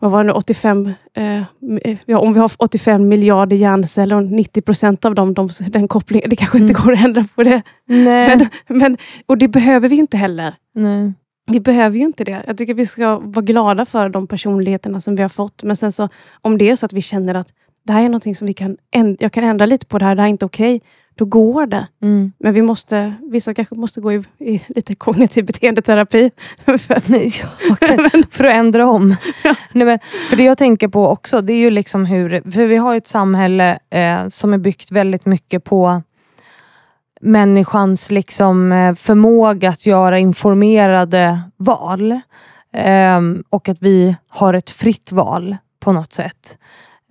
vad 0.00 0.10
var 0.10 0.24
det 0.24 0.26
nu, 0.26 0.32
85, 0.32 0.92
eh, 1.14 1.42
ja, 2.04 2.18
om 2.18 2.32
vi 2.32 2.40
har 2.40 2.50
85 2.58 3.08
miljarder 3.08 3.56
hjärnceller 3.56 4.16
och 4.16 4.24
90 4.24 4.62
procent 4.62 5.04
av 5.04 5.14
dem, 5.14 5.34
de, 5.34 5.48
den 5.68 5.88
kopplingen, 5.88 6.30
det 6.30 6.36
kanske 6.36 6.58
inte 6.58 6.72
Mm. 6.72 6.82
går 6.84 6.92
att 6.92 7.04
ändra 7.04 7.24
på 7.34 7.42
det. 7.42 7.62
Nej. 7.86 8.36
Men, 8.68 8.78
men, 8.78 8.96
och 9.26 9.38
det 9.38 9.48
behöver 9.48 9.88
vi 9.88 9.96
inte 9.96 10.16
heller. 10.16 10.54
Nej. 10.74 11.12
Vi 11.46 11.60
behöver 11.60 11.98
ju 11.98 12.04
inte 12.04 12.24
det. 12.24 12.44
Jag 12.46 12.58
tycker 12.58 12.74
vi 12.74 12.86
ska 12.86 13.18
vara 13.18 13.44
glada 13.44 13.84
för 13.84 14.08
de 14.08 14.26
personligheterna 14.26 15.00
som 15.00 15.16
vi 15.16 15.22
har 15.22 15.28
fått. 15.28 15.62
Men 15.62 15.76
sen 15.76 15.92
så, 15.92 16.08
om 16.40 16.58
det 16.58 16.70
är 16.70 16.76
så 16.76 16.86
att 16.86 16.92
vi 16.92 17.02
känner 17.02 17.34
att 17.34 17.48
det 17.84 17.92
här 17.92 18.00
är 18.00 18.08
någonting 18.08 18.34
som 18.34 18.46
vi 18.46 18.54
kan, 18.54 18.76
jag 19.18 19.32
kan 19.32 19.44
ändra 19.44 19.66
lite 19.66 19.86
på, 19.86 19.98
det 19.98 20.04
här, 20.04 20.14
det 20.14 20.22
här 20.22 20.28
är 20.28 20.30
inte 20.30 20.44
okej. 20.44 20.76
Okay, 20.76 20.88
då 21.14 21.24
går 21.24 21.66
det. 21.66 21.86
Mm. 22.02 22.32
Men 22.38 22.54
vi 22.54 22.62
måste, 22.62 23.14
vissa 23.30 23.54
kanske 23.54 23.74
måste 23.74 24.00
gå 24.00 24.12
i, 24.12 24.24
i 24.38 24.62
lite 24.68 24.94
kognitiv 24.94 25.44
beteendeterapi. 25.46 26.30
för, 26.64 26.94
att, 26.94 27.08
ja, 27.08 27.46
för 28.30 28.44
att 28.44 28.54
ändra 28.54 28.86
om. 28.86 29.16
Ja. 29.44 29.54
Nej, 29.72 29.86
men, 29.86 29.98
för 30.28 30.36
det 30.36 30.44
jag 30.44 30.58
tänker 30.58 30.88
på 30.88 31.08
också, 31.08 31.40
det 31.40 31.52
är 31.52 31.56
ju 31.56 31.70
liksom 31.70 32.06
hur, 32.06 32.50
för 32.50 32.66
vi 32.66 32.76
har 32.76 32.96
ett 32.96 33.06
samhälle 33.06 33.78
eh, 33.90 34.28
som 34.28 34.54
är 34.54 34.58
byggt 34.58 34.92
väldigt 34.92 35.26
mycket 35.26 35.64
på 35.64 36.02
människans 37.22 38.10
liksom, 38.10 38.72
eh, 38.72 38.94
förmåga 38.94 39.68
att 39.68 39.86
göra 39.86 40.18
informerade 40.18 41.40
val. 41.56 42.12
Eh, 42.74 43.20
och 43.50 43.68
att 43.68 43.78
vi 43.80 44.16
har 44.28 44.54
ett 44.54 44.70
fritt 44.70 45.12
val 45.12 45.56
på 45.80 45.92
något 45.92 46.12
sätt. 46.12 46.58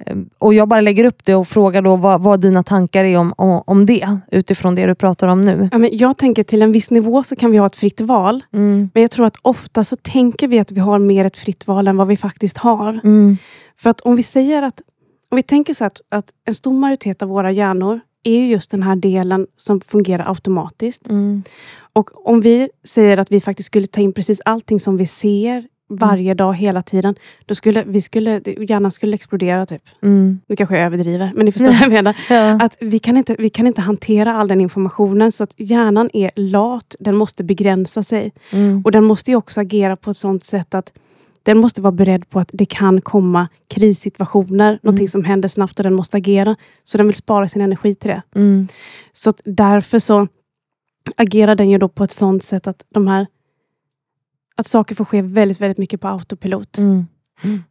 Ehm, 0.05 0.29
och 0.39 0.53
Jag 0.53 0.67
bara 0.67 0.81
lägger 0.81 1.03
upp 1.03 1.25
det 1.25 1.35
och 1.35 1.47
frågar 1.47 1.81
då 1.81 1.95
vad, 1.95 2.21
vad 2.21 2.41
dina 2.41 2.63
tankar 2.63 3.03
är 3.03 3.17
om, 3.17 3.33
om, 3.37 3.63
om 3.65 3.85
det, 3.85 4.17
utifrån 4.31 4.75
det 4.75 4.85
du 4.85 4.95
pratar 4.95 5.27
om 5.27 5.41
nu. 5.41 5.69
Ja, 5.71 5.77
men 5.77 5.89
jag 5.93 6.17
tänker 6.17 6.43
till 6.43 6.61
en 6.61 6.71
viss 6.71 6.89
nivå 6.89 7.23
så 7.23 7.35
kan 7.35 7.51
vi 7.51 7.57
ha 7.57 7.65
ett 7.65 7.75
fritt 7.75 8.01
val. 8.01 8.43
Mm. 8.53 8.89
Men 8.93 9.01
jag 9.01 9.11
tror 9.11 9.25
att 9.25 9.37
ofta 9.41 9.83
så 9.83 9.95
tänker 9.95 10.47
vi 10.47 10.59
att 10.59 10.71
vi 10.71 10.79
har 10.79 10.99
mer 10.99 11.25
ett 11.25 11.37
fritt 11.37 11.67
val 11.67 11.87
än 11.87 11.97
vad 11.97 12.07
vi 12.07 12.17
faktiskt 12.17 12.57
har. 12.57 12.99
Mm. 13.03 13.37
För 13.79 13.89
att 13.89 14.01
om 14.01 14.15
vi 14.15 14.23
säger 14.23 14.61
att, 14.61 14.81
om 15.29 15.35
vi 15.35 15.43
tänker 15.43 15.73
så 15.73 15.85
att, 15.85 16.01
att 16.09 16.25
en 16.45 16.55
stor 16.55 16.73
majoritet 16.73 17.21
av 17.21 17.29
våra 17.29 17.51
hjärnor 17.51 17.99
är 18.23 18.45
just 18.45 18.71
den 18.71 18.83
här 18.83 18.95
delen 18.95 19.47
som 19.57 19.81
fungerar 19.81 20.29
automatiskt. 20.29 21.07
Mm. 21.07 21.43
Och 21.93 22.29
om 22.29 22.41
vi 22.41 22.69
säger 22.83 23.17
att 23.17 23.31
vi 23.31 23.41
faktiskt 23.41 23.67
skulle 23.67 23.87
ta 23.87 24.01
in 24.01 24.13
precis 24.13 24.41
allting 24.45 24.79
som 24.79 24.97
vi 24.97 25.05
ser 25.05 25.67
varje 25.91 26.33
dag, 26.33 26.53
hela 26.53 26.81
tiden. 26.81 27.15
Då 27.45 27.55
skulle, 27.55 27.83
vi 27.83 28.01
skulle, 28.01 28.41
hjärnan 28.45 28.91
skulle 28.91 29.15
explodera. 29.15 29.65
Typ. 29.65 29.81
Mm. 30.01 30.39
Nu 30.47 30.55
kanske 30.55 30.77
jag 30.77 30.85
överdriver, 30.85 31.31
men 31.35 31.45
ni 31.45 31.51
förstår 31.51 31.67
vad 31.67 31.81
jag 31.81 31.91
menar. 31.91 32.15
Ja. 32.29 32.59
Att 32.61 32.75
vi, 32.79 32.99
kan 32.99 33.17
inte, 33.17 33.35
vi 33.39 33.49
kan 33.49 33.67
inte 33.67 33.81
hantera 33.81 34.33
all 34.33 34.47
den 34.47 34.61
informationen, 34.61 35.31
så 35.31 35.43
att 35.43 35.53
hjärnan 35.57 36.09
är 36.13 36.31
lat. 36.35 36.95
Den 36.99 37.15
måste 37.15 37.43
begränsa 37.43 38.03
sig. 38.03 38.31
Mm. 38.51 38.81
Och 38.85 38.91
den 38.91 39.03
måste 39.03 39.35
också 39.35 39.61
agera 39.61 39.95
på 39.95 40.11
ett 40.11 40.17
sånt 40.17 40.43
sätt 40.43 40.73
att 40.75 40.91
den 41.43 41.57
måste 41.57 41.81
vara 41.81 41.91
beredd 41.91 42.29
på 42.29 42.39
att 42.39 42.49
det 42.53 42.65
kan 42.65 43.01
komma 43.01 43.47
krissituationer, 43.67 44.69
mm. 44.69 44.79
någonting 44.83 45.09
som 45.09 45.23
händer 45.23 45.49
snabbt 45.49 45.79
och 45.79 45.83
den 45.83 45.93
måste 45.93 46.17
agera. 46.17 46.55
Så 46.85 46.97
den 46.97 47.07
vill 47.07 47.15
spara 47.15 47.47
sin 47.47 47.61
energi 47.61 47.95
till 47.95 48.09
det. 48.09 48.21
Mm. 48.35 48.67
Så 49.13 49.33
därför 49.45 49.99
så 49.99 50.27
agerar 51.15 51.55
den 51.55 51.69
ju 51.69 51.77
då 51.77 51.87
på 51.87 52.03
ett 52.03 52.11
sånt 52.11 52.43
sätt 52.43 52.67
att 52.67 52.83
de 52.89 53.07
här 53.07 53.27
att 54.55 54.67
saker 54.67 54.95
får 54.95 55.05
ske 55.05 55.21
väldigt, 55.21 55.61
väldigt 55.61 55.77
mycket 55.77 56.01
på 56.01 56.07
autopilot. 56.07 56.77
Mm. 56.77 57.05
Mm. 57.43 57.63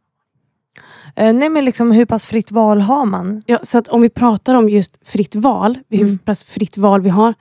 Nej, 1.15 1.49
men 1.49 1.65
liksom, 1.65 1.91
hur 1.91 2.05
pass 2.05 2.25
fritt 2.25 2.51
val 2.51 2.81
har 2.81 3.05
man? 3.05 3.43
Ja, 3.45 3.59
så 3.63 3.77
att 3.77 3.87
om 3.87 4.01
vi 4.01 4.09
pratar 4.09 4.55
om 4.55 4.69
just 4.69 5.07
fritt 5.07 5.35
val, 5.35 5.77
hur 5.89 6.01
mm. 6.01 6.17
pass 6.17 6.43
fritt 6.43 6.77
val 6.77 7.01
vi 7.01 7.09
har. 7.09 7.33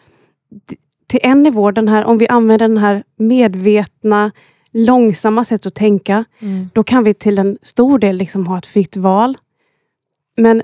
Till 1.06 1.20
en 1.22 1.42
nivå, 1.42 1.70
den 1.70 1.88
här, 1.88 2.04
om 2.04 2.18
vi 2.18 2.28
använder 2.28 2.68
den 2.68 2.78
här 2.78 3.04
medvetna, 3.16 4.32
långsamma 4.72 5.44
sätt 5.44 5.66
att 5.66 5.74
tänka, 5.74 6.24
mm. 6.38 6.70
då 6.72 6.82
kan 6.82 7.04
vi 7.04 7.14
till 7.14 7.38
en 7.38 7.58
stor 7.62 7.98
del 7.98 8.16
liksom 8.16 8.46
ha 8.46 8.58
ett 8.58 8.66
fritt 8.66 8.96
val. 8.96 9.38
Men 10.36 10.62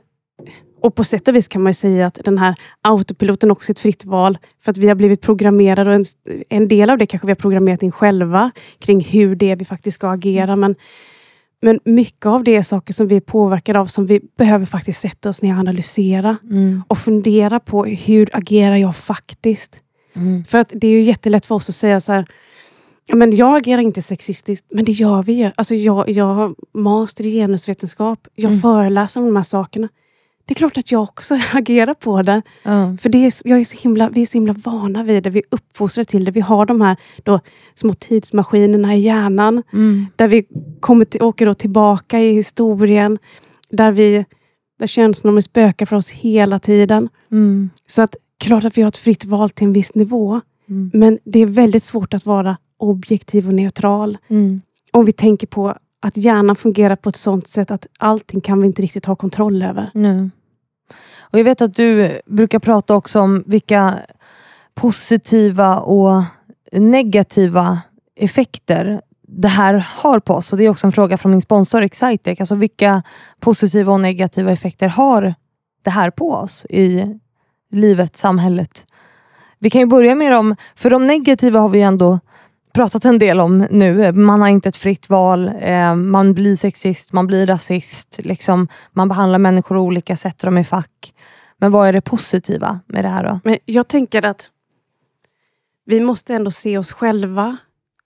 och 0.80 0.94
på 0.94 1.04
sätt 1.04 1.28
och 1.28 1.36
vis 1.36 1.48
kan 1.48 1.62
man 1.62 1.74
säga 1.74 2.06
att 2.06 2.20
den 2.24 2.38
här 2.38 2.54
autopiloten 2.82 3.50
också 3.50 3.70
är 3.70 3.74
ett 3.74 3.80
fritt 3.80 4.04
val. 4.04 4.38
För 4.64 4.70
att 4.70 4.76
vi 4.76 4.88
har 4.88 4.94
blivit 4.94 5.20
programmerade 5.20 5.90
och 5.90 5.96
en, 5.96 6.04
en 6.48 6.68
del 6.68 6.90
av 6.90 6.98
det 6.98 7.06
kanske 7.06 7.26
vi 7.26 7.30
har 7.30 7.36
programmerat 7.36 7.82
in 7.82 7.92
själva 7.92 8.50
kring 8.78 9.00
hur 9.00 9.36
det 9.36 9.50
är 9.50 9.56
vi 9.56 9.64
faktiskt 9.64 9.94
ska 9.94 10.10
agera. 10.10 10.56
Men, 10.56 10.74
men 11.62 11.80
mycket 11.84 12.26
av 12.26 12.44
det 12.44 12.56
är 12.56 12.62
saker 12.62 12.94
som 12.94 13.08
vi 13.08 13.16
är 13.16 13.20
påverkade 13.20 13.80
av 13.80 13.86
som 13.86 14.06
vi 14.06 14.20
behöver 14.36 14.66
faktiskt 14.66 15.00
sätta 15.00 15.28
oss 15.28 15.42
ner 15.42 15.52
och 15.52 15.58
analysera. 15.58 16.36
Mm. 16.42 16.82
Och 16.88 16.98
fundera 16.98 17.60
på 17.60 17.84
hur 17.84 18.30
agerar 18.32 18.76
jag 18.76 18.96
faktiskt? 18.96 19.80
Mm. 20.14 20.44
För 20.44 20.58
att 20.58 20.72
det 20.74 20.86
är 20.86 20.92
ju 20.92 21.02
jättelätt 21.02 21.46
för 21.46 21.54
oss 21.54 21.68
att 21.68 21.74
säga 21.74 22.00
så 22.00 22.12
här 22.12 22.26
men 23.12 23.36
jag 23.36 23.56
agerar 23.56 23.82
inte 23.82 24.02
sexistiskt, 24.02 24.66
men 24.70 24.84
det 24.84 24.92
gör 24.92 25.22
vi 25.22 25.32
ju. 25.32 25.50
Alltså 25.54 25.74
jag, 25.74 26.10
jag 26.10 26.34
har 26.34 26.54
master 26.72 27.26
i 27.26 27.30
genusvetenskap. 27.30 28.28
Jag 28.34 28.50
mm. 28.50 28.60
föreläser 28.60 29.20
om 29.20 29.26
de 29.26 29.36
här 29.36 29.42
sakerna 29.42 29.88
det 30.46 30.52
är 30.52 30.54
klart 30.54 30.78
att 30.78 30.92
jag 30.92 31.02
också 31.02 31.38
agerar 31.52 31.94
på 31.94 32.22
det. 32.22 32.42
Mm. 32.62 32.98
För 32.98 33.08
det 33.08 33.26
är, 33.26 33.32
jag 33.44 33.60
är 33.60 33.64
så 33.64 33.76
himla, 33.76 34.08
vi 34.08 34.22
är 34.22 34.26
så 34.26 34.32
himla 34.32 34.52
vana 34.52 35.02
vid 35.02 35.22
det. 35.22 35.30
Vi 35.30 35.38
är 35.38 35.44
uppfostrade 35.50 36.04
till 36.04 36.24
det. 36.24 36.30
Vi 36.30 36.40
har 36.40 36.66
de 36.66 36.80
här 36.80 36.96
då, 37.24 37.40
små 37.74 37.92
tidsmaskinerna 37.92 38.94
i 38.94 38.98
hjärnan. 38.98 39.62
Mm. 39.72 40.06
Där 40.16 40.28
vi 40.28 40.46
kommer 40.80 41.04
till, 41.04 41.22
åker 41.22 41.46
då 41.46 41.54
tillbaka 41.54 42.20
i 42.20 42.32
historien. 42.32 43.18
Där, 43.70 43.92
vi, 43.92 44.24
där 44.78 44.86
könsnormer 44.86 45.40
spökar 45.40 45.86
för 45.86 45.96
oss 45.96 46.10
hela 46.10 46.58
tiden. 46.58 47.08
Mm. 47.30 47.70
Så 47.86 48.02
att 48.02 48.16
klart 48.38 48.64
att 48.64 48.78
vi 48.78 48.82
har 48.82 48.88
ett 48.88 48.96
fritt 48.96 49.24
val 49.24 49.50
till 49.50 49.66
en 49.66 49.72
viss 49.72 49.94
nivå. 49.94 50.40
Mm. 50.68 50.90
Men 50.94 51.18
det 51.24 51.40
är 51.40 51.46
väldigt 51.46 51.84
svårt 51.84 52.14
att 52.14 52.26
vara 52.26 52.56
objektiv 52.78 53.48
och 53.48 53.54
neutral. 53.54 54.18
Mm. 54.28 54.60
Om 54.92 55.04
vi 55.04 55.12
tänker 55.12 55.46
på 55.46 55.74
att 56.00 56.16
hjärnan 56.16 56.56
fungerar 56.56 56.96
på 56.96 57.08
ett 57.08 57.16
sånt 57.16 57.48
sätt 57.48 57.70
att 57.70 57.86
allting 57.98 58.40
kan 58.40 58.60
vi 58.60 58.66
inte 58.66 58.82
riktigt 58.82 59.04
ha 59.04 59.16
kontroll 59.16 59.62
över. 59.62 59.90
Nej. 59.94 60.30
Och 61.18 61.38
Jag 61.38 61.44
vet 61.44 61.60
att 61.60 61.74
du 61.74 62.20
brukar 62.26 62.58
prata 62.58 62.94
också 62.94 63.20
om 63.20 63.44
vilka 63.46 63.94
positiva 64.74 65.78
och 65.78 66.22
negativa 66.72 67.80
effekter 68.16 69.00
det 69.28 69.48
här 69.48 69.74
har 69.96 70.20
på 70.20 70.34
oss. 70.34 70.52
Och 70.52 70.58
Det 70.58 70.64
är 70.64 70.68
också 70.68 70.86
en 70.86 70.92
fråga 70.92 71.18
från 71.18 71.32
min 71.32 71.40
sponsor 71.40 71.82
Excitec. 71.82 72.40
Alltså 72.40 72.54
vilka 72.54 73.02
positiva 73.40 73.92
och 73.92 74.00
negativa 74.00 74.52
effekter 74.52 74.88
har 74.88 75.34
det 75.82 75.90
här 75.90 76.10
på 76.10 76.32
oss 76.32 76.66
i 76.70 77.18
livet, 77.70 78.16
samhället? 78.16 78.86
Vi 79.58 79.70
kan 79.70 79.80
ju 79.80 79.86
börja 79.86 80.14
med 80.14 80.32
dem, 80.32 80.56
för 80.74 80.90
de 80.90 81.06
negativa 81.06 81.60
har 81.60 81.68
vi 81.68 81.82
ändå 81.82 82.18
pratat 82.76 83.04
en 83.04 83.18
del 83.18 83.40
om 83.40 83.58
nu. 83.70 84.12
Man 84.12 84.40
har 84.40 84.48
inte 84.48 84.68
ett 84.68 84.76
fritt 84.76 85.10
val. 85.10 85.50
Eh, 85.60 85.94
man 85.94 86.34
blir 86.34 86.56
sexist, 86.56 87.12
man 87.12 87.26
blir 87.26 87.46
rasist. 87.46 88.20
Liksom, 88.22 88.68
man 88.92 89.08
behandlar 89.08 89.38
människor 89.38 89.76
olika, 89.76 90.16
sätter 90.16 90.46
dem 90.46 90.58
i 90.58 90.64
fack. 90.64 91.14
Men 91.58 91.72
vad 91.72 91.88
är 91.88 91.92
det 91.92 92.00
positiva 92.00 92.80
med 92.86 93.04
det 93.04 93.08
här 93.08 93.24
då? 93.24 93.40
Men 93.44 93.58
jag 93.64 93.88
tänker 93.88 94.24
att 94.24 94.50
vi 95.86 96.00
måste 96.00 96.34
ändå 96.34 96.50
se 96.50 96.78
oss 96.78 96.92
själva 96.92 97.56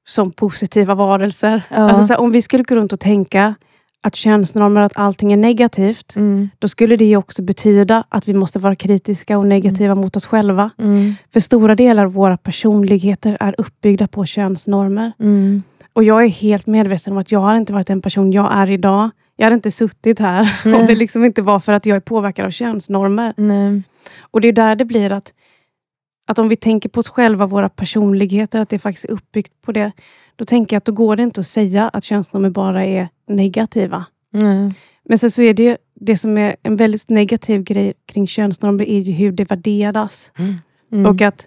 som 0.08 0.30
positiva 0.32 0.94
varelser. 0.94 1.62
Ja. 1.70 1.76
Alltså, 1.76 2.12
här, 2.12 2.20
om 2.20 2.32
vi 2.32 2.42
skulle 2.42 2.64
gå 2.64 2.74
runt 2.74 2.92
och 2.92 3.00
tänka 3.00 3.54
att 4.02 4.16
könsnormer, 4.16 4.80
att 4.80 4.92
allting 4.94 5.32
är 5.32 5.36
negativt, 5.36 6.16
mm. 6.16 6.50
då 6.58 6.68
skulle 6.68 6.96
det 6.96 7.16
också 7.16 7.42
betyda 7.42 8.04
att 8.08 8.28
vi 8.28 8.34
måste 8.34 8.58
vara 8.58 8.74
kritiska 8.74 9.38
och 9.38 9.46
negativa 9.46 9.92
mm. 9.92 10.02
mot 10.02 10.16
oss 10.16 10.26
själva. 10.26 10.70
Mm. 10.78 11.14
För 11.32 11.40
stora 11.40 11.74
delar 11.74 12.04
av 12.04 12.12
våra 12.12 12.36
personligheter 12.36 13.36
är 13.40 13.54
uppbyggda 13.58 14.06
på 14.06 14.26
könsnormer. 14.26 15.12
Mm. 15.18 15.62
Och 15.92 16.04
jag 16.04 16.24
är 16.24 16.28
helt 16.28 16.66
medveten 16.66 17.12
om 17.12 17.18
att 17.18 17.32
jag 17.32 17.40
har 17.40 17.54
inte 17.54 17.72
varit 17.72 17.86
den 17.86 18.02
person 18.02 18.32
jag 18.32 18.52
är 18.52 18.70
idag. 18.70 19.10
Jag 19.36 19.46
hade 19.46 19.54
inte 19.54 19.70
suttit 19.70 20.18
här 20.18 20.60
om 20.64 20.86
det 20.86 20.94
liksom 20.94 21.24
inte 21.24 21.42
var 21.42 21.60
för 21.60 21.72
att 21.72 21.86
jag 21.86 21.96
är 21.96 22.00
påverkad 22.00 22.46
av 22.46 22.50
könsnormer. 22.50 23.34
Nej. 23.36 23.82
Och 24.20 24.40
det 24.40 24.48
är 24.48 24.52
där 24.52 24.76
det 24.76 24.84
blir 24.84 25.12
att, 25.12 25.32
att 26.26 26.38
om 26.38 26.48
vi 26.48 26.56
tänker 26.56 26.88
på 26.88 27.00
oss 27.00 27.08
själva, 27.08 27.46
våra 27.46 27.68
personligheter, 27.68 28.60
att 28.60 28.68
det 28.68 28.78
faktiskt 28.78 29.04
är 29.04 29.10
uppbyggt 29.10 29.52
på 29.62 29.72
det. 29.72 29.92
Då 30.36 30.44
tänker 30.44 30.74
jag 30.74 30.78
att 30.78 30.84
då 30.84 30.92
går 30.92 31.16
det 31.16 31.22
inte 31.22 31.40
att 31.40 31.46
säga 31.46 31.88
att 31.88 32.04
könsnormer 32.04 32.50
bara 32.50 32.84
är 32.84 33.08
negativa. 33.28 34.04
Mm. 34.34 34.70
Men 35.04 35.18
sen 35.18 35.30
så 35.30 35.42
är 35.42 35.54
det 35.54 35.78
det 35.94 36.16
som 36.16 36.38
är 36.38 36.56
en 36.62 36.76
väldigt 36.76 37.08
negativ 37.08 37.62
grej 37.62 37.92
kring 38.06 38.26
könsnormer, 38.26 38.88
är 38.88 38.98
ju 38.98 39.12
hur 39.12 39.32
det 39.32 39.44
värderas. 39.44 40.32
Mm. 40.38 40.54
Mm. 40.92 41.06
Och 41.06 41.22
att 41.22 41.46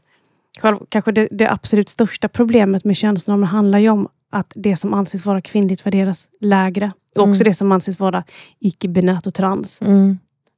kanske 0.90 1.12
det, 1.12 1.28
det, 1.32 1.52
absolut 1.52 1.90
största 1.90 2.28
problemet 2.28 2.86
med 2.86 2.96
könsnormer 2.96 3.48
handlar 3.48 3.80
ju 3.80 3.90
om 3.90 4.08
att 4.30 4.54
det 4.56 4.78
som 4.78 4.94
anses 4.94 5.26
vara 5.26 5.42
kvinnligt 5.42 5.86
värderas 5.86 6.28
lägre. 6.40 6.92
Och 7.16 7.22
också 7.22 7.42
mm. 7.42 7.46
det 7.46 7.54
som 7.54 7.72
anses 7.72 8.00
vara 8.00 8.24
icke-binärt 8.60 9.28
och 9.28 9.34
trans. 9.34 9.82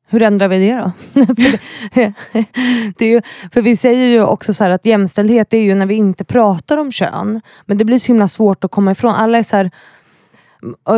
Hur 0.07 0.21
ändrar 0.21 0.47
vi 0.47 0.59
det 0.59 0.75
då? 0.75 0.91
för, 1.25 1.51
det, 1.95 2.13
det 2.97 3.05
är 3.05 3.09
ju, 3.09 3.21
för 3.53 3.61
vi 3.61 3.75
säger 3.75 4.07
ju 4.07 4.23
också 4.23 4.53
så 4.53 4.63
att 4.63 4.85
jämställdhet 4.85 5.53
är 5.53 5.57
ju 5.57 5.75
när 5.75 5.85
vi 5.85 5.95
inte 5.95 6.23
pratar 6.23 6.77
om 6.77 6.91
kön. 6.91 7.41
Men 7.65 7.77
det 7.77 7.85
blir 7.85 7.99
så 7.99 8.07
himla 8.07 8.27
svårt 8.27 8.63
att 8.63 8.71
komma 8.71 8.91
ifrån. 8.91 9.13
Alla 9.13 9.37
är 9.37 9.43
så 9.43 9.57
här, 9.57 9.71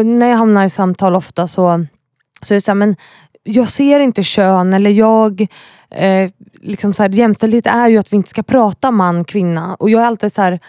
när 0.04 0.28
jag 0.28 0.38
hamnar 0.38 0.66
i 0.66 0.70
samtal 0.70 1.16
ofta 1.16 1.48
så, 1.48 1.86
så 2.42 2.54
är 2.54 2.56
det 2.56 2.62
så 2.62 2.72
här, 2.72 2.76
men 2.76 2.96
jag 3.44 3.70
ser 3.70 4.00
inte 4.00 4.24
kön 4.24 4.74
eller 4.74 4.90
jag... 4.90 5.48
Eh, 5.92 6.30
liksom 6.62 6.94
så 6.94 7.04
här, 7.04 7.10
jämställdhet 7.10 7.68
är 7.68 7.88
ju 7.88 7.98
att 7.98 8.14
vi 8.14 8.18
inte 8.18 8.30
ska 8.30 8.44
prata 8.44 8.92
man, 8.92 9.24
kvinna. 9.24 9.76
Och 9.76 9.90
jag 9.90 10.02
är 10.02 10.06
alltid 10.06 10.34
så 10.34 10.42
här, 10.42 10.60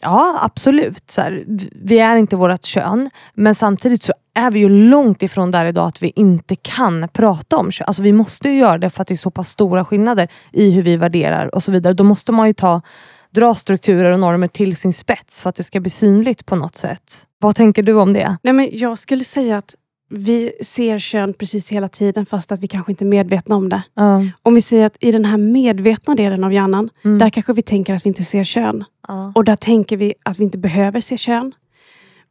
ja 0.00 0.38
absolut. 0.42 1.10
Så 1.10 1.20
här, 1.20 1.44
vi 1.84 1.98
är 1.98 2.16
inte 2.16 2.36
vårt 2.36 2.64
kön. 2.64 3.10
Men 3.34 3.54
samtidigt 3.54 4.02
så 4.02 4.12
är 4.34 4.50
vi 4.50 4.58
ju 4.58 4.68
långt 4.68 5.22
ifrån 5.22 5.50
där 5.50 5.66
idag 5.66 5.86
att 5.86 6.02
vi 6.02 6.12
inte 6.16 6.56
kan 6.56 7.08
prata 7.12 7.56
om 7.56 7.70
kön. 7.70 7.84
Alltså 7.86 8.02
vi 8.02 8.12
måste 8.12 8.48
ju 8.48 8.58
göra 8.58 8.78
det 8.78 8.90
för 8.90 9.02
att 9.02 9.08
det 9.08 9.14
är 9.14 9.16
så 9.16 9.30
pass 9.30 9.48
stora 9.48 9.84
skillnader 9.84 10.28
i 10.52 10.70
hur 10.70 10.82
vi 10.82 10.96
värderar 10.96 11.54
och 11.54 11.62
så 11.62 11.72
vidare. 11.72 11.94
Då 11.94 12.04
måste 12.04 12.32
man 12.32 12.46
ju 12.46 12.52
ta 12.54 12.82
dra 13.30 13.54
strukturer 13.54 14.12
och 14.12 14.20
normer 14.20 14.48
till 14.48 14.76
sin 14.76 14.92
spets 14.92 15.42
för 15.42 15.50
att 15.50 15.56
det 15.56 15.62
ska 15.64 15.80
bli 15.80 15.90
synligt 15.90 16.46
på 16.46 16.56
något 16.56 16.76
sätt. 16.76 17.26
Vad 17.38 17.56
tänker 17.56 17.82
du 17.82 17.92
om 17.94 18.12
det? 18.12 18.36
Nej, 18.42 18.52
men 18.54 18.68
jag 18.72 18.98
skulle 18.98 19.24
säga 19.24 19.56
att 19.56 19.74
vi 20.10 20.52
ser 20.62 20.98
kön 20.98 21.34
precis 21.34 21.72
hela 21.72 21.88
tiden 21.88 22.26
fast 22.26 22.52
att 22.52 22.60
vi 22.60 22.68
kanske 22.68 22.92
inte 22.92 23.04
är 23.04 23.06
medvetna 23.06 23.56
om 23.56 23.68
det. 23.68 23.82
Ja. 23.94 24.22
Om 24.42 24.54
vi 24.54 24.62
säger 24.62 24.86
att 24.86 24.96
i 25.00 25.10
den 25.10 25.24
här 25.24 25.36
medvetna 25.38 26.14
delen 26.14 26.44
av 26.44 26.52
hjärnan, 26.52 26.90
Mm. 27.04 27.18
där 27.18 27.30
kanske 27.30 27.52
vi 27.52 27.62
tänker 27.62 27.94
att 27.94 28.04
vi 28.06 28.08
inte 28.08 28.24
ser 28.24 28.44
kön. 28.44 28.84
Ja. 29.08 29.32
Och 29.34 29.44
där 29.44 29.56
tänker 29.56 29.96
vi 29.96 30.14
att 30.22 30.38
vi 30.38 30.44
inte 30.44 30.58
behöver 30.58 31.00
se 31.00 31.16
kön. 31.16 31.52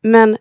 Men 0.03 0.37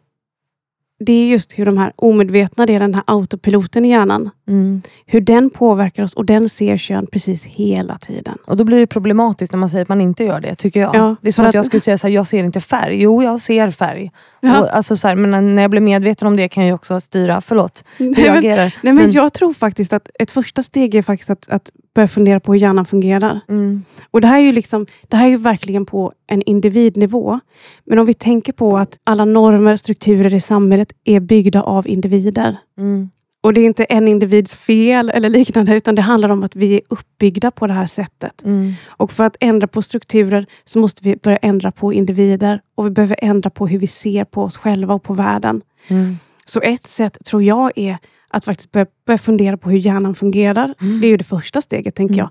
det 1.04 1.12
är 1.12 1.26
just 1.26 1.58
hur 1.58 1.66
de 1.66 1.78
här 1.78 1.92
omedvetna 1.96 2.66
delen, 2.66 2.90
den 2.90 2.94
här 2.94 3.04
autopiloten 3.06 3.84
i 3.84 3.88
hjärnan, 3.90 4.30
Mm. 4.48 4.82
hur 5.06 5.20
den 5.20 5.50
påverkar 5.50 6.02
oss 6.02 6.14
och 6.14 6.24
den 6.24 6.48
ser 6.48 6.76
kön 6.76 7.06
precis 7.12 7.44
hela 7.44 7.98
tiden. 7.98 8.38
Och 8.46 8.56
då 8.56 8.64
blir 8.64 8.78
det 8.78 8.86
problematiskt 8.86 9.52
när 9.52 9.58
man 9.58 9.68
säger 9.68 9.82
att 9.82 9.88
man 9.88 10.00
inte 10.00 10.24
gör 10.24 10.40
det, 10.40 10.54
tycker 10.54 10.80
jag. 10.80 10.94
Ja, 10.96 11.16
det 11.22 11.28
är 11.28 11.32
som 11.32 11.44
att, 11.44 11.48
att- 11.48 11.54
jag 11.54 11.64
skulle 11.66 11.80
säga 11.80 11.98
så 11.98 12.06
här, 12.06 12.14
jag 12.14 12.26
ser 12.26 12.44
inte 12.44 12.60
färg. 12.60 13.02
Jo, 13.02 13.22
jag 13.22 13.40
ser 13.40 13.70
färg. 13.70 14.10
Ja. 14.40 14.60
Och, 14.60 14.76
alltså, 14.76 14.96
så 14.96 15.08
här, 15.08 15.16
men 15.16 15.54
när 15.54 15.62
jag 15.62 15.70
blir 15.70 15.80
medveten 15.80 16.28
om 16.28 16.36
det 16.36 16.48
kan 16.48 16.66
jag 16.66 16.74
också 16.74 17.00
styra, 17.00 17.40
förlåt, 17.40 17.84
hur 17.98 18.10
Nej, 18.10 18.24
jag 18.26 18.36
agerar. 18.38 18.56
nej, 18.64 18.72
men 18.82 18.94
Men- 18.96 19.12
jag 19.12 19.32
tror 19.32 19.52
faktiskt 19.52 19.92
att 19.92 20.08
ett 20.18 20.30
första 20.30 20.62
steg 20.62 20.94
är 20.94 21.02
faktiskt 21.02 21.30
att, 21.30 21.48
att 21.48 21.70
börja 21.94 22.08
fundera 22.08 22.40
på 22.40 22.52
hur 22.52 22.60
hjärnan 22.60 22.84
fungerar. 22.84 23.40
Mm. 23.48 23.84
Och 24.10 24.20
Det 24.20 24.26
här 24.28 24.36
är 24.38 24.42
ju 24.42 24.52
liksom, 24.52 24.86
det 25.08 25.16
här 25.16 25.24
är 25.26 25.30
ju 25.30 25.36
verkligen 25.36 25.86
på 25.86 26.12
en 26.32 26.42
individnivå. 26.42 27.40
Men 27.84 27.98
om 27.98 28.06
vi 28.06 28.14
tänker 28.14 28.52
på 28.52 28.78
att 28.78 28.98
alla 29.04 29.24
normer, 29.24 29.76
strukturer 29.76 30.34
i 30.34 30.40
samhället 30.40 30.92
är 31.04 31.20
byggda 31.20 31.62
av 31.62 31.88
individer. 31.88 32.56
Mm. 32.78 33.10
Och 33.40 33.52
det 33.52 33.60
är 33.60 33.64
inte 33.64 33.84
en 33.84 34.08
individs 34.08 34.56
fel 34.56 35.10
eller 35.10 35.28
liknande, 35.28 35.76
utan 35.76 35.94
det 35.94 36.02
handlar 36.02 36.28
om 36.28 36.42
att 36.42 36.56
vi 36.56 36.74
är 36.74 36.80
uppbyggda 36.88 37.50
på 37.50 37.66
det 37.66 37.72
här 37.72 37.86
sättet. 37.86 38.44
Mm. 38.44 38.72
Och 38.86 39.12
för 39.12 39.24
att 39.24 39.36
ändra 39.40 39.66
på 39.66 39.82
strukturer 39.82 40.46
så 40.64 40.78
måste 40.78 41.04
vi 41.04 41.16
börja 41.16 41.36
ändra 41.36 41.72
på 41.72 41.92
individer. 41.92 42.60
Och 42.74 42.86
vi 42.86 42.90
behöver 42.90 43.16
ändra 43.22 43.50
på 43.50 43.66
hur 43.66 43.78
vi 43.78 43.86
ser 43.86 44.24
på 44.24 44.42
oss 44.42 44.56
själva 44.56 44.94
och 44.94 45.02
på 45.02 45.14
världen. 45.14 45.62
Mm. 45.88 46.16
Så 46.44 46.60
ett 46.60 46.86
sätt 46.86 47.18
tror 47.24 47.42
jag 47.42 47.72
är 47.76 47.98
att 48.28 48.44
faktiskt 48.44 48.72
börja, 48.72 48.86
börja 49.06 49.18
fundera 49.18 49.56
på 49.56 49.70
hur 49.70 49.78
hjärnan 49.78 50.14
fungerar. 50.14 50.74
Mm. 50.80 51.00
Det 51.00 51.06
är 51.06 51.08
ju 51.08 51.16
det 51.16 51.24
första 51.24 51.60
steget, 51.60 51.94
tänker 51.94 52.14
Mm. 52.14 52.18
jag. 52.18 52.30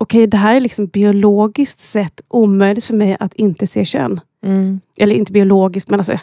Okej, 0.00 0.26
det 0.26 0.36
här 0.36 0.56
är 0.56 0.60
liksom 0.60 0.86
biologiskt 0.86 1.80
sett 1.80 2.20
omöjligt 2.28 2.84
för 2.84 2.94
mig 2.94 3.16
att 3.20 3.34
inte 3.34 3.66
se 3.66 3.84
kön. 3.84 4.20
Mm. 4.44 4.80
Eller 4.96 5.14
inte 5.14 5.32
biologiskt, 5.32 5.90
men 5.90 6.00
alltså, 6.00 6.18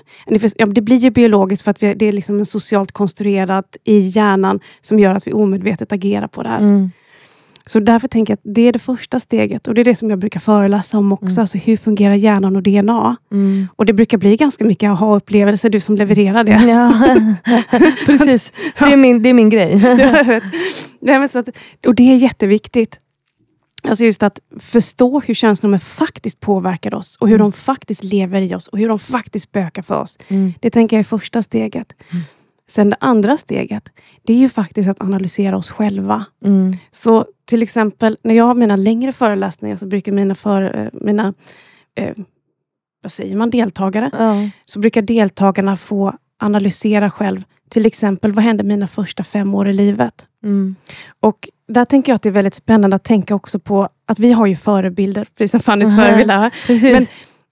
det 0.67 0.81
blir 0.81 0.97
ju 0.97 1.09
biologiskt 1.09 1.63
för 1.63 1.71
att 1.71 1.83
vi, 1.83 1.93
det 1.93 2.05
är 2.05 2.11
liksom 2.11 2.39
en 2.39 2.45
socialt 2.45 2.91
konstruerat 2.91 3.77
i 3.83 3.97
hjärnan 3.97 4.59
som 4.81 4.99
gör 4.99 5.15
att 5.15 5.27
vi 5.27 5.33
omedvetet 5.33 5.91
agerar 5.91 6.27
på 6.27 6.43
det 6.43 6.49
här. 6.49 6.59
Mm. 6.59 6.91
Så 7.67 7.79
därför 7.79 8.07
tänker 8.07 8.31
jag 8.31 8.35
att 8.35 8.55
det 8.55 8.61
är 8.61 8.73
det 8.73 8.79
första 8.79 9.19
steget. 9.19 9.67
Och 9.67 9.73
det 9.73 9.81
är 9.81 9.85
det 9.85 9.95
som 9.95 10.09
jag 10.09 10.19
brukar 10.19 10.39
föreläsa 10.39 10.97
om 10.97 11.13
också. 11.13 11.25
Mm. 11.25 11.39
Alltså 11.39 11.57
hur 11.57 11.77
fungerar 11.77 12.13
hjärnan 12.13 12.55
och 12.55 12.63
DNA? 12.63 13.15
Mm. 13.31 13.67
Och 13.75 13.85
det 13.85 13.93
brukar 13.93 14.17
bli 14.17 14.37
ganska 14.37 14.65
mycket 14.65 14.89
aha-upplevelser, 14.89 15.69
du 15.69 15.79
som 15.79 15.95
levererar 15.95 16.43
det. 16.43 16.63
Ja, 16.67 16.93
precis. 18.05 18.53
Det 18.79 18.85
är 18.85 18.97
min, 18.97 19.21
det 19.21 19.29
är 19.29 19.33
min 19.33 19.49
grej. 19.49 19.75
Nej, 20.99 21.19
men 21.19 21.29
så 21.29 21.39
att, 21.39 21.49
och 21.87 21.95
det 21.95 22.11
är 22.11 22.15
jätteviktigt. 22.15 22.99
Alltså 23.89 24.03
just 24.03 24.23
att 24.23 24.39
förstå 24.59 25.19
hur 25.19 25.33
könsnormer 25.33 25.77
faktiskt 25.77 26.39
påverkar 26.39 26.93
oss 26.95 27.15
och 27.15 27.27
hur 27.27 27.35
Mm. 27.35 27.45
de 27.45 27.51
faktiskt 27.51 28.03
lever 28.03 28.41
i 28.41 28.55
oss 28.55 28.67
och 28.67 28.77
hur 28.77 28.87
de 28.89 28.99
faktiskt 28.99 29.43
spökar 29.43 29.81
för 29.81 30.01
oss. 30.01 30.17
Mm. 30.27 30.53
Det 30.59 30.69
tänker 30.69 30.95
jag 30.95 30.99
är 30.99 31.03
första 31.03 31.41
steget. 31.41 31.93
Mm. 32.11 32.23
Sen 32.67 32.89
det 32.89 32.97
andra 32.99 33.37
steget, 33.37 33.89
det 34.23 34.33
är 34.33 34.37
ju 34.37 34.49
faktiskt 34.49 34.89
att 34.89 35.01
analysera 35.01 35.57
oss 35.57 35.69
själva. 35.69 36.25
Mm. 36.45 36.73
Så 36.91 37.25
till 37.45 37.63
exempel 37.63 38.17
när 38.23 38.35
jag 38.35 38.45
har 38.45 38.55
mina 38.55 38.75
längre 38.75 39.13
föreläsningar 39.13 39.75
så 39.77 39.85
brukar 39.85 40.11
mina, 40.11 40.35
för, 40.35 40.77
eh, 40.77 40.87
mina 40.93 41.33
eh, 41.95 42.13
vad 43.03 43.11
säger 43.11 43.35
man, 43.35 43.49
deltagare, 43.49 44.11
så 44.65 44.79
brukar 44.79 45.01
deltagarna 45.01 45.77
få 45.77 46.13
analysera 46.39 47.11
själv. 47.11 47.43
Till 47.69 47.85
exempel, 47.85 48.31
vad 48.31 48.43
hände 48.43 48.63
mina 48.63 48.87
första 48.87 49.23
fem 49.23 49.55
år 49.55 49.69
i 49.69 49.73
livet? 49.73 50.25
Mm. 50.43 50.75
Och 51.19 51.49
där 51.67 51.85
tänker 51.85 52.11
jag 52.11 52.15
att 52.15 52.21
det 52.21 52.29
är 52.29 52.33
väldigt 52.33 52.55
spännande 52.55 52.95
att 52.95 53.03
tänka 53.03 53.35
också 53.35 53.59
på 53.59 53.89
att 54.05 54.19
vi 54.19 54.31
har 54.31 54.45
ju 54.45 54.55
förebilder, 54.55 55.27
precis 55.37 55.51
som 55.51 55.59
Fannys 55.59 55.89
Mhm. 55.89 55.97
förebild 55.97 56.31
här. 56.31 56.51
Men 56.93 57.05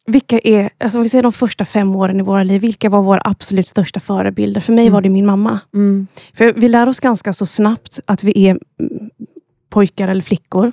vilka 0.06 0.40
är, 0.40 0.70
alltså 0.78 0.98
om 1.00 1.04
vi 1.04 1.10
säger 1.10 1.24
de 1.24 1.32
första 1.32 1.66
fem 1.66 1.96
åren 1.96 2.20
i 2.20 2.24
våra 2.24 2.44
liv, 2.44 2.62
vilka 2.62 2.90
var 2.90 3.02
våra 3.02 3.22
absolut 3.24 3.68
största 3.68 4.00
förebilder? 4.00 4.62
För 4.62 4.74
mig 4.74 4.84
Mm. 4.84 4.94
var 4.94 5.02
det 5.02 5.10
min 5.10 5.26
mamma. 5.26 5.60
mm. 5.74 6.08
För 6.34 6.54
vi 6.54 6.68
lär 6.68 6.90
oss 6.90 7.00
ganska 7.00 7.34
så 7.34 7.46
snabbt 7.46 8.00
att 8.06 8.24
vi 8.24 8.48
är 8.48 8.52
mm, 8.80 9.10
pojkar 9.70 10.08
eller 10.08 10.22
flickor. 10.22 10.72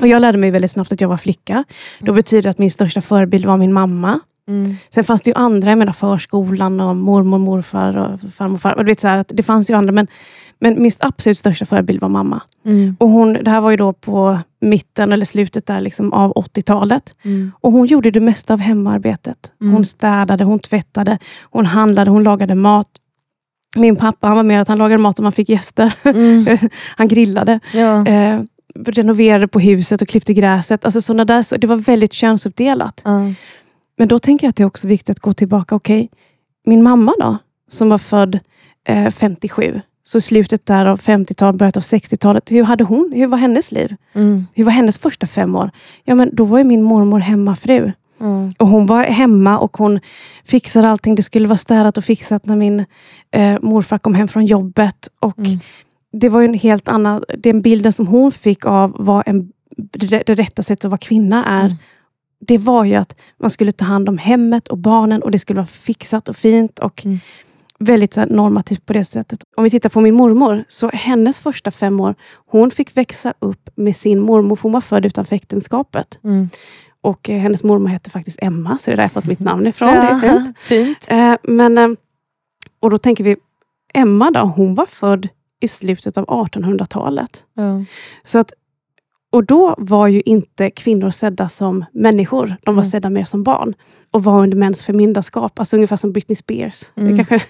Och 0.00 0.08
Jag 0.08 0.20
lärde 0.22 0.38
mig 0.38 0.50
väldigt 0.50 0.70
snabbt 0.70 0.92
att 0.92 1.00
jag 1.00 1.08
var 1.08 1.16
flicka. 1.16 1.64
Då 2.00 2.04
Mm. 2.04 2.14
betyder 2.16 2.42
det 2.42 2.50
att 2.50 2.58
min 2.58 2.70
största 2.70 3.00
förebild 3.00 3.44
var 3.44 3.56
min 3.56 3.72
mamma. 3.72 4.20
Mm. 4.48 4.70
Sen 4.90 5.04
fanns 5.04 5.20
det 5.20 5.30
ju 5.30 5.34
andra, 5.36 5.68
jag 5.70 5.78
menar 5.78 5.92
förskolan 5.92 6.80
och 6.80 6.96
mormor, 6.96 7.38
morfar 7.38 7.96
och 7.96 8.20
farmor, 8.34 8.58
farmor. 8.58 8.94
Så 9.00 9.08
här, 9.08 9.18
att 9.18 9.30
det 9.34 9.42
fanns 9.42 9.70
ju 9.70 9.74
andra, 9.74 9.92
men, 9.92 10.06
men 10.58 10.82
min 10.82 10.90
absolut 10.98 11.38
största 11.38 11.66
förebild 11.66 12.00
var 12.00 12.08
mamma. 12.08 12.40
Mm. 12.66 12.96
Och 13.00 13.08
hon, 13.08 13.32
det 13.32 13.50
här 13.50 13.60
var 13.60 13.70
ju 13.70 13.76
då 13.76 13.92
på 13.92 14.38
mitten 14.60 15.12
eller 15.12 15.24
slutet 15.24 15.66
där 15.66 15.80
liksom 15.80 16.12
av 16.12 16.32
80-talet. 16.32 17.14
Mm. 17.22 17.52
Och 17.60 17.72
hon 17.72 17.86
gjorde 17.86 18.10
det 18.10 18.20
mesta 18.20 18.52
av 18.52 18.60
hemarbetet. 18.60 19.52
Mm. 19.60 19.74
Hon 19.74 19.84
städade, 19.84 20.44
hon 20.44 20.58
tvättade, 20.58 21.18
hon 21.42 21.66
handlade, 21.66 22.10
hon 22.10 22.22
lagade 22.24 22.54
mat. 22.54 22.88
Min 23.76 23.96
pappa 23.96 24.26
han 24.26 24.36
var 24.36 24.42
med 24.44 24.60
att 24.60 24.68
han 24.68 24.78
lagade 24.78 25.02
mat 25.02 25.18
om 25.18 25.22
man 25.22 25.32
fick 25.32 25.48
gäster. 25.48 25.94
Mm. 26.02 26.58
han 26.96 27.08
grillade, 27.08 27.60
Ja. 27.72 28.06
eh, 28.06 28.40
renoverade 28.86 29.48
på 29.48 29.60
huset 29.60 30.02
och 30.02 30.08
klippte 30.08 30.34
gräset. 30.34 30.84
Alltså 30.84 31.00
såna 31.00 31.24
där, 31.24 31.42
så 31.42 31.56
det 31.56 31.66
var 31.66 31.76
väldigt 31.76 32.12
könsuppdelat. 32.12 33.00
Men 33.96 34.08
då 34.08 34.18
tänker 34.18 34.46
jag 34.46 34.50
att 34.50 34.56
det 34.56 34.62
är 34.62 34.66
också 34.66 34.88
viktigt 34.88 35.10
att 35.10 35.20
gå 35.20 35.32
tillbaka. 35.32 35.74
Okej, 35.74 36.10
min 36.66 36.82
mamma 36.82 37.14
då, 37.18 37.38
som 37.70 37.88
var 37.88 37.98
född 37.98 38.38
eh, 38.88 39.10
57, 39.10 39.80
så 40.04 40.20
slutet 40.20 40.66
där 40.66 40.86
av 40.86 41.00
50-talet, 41.00 41.58
början 41.58 41.72
av 41.76 41.82
60-talet. 41.82 42.50
Hur 42.52 42.64
hade 42.64 42.84
hon? 42.84 43.12
Hur 43.14 43.26
var 43.26 43.38
hennes 43.38 43.72
liv? 43.72 43.96
Mm. 44.12 44.46
Hur 44.54 44.64
var 44.64 44.72
hennes 44.72 44.98
första 44.98 45.26
fem 45.26 45.56
år? 45.56 45.70
Ja, 46.04 46.14
men 46.14 46.30
då 46.32 46.44
var 46.44 46.58
ju 46.58 46.64
min 46.64 46.82
mormor 46.82 47.18
hemmafru. 47.18 47.92
Ja. 48.18 48.50
Och 48.58 48.68
hon 48.68 48.86
var 48.86 49.02
hemma 49.04 49.58
och 49.58 49.76
hon 49.76 50.00
fixade 50.44 50.88
allting. 50.88 51.14
Det 51.14 51.22
skulle 51.22 51.48
vara 51.48 51.58
städat 51.58 51.98
och 51.98 52.04
fixat 52.04 52.46
när 52.46 52.56
min 52.56 52.84
eh, 53.30 53.58
morfar 53.62 53.98
kom 53.98 54.14
hem 54.14 54.28
från 54.28 54.46
jobbet. 54.46 55.08
Och 55.20 55.38
Mm. 55.38 55.60
Det 56.16 56.28
var 56.28 56.42
en 56.42 56.54
helt 56.54 56.88
annan... 56.88 57.24
Den 57.38 57.62
bilden 57.62 57.92
som 57.92 58.06
hon 58.06 58.32
fick 58.32 58.66
av 58.66 58.96
vad 58.98 59.22
en, 59.28 59.52
det, 59.76 60.22
det 60.26 60.34
rätta 60.34 60.62
sättet 60.62 60.84
att 60.84 60.90
vara 60.90 60.98
kvinna 60.98 61.44
är. 61.44 61.64
Mm. 61.64 61.76
Det 62.40 62.58
var 62.58 62.84
ju 62.84 62.94
att 62.94 63.20
man 63.40 63.50
skulle 63.50 63.72
ta 63.72 63.84
hand 63.84 64.08
om 64.08 64.18
hemmet 64.18 64.68
och 64.68 64.78
barnen 64.78 65.22
och 65.22 65.30
det 65.30 65.38
skulle 65.38 65.56
vara 65.56 65.66
fixat 65.66 66.28
och 66.28 66.36
fint. 66.36 66.78
och 66.78 67.04
Mm. 67.04 67.18
Väldigt 67.78 68.16
här, 68.16 68.26
normativt 68.26 68.86
på 68.86 68.92
det 68.92 69.04
sättet. 69.04 69.44
Om 69.56 69.64
vi 69.64 69.70
tittar 69.70 69.88
på 69.88 70.00
min 70.00 70.14
mormor, 70.14 70.64
så 70.68 70.88
hennes 70.88 71.38
första 71.38 71.70
fem 71.70 72.00
år, 72.00 72.14
hon 72.46 72.70
fick 72.70 72.96
växa 72.96 73.34
upp 73.38 73.70
med 73.74 73.96
sin 73.96 74.20
mormor, 74.20 74.56
för 74.56 74.62
hon 74.62 74.72
var 74.72 74.80
född 74.80 75.06
utanför 75.06 75.36
äktenskapet. 75.36 76.18
Mm. 76.24 76.48
Och 77.00 77.30
eh, 77.30 77.38
hennes 77.38 77.64
mormor 77.64 77.88
hette 77.88 78.10
faktiskt 78.10 78.38
Emma, 78.42 78.78
så 78.78 78.90
det 78.90 78.94
är 78.94 78.96
där 78.96 79.02
jag 79.04 79.12
fått 79.12 79.24
mitt 79.24 79.40
namn 79.40 79.66
ifrån. 79.66 79.88
Det 79.88 79.94
är 79.94 80.20
fint. 80.20 80.58
fint. 80.60 81.06
Eh, 81.08 81.36
men, 81.42 81.78
eh, 81.78 81.88
och 82.80 82.90
då 82.90 82.98
tänker 82.98 83.24
vi, 83.24 83.36
Emma 83.94 84.30
då, 84.30 84.40
hon 84.40 84.74
var 84.74 84.86
född 84.86 85.28
i 85.60 85.68
slutet 85.68 86.18
av 86.18 86.26
1800-talet. 86.26 87.44
Ja. 87.54 87.84
Så 88.24 88.38
att, 88.38 88.52
och 89.34 89.44
då 89.44 89.74
var 89.78 90.06
ju 90.08 90.20
inte 90.24 90.70
kvinnor 90.70 91.10
sedda 91.10 91.48
som 91.48 91.84
människor, 91.92 92.56
de 92.64 92.74
var 92.74 92.82
Mm. 92.82 92.90
sedda 92.90 93.10
mer 93.10 93.24
som 93.24 93.42
barn. 93.42 93.74
Och 94.10 94.24
var 94.24 94.42
under 94.42 94.56
mäns 94.58 94.82
förmyndarskap, 94.82 95.58
alltså 95.58 95.76
ungefär 95.76 95.96
som 95.96 96.12
Britney 96.12 96.36
Spears. 96.36 96.82
Mm. 96.96 97.10
Det 97.16 97.24
kanske 97.24 97.46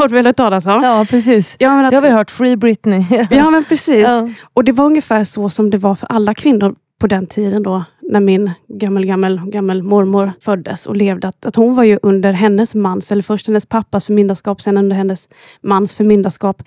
har 0.00 0.08
du 0.08 0.14
väl 0.14 0.26
hört 0.26 0.36
talas 0.36 0.66
om? 0.66 0.82
ja, 0.82 1.06
precis. 1.10 1.56
Ja, 1.58 1.76
men 1.76 1.84
att, 1.84 1.90
Det 1.90 1.96
har 1.96 2.02
vi 2.02 2.10
hört. 2.10 2.30
Free 2.30 2.56
Britney. 2.56 3.04
ja, 3.30 3.50
men 3.50 3.64
precis. 3.64 4.04
Ja. 4.08 4.28
Och 4.54 4.64
det 4.64 4.72
var 4.72 4.84
ungefär 4.84 5.24
så 5.24 5.48
som 5.50 5.70
det 5.70 5.78
var 5.78 5.94
för 5.94 6.06
alla 6.12 6.34
kvinnor 6.34 6.74
på 7.00 7.06
den 7.06 7.26
tiden 7.26 7.62
då, 7.62 7.84
när 8.02 8.20
min 8.20 8.50
gammel, 8.68 9.04
gammel, 9.06 9.40
gammel 9.46 9.82
mormor 9.82 10.32
föddes 10.40 10.86
och 10.86 10.96
levde. 10.96 11.28
Att, 11.28 11.46
att 11.46 11.56
hon 11.56 11.74
var 11.74 11.84
ju 11.84 11.98
under 12.02 12.32
hennes 12.32 12.74
mans, 12.74 13.12
eller 13.12 13.22
först 13.22 13.46
hennes 13.46 13.66
pappas 13.66 14.04
förmyndarskap, 14.04 14.62
sen 14.62 14.76
under 14.76 14.96
hennes 14.96 15.28
mans 15.62 15.94
förmyndarskap. 15.94 16.62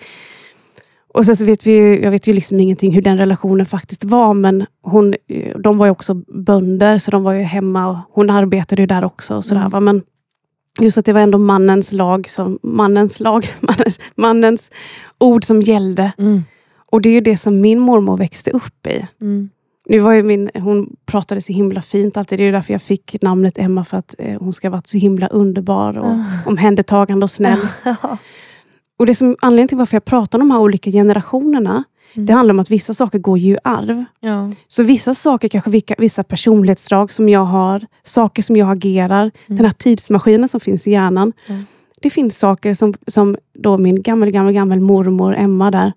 Och 1.14 1.26
sen 1.26 1.36
så 1.36 1.44
vet 1.44 1.66
vi 1.66 1.72
ju, 1.72 2.02
jag 2.02 2.10
vet 2.10 2.26
ju 2.26 2.32
liksom 2.32 2.60
ingenting 2.60 2.92
hur 2.92 3.02
den 3.02 3.18
relationen 3.18 3.66
faktiskt 3.66 4.04
var, 4.04 4.34
men 4.34 4.66
hon, 4.82 5.14
de 5.58 5.78
var 5.78 5.86
ju 5.86 5.92
också 5.92 6.14
bönder, 6.14 6.98
så 6.98 7.10
de 7.10 7.22
var 7.22 7.32
ju 7.32 7.42
hemma 7.42 7.88
och 7.88 7.96
hon 8.12 8.30
arbetade 8.30 8.82
ju 8.82 8.86
där 8.86 9.04
också. 9.04 9.36
Och 9.36 9.44
sådär, 9.44 9.66
Mm. 9.66 9.84
Men 9.84 10.02
just 10.80 10.98
att 10.98 11.04
det 11.04 11.12
var 11.12 11.20
ändå 11.20 11.38
mannens 11.38 11.92
lag, 11.92 12.28
som, 12.28 12.58
mannens 12.62 13.20
lag, 13.20 13.46
mannens, 13.60 14.00
mannens 14.14 14.70
ord 15.18 15.44
som 15.44 15.62
gällde. 15.62 16.12
Mm. 16.18 16.42
Och 16.92 17.02
det 17.02 17.08
är 17.08 17.12
ju 17.14 17.20
det 17.20 17.36
som 17.36 17.60
min 17.60 17.78
mormor 17.80 18.16
växte 18.16 18.50
upp 18.50 18.86
i. 18.86 19.06
Mm. 19.20 19.50
Nu 19.86 19.98
var 19.98 20.12
ju 20.12 20.22
min, 20.22 20.50
hon 20.54 20.96
pratade 21.06 21.40
så 21.40 21.52
himla 21.52 21.82
fint 21.82 22.16
alltid. 22.16 22.38
Det 22.38 22.42
är 22.42 22.46
ju 22.46 22.52
därför 22.52 22.72
jag 22.74 22.82
fick 22.82 23.16
namnet 23.22 23.58
Emma, 23.58 23.84
för 23.84 23.96
att 23.96 24.14
eh, 24.18 24.40
hon 24.40 24.52
ska 24.52 24.70
vara 24.70 24.82
så 24.84 24.98
himla 24.98 25.26
underbar 25.26 25.98
och 25.98 26.06
Ah. 26.06 26.24
omhändertagande 26.46 27.24
och 27.24 27.30
snäll. 27.30 27.58
Och 29.00 29.06
det 29.06 29.14
som 29.14 29.36
anledningen 29.40 29.68
till 29.68 29.78
varför 29.78 29.94
jag 29.94 30.04
pratar 30.04 30.38
om 30.38 30.48
de 30.48 30.50
här 30.50 30.60
olika 30.60 30.90
generationerna, 30.90 31.84
Mm. 32.14 32.26
Det 32.26 32.32
handlar 32.32 32.54
om 32.54 32.60
att 32.60 32.70
vissa 32.70 32.94
saker 32.94 33.18
går 33.18 33.38
ju 33.38 33.54
i 33.54 33.58
arv. 33.64 34.04
Ja. 34.20 34.50
Så 34.68 34.82
vissa 34.82 35.14
saker, 35.14 35.48
kanske 35.48 35.70
vilka, 35.70 35.94
vissa 35.98 36.24
personlighetsdrag 36.24 37.12
som 37.12 37.28
jag 37.28 37.44
har, 37.44 37.86
saker 38.02 38.42
som 38.42 38.56
jag 38.56 38.70
agerar, 38.70 39.30
den 39.46 39.64
här 39.64 39.72
tidsmaskinen 39.72 40.48
som 40.48 40.60
finns 40.60 40.86
i 40.86 40.90
hjärnan. 40.90 41.32
Mm. 41.46 41.62
Det 42.00 42.10
finns 42.10 42.38
saker 42.38 42.74
som, 42.74 42.94
som 43.06 43.36
då 43.54 43.78
min 43.78 44.02
gammal, 44.02 44.30
gammal, 44.30 44.52
gammal 44.52 44.80
mormor 44.80 45.34
Emma 45.36 45.70
där, 45.70 45.92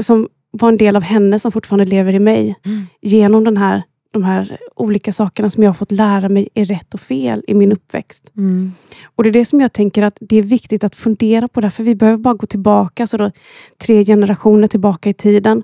som 0.00 0.28
var 0.50 0.68
en 0.68 0.76
del 0.76 0.96
av 0.96 1.02
henne 1.02 1.38
som 1.38 1.52
fortfarande 1.52 1.84
lever 1.84 2.14
i 2.14 2.18
mig. 2.18 2.56
Mm. 2.64 2.86
Genom 3.00 3.44
den 3.44 3.56
här, 3.56 3.82
de 4.16 4.24
här 4.24 4.58
olika 4.74 5.12
sakerna 5.12 5.50
som 5.50 5.62
jag 5.62 5.70
har 5.70 5.74
fått 5.74 5.92
lära 5.92 6.28
mig 6.28 6.48
är 6.54 6.64
rätt 6.64 6.94
och 6.94 7.00
fel 7.00 7.44
i 7.46 7.54
min 7.54 7.72
uppväxt. 7.72 8.30
Mm. 8.36 8.72
Och 9.04 9.22
Det 9.22 9.30
är 9.30 9.32
det 9.32 9.44
som 9.44 9.60
jag 9.60 9.72
tänker 9.72 10.02
att 10.02 10.16
det 10.20 10.36
är 10.36 10.42
viktigt 10.42 10.84
att 10.84 10.96
fundera 10.96 11.48
på. 11.48 11.60
Därför 11.60 11.82
vi 11.84 11.94
behöver 11.94 12.18
bara 12.18 12.34
gå 12.34 12.46
tillbaka, 12.46 13.06
så 13.06 13.16
då, 13.16 13.30
tre 13.78 14.04
generationer 14.04 14.68
tillbaka 14.68 15.10
i 15.10 15.14
tiden. 15.14 15.62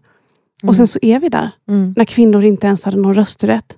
Och 0.63 0.77
sen 0.77 0.87
så 0.87 0.99
är 1.03 1.21
vi 1.21 1.29
där, 1.29 1.51
Mm. 1.69 1.95
när 1.97 2.05
kvinnor 2.05 2.45
inte 2.45 2.67
ens 2.67 2.85
hade 2.85 2.97
någon 2.97 3.15
rösträtt. 3.15 3.77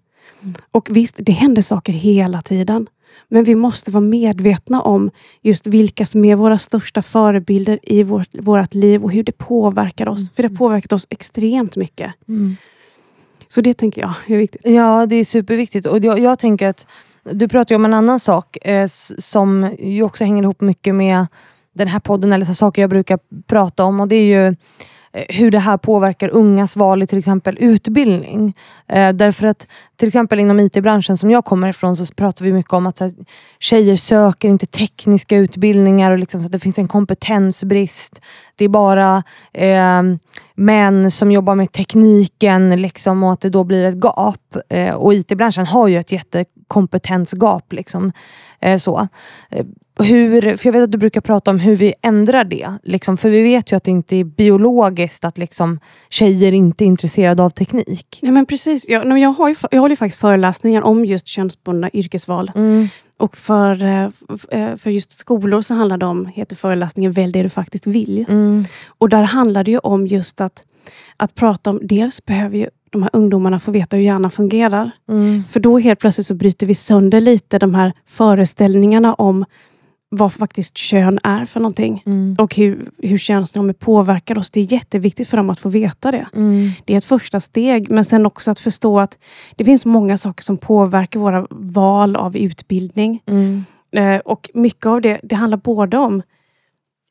Och 0.70 0.88
visst, 0.90 1.14
det 1.18 1.32
händer 1.32 1.62
saker 1.62 1.92
hela 1.92 2.42
tiden. 2.42 2.86
Men 3.28 3.44
vi 3.44 3.54
måste 3.54 3.90
vara 3.90 4.04
medvetna 4.04 4.82
om 4.82 5.10
just 5.42 5.66
vilka 5.66 6.06
som 6.06 6.24
är 6.24 6.36
våra 6.36 6.58
största 6.58 7.02
förebilder 7.02 7.78
i 7.82 8.02
vårt, 8.02 8.28
vårt 8.32 8.74
liv 8.74 9.04
och 9.04 9.12
hur 9.12 9.22
det 9.22 9.32
påverkar 9.38 10.08
oss. 10.08 10.30
För 10.30 10.42
det 10.42 10.48
har 10.48 10.56
påverkat 10.56 10.92
oss 10.92 11.06
extremt 11.10 11.76
mycket. 11.76 12.12
Så 13.48 13.60
det 13.60 13.74
tänker 13.74 14.00
jag 14.00 14.14
är 14.26 14.36
viktigt. 14.36 14.60
Ja, 14.64 15.06
det 15.06 15.16
är 15.16 15.24
superviktigt. 15.24 15.86
Och 15.86 15.98
jag, 16.04 16.18
jag 16.18 16.38
tänker 16.38 16.68
att 16.68 16.86
du 17.30 17.48
pratar 17.48 17.74
ju 17.74 17.76
om 17.76 17.84
en 17.84 17.94
annan 17.94 18.20
sak 18.20 18.56
eh, 18.66 18.86
som 19.18 19.76
ju 19.78 20.02
också 20.02 20.24
hänger 20.24 20.42
ihop 20.42 20.60
mycket 20.60 20.94
med 20.94 21.26
den 21.72 21.88
här 21.88 22.00
podden 22.00 22.32
eller 22.32 22.46
så 22.46 22.54
saker 22.54 22.82
jag 22.82 22.90
brukar 22.90 23.18
prata 23.46 23.84
om 23.84 24.00
och 24.00 24.08
det 24.08 24.16
är 24.16 24.48
ju 24.48 24.56
Eh, 25.14 25.24
hur 25.28 25.50
det 25.50 25.58
här 25.58 25.76
påverkar 25.76 26.28
ungas 26.28 26.76
val 26.76 27.02
i 27.02 27.06
till 27.06 27.18
exempel 27.18 27.56
utbildning. 27.60 28.56
Eh, 28.88 29.12
därför 29.12 29.46
att 29.46 29.66
till 29.96 30.08
exempel 30.08 30.40
inom 30.40 30.60
IT-branschen 30.60 31.16
som 31.16 31.30
jag 31.30 31.44
kommer 31.44 31.68
ifrån 31.68 31.96
så 31.96 32.14
pratar 32.14 32.44
vi 32.44 32.52
mycket 32.52 32.72
om 32.72 32.86
att 32.86 32.98
här, 32.98 33.12
tjejer 33.58 33.96
söker 33.96 34.48
inte 34.48 34.66
tekniska 34.66 35.36
utbildningar 35.36 36.12
och 36.12 36.18
liksom, 36.18 36.40
så 36.40 36.46
att 36.46 36.52
det 36.52 36.58
finns 36.58 36.78
en 36.78 36.88
kompetensbrist. 36.88 38.20
Det 38.56 38.64
är 38.64 38.68
bara 38.68 39.22
eh, 39.52 40.02
män 40.54 41.10
som 41.10 41.32
jobbar 41.32 41.54
med 41.54 41.72
tekniken 41.72 42.82
liksom, 42.82 43.22
och 43.22 43.32
att 43.32 43.40
det 43.40 43.50
då 43.50 43.64
blir 43.64 43.84
ett 43.84 44.04
gap. 44.04 44.56
Eh, 44.68 44.94
och 44.94 45.14
IT-branschen 45.14 45.66
har 45.66 45.88
ju 45.88 45.98
ett 45.98 46.12
jättekompetensgap. 46.12 47.72
Liksom, 47.72 48.12
eh, 48.60 48.78
så. 48.78 49.08
Eh, 49.50 49.66
hur, 49.98 50.56
för 50.56 50.66
jag 50.66 50.72
vet 50.72 50.82
att 50.82 50.92
du 50.92 50.98
brukar 50.98 51.20
prata 51.20 51.50
om 51.50 51.58
hur 51.58 51.76
vi 51.76 51.94
ändrar 52.02 52.44
det. 52.44 52.72
Liksom, 52.82 53.16
för 53.16 53.30
vi 53.30 53.42
vet 53.42 53.72
ju 53.72 53.76
att 53.76 53.84
det 53.84 53.90
inte 53.90 54.16
är 54.16 54.24
biologiskt 54.24 55.24
att 55.24 55.38
liksom, 55.38 55.80
tjejer 56.10 56.52
inte 56.52 56.84
är 56.84 56.86
intresserade 56.86 57.42
av 57.42 57.50
teknik. 57.50 58.18
Ja, 58.22 58.30
men 58.30 58.46
precis. 58.46 58.88
Jag, 58.88 59.06
men 59.06 59.20
jag, 59.20 59.32
har 59.32 59.48
ju, 59.48 59.54
jag 59.70 59.80
håller 59.80 59.96
faktiskt 59.96 60.20
föreläsningar 60.20 60.82
om 60.82 61.04
just 61.04 61.28
könsbundna 61.28 61.90
yrkesval. 61.92 62.52
Mm. 62.54 62.88
Och 63.16 63.36
för, 63.36 63.84
eh, 63.84 64.08
eh, 64.50 64.76
för 64.76 64.90
just 64.90 65.12
skolor 65.12 65.62
så 65.62 65.74
handlar 65.74 65.98
det 65.98 66.06
om, 66.06 66.26
heter 66.26 66.56
föreläsningen 66.56 67.12
Välj 67.12 67.32
det 67.32 67.42
du 67.42 67.48
faktiskt 67.48 67.86
vill. 67.86 68.24
Mm. 68.28 68.64
Och 68.86 69.08
där 69.08 69.22
handlar 69.22 69.64
det 69.64 69.70
ju 69.70 69.78
om 69.78 70.06
just 70.06 70.40
att, 70.40 70.64
att 71.16 71.34
prata 71.34 71.70
om, 71.70 71.80
dels 71.82 72.24
behöver 72.24 72.58
ju 72.58 72.68
de 72.90 73.02
här 73.02 73.10
ungdomarna 73.12 73.58
få 73.58 73.70
veta 73.70 73.96
hur 73.96 74.04
hjärnan 74.04 74.30
fungerar. 74.30 74.90
Mm. 75.08 75.42
För 75.50 75.60
då 75.60 75.78
helt 75.78 76.00
plötsligt 76.00 76.26
så 76.26 76.34
bryter 76.34 76.66
vi 76.66 76.74
sönder 76.74 77.20
lite 77.20 77.58
de 77.58 77.74
här 77.74 77.92
föreställningarna 78.06 79.14
om 79.14 79.44
vad 80.16 80.32
faktiskt 80.32 80.76
kön 80.76 81.18
är 81.22 81.44
för 81.44 81.60
någonting. 81.60 82.02
Mm. 82.06 82.36
Och 82.38 82.54
hur, 82.54 82.90
hur 82.98 83.18
könsnormer 83.18 83.72
påverkar 83.72 84.38
oss. 84.38 84.50
Det 84.50 84.60
är 84.60 84.72
jätteviktigt 84.72 85.28
för 85.28 85.36
dem 85.36 85.50
att 85.50 85.60
få 85.60 85.68
veta 85.68 86.10
det. 86.10 86.26
Mm. 86.34 86.70
Det 86.84 86.92
är 86.92 86.98
ett 86.98 87.04
första 87.04 87.40
steg, 87.40 87.90
men 87.90 88.04
sen 88.04 88.26
också 88.26 88.50
att 88.50 88.60
förstå 88.60 89.00
att 89.00 89.18
det 89.56 89.64
finns 89.64 89.84
många 89.84 90.16
saker 90.16 90.44
som 90.44 90.56
påverkar 90.56 91.20
våra 91.20 91.46
val 91.50 92.16
av 92.16 92.36
utbildning. 92.36 93.22
Mm. 93.26 93.64
Eh, 93.90 94.18
och 94.18 94.50
mycket 94.54 94.86
av 94.86 95.00
det, 95.00 95.20
det 95.22 95.34
handlar 95.34 95.58
både 95.58 95.98
om 95.98 96.22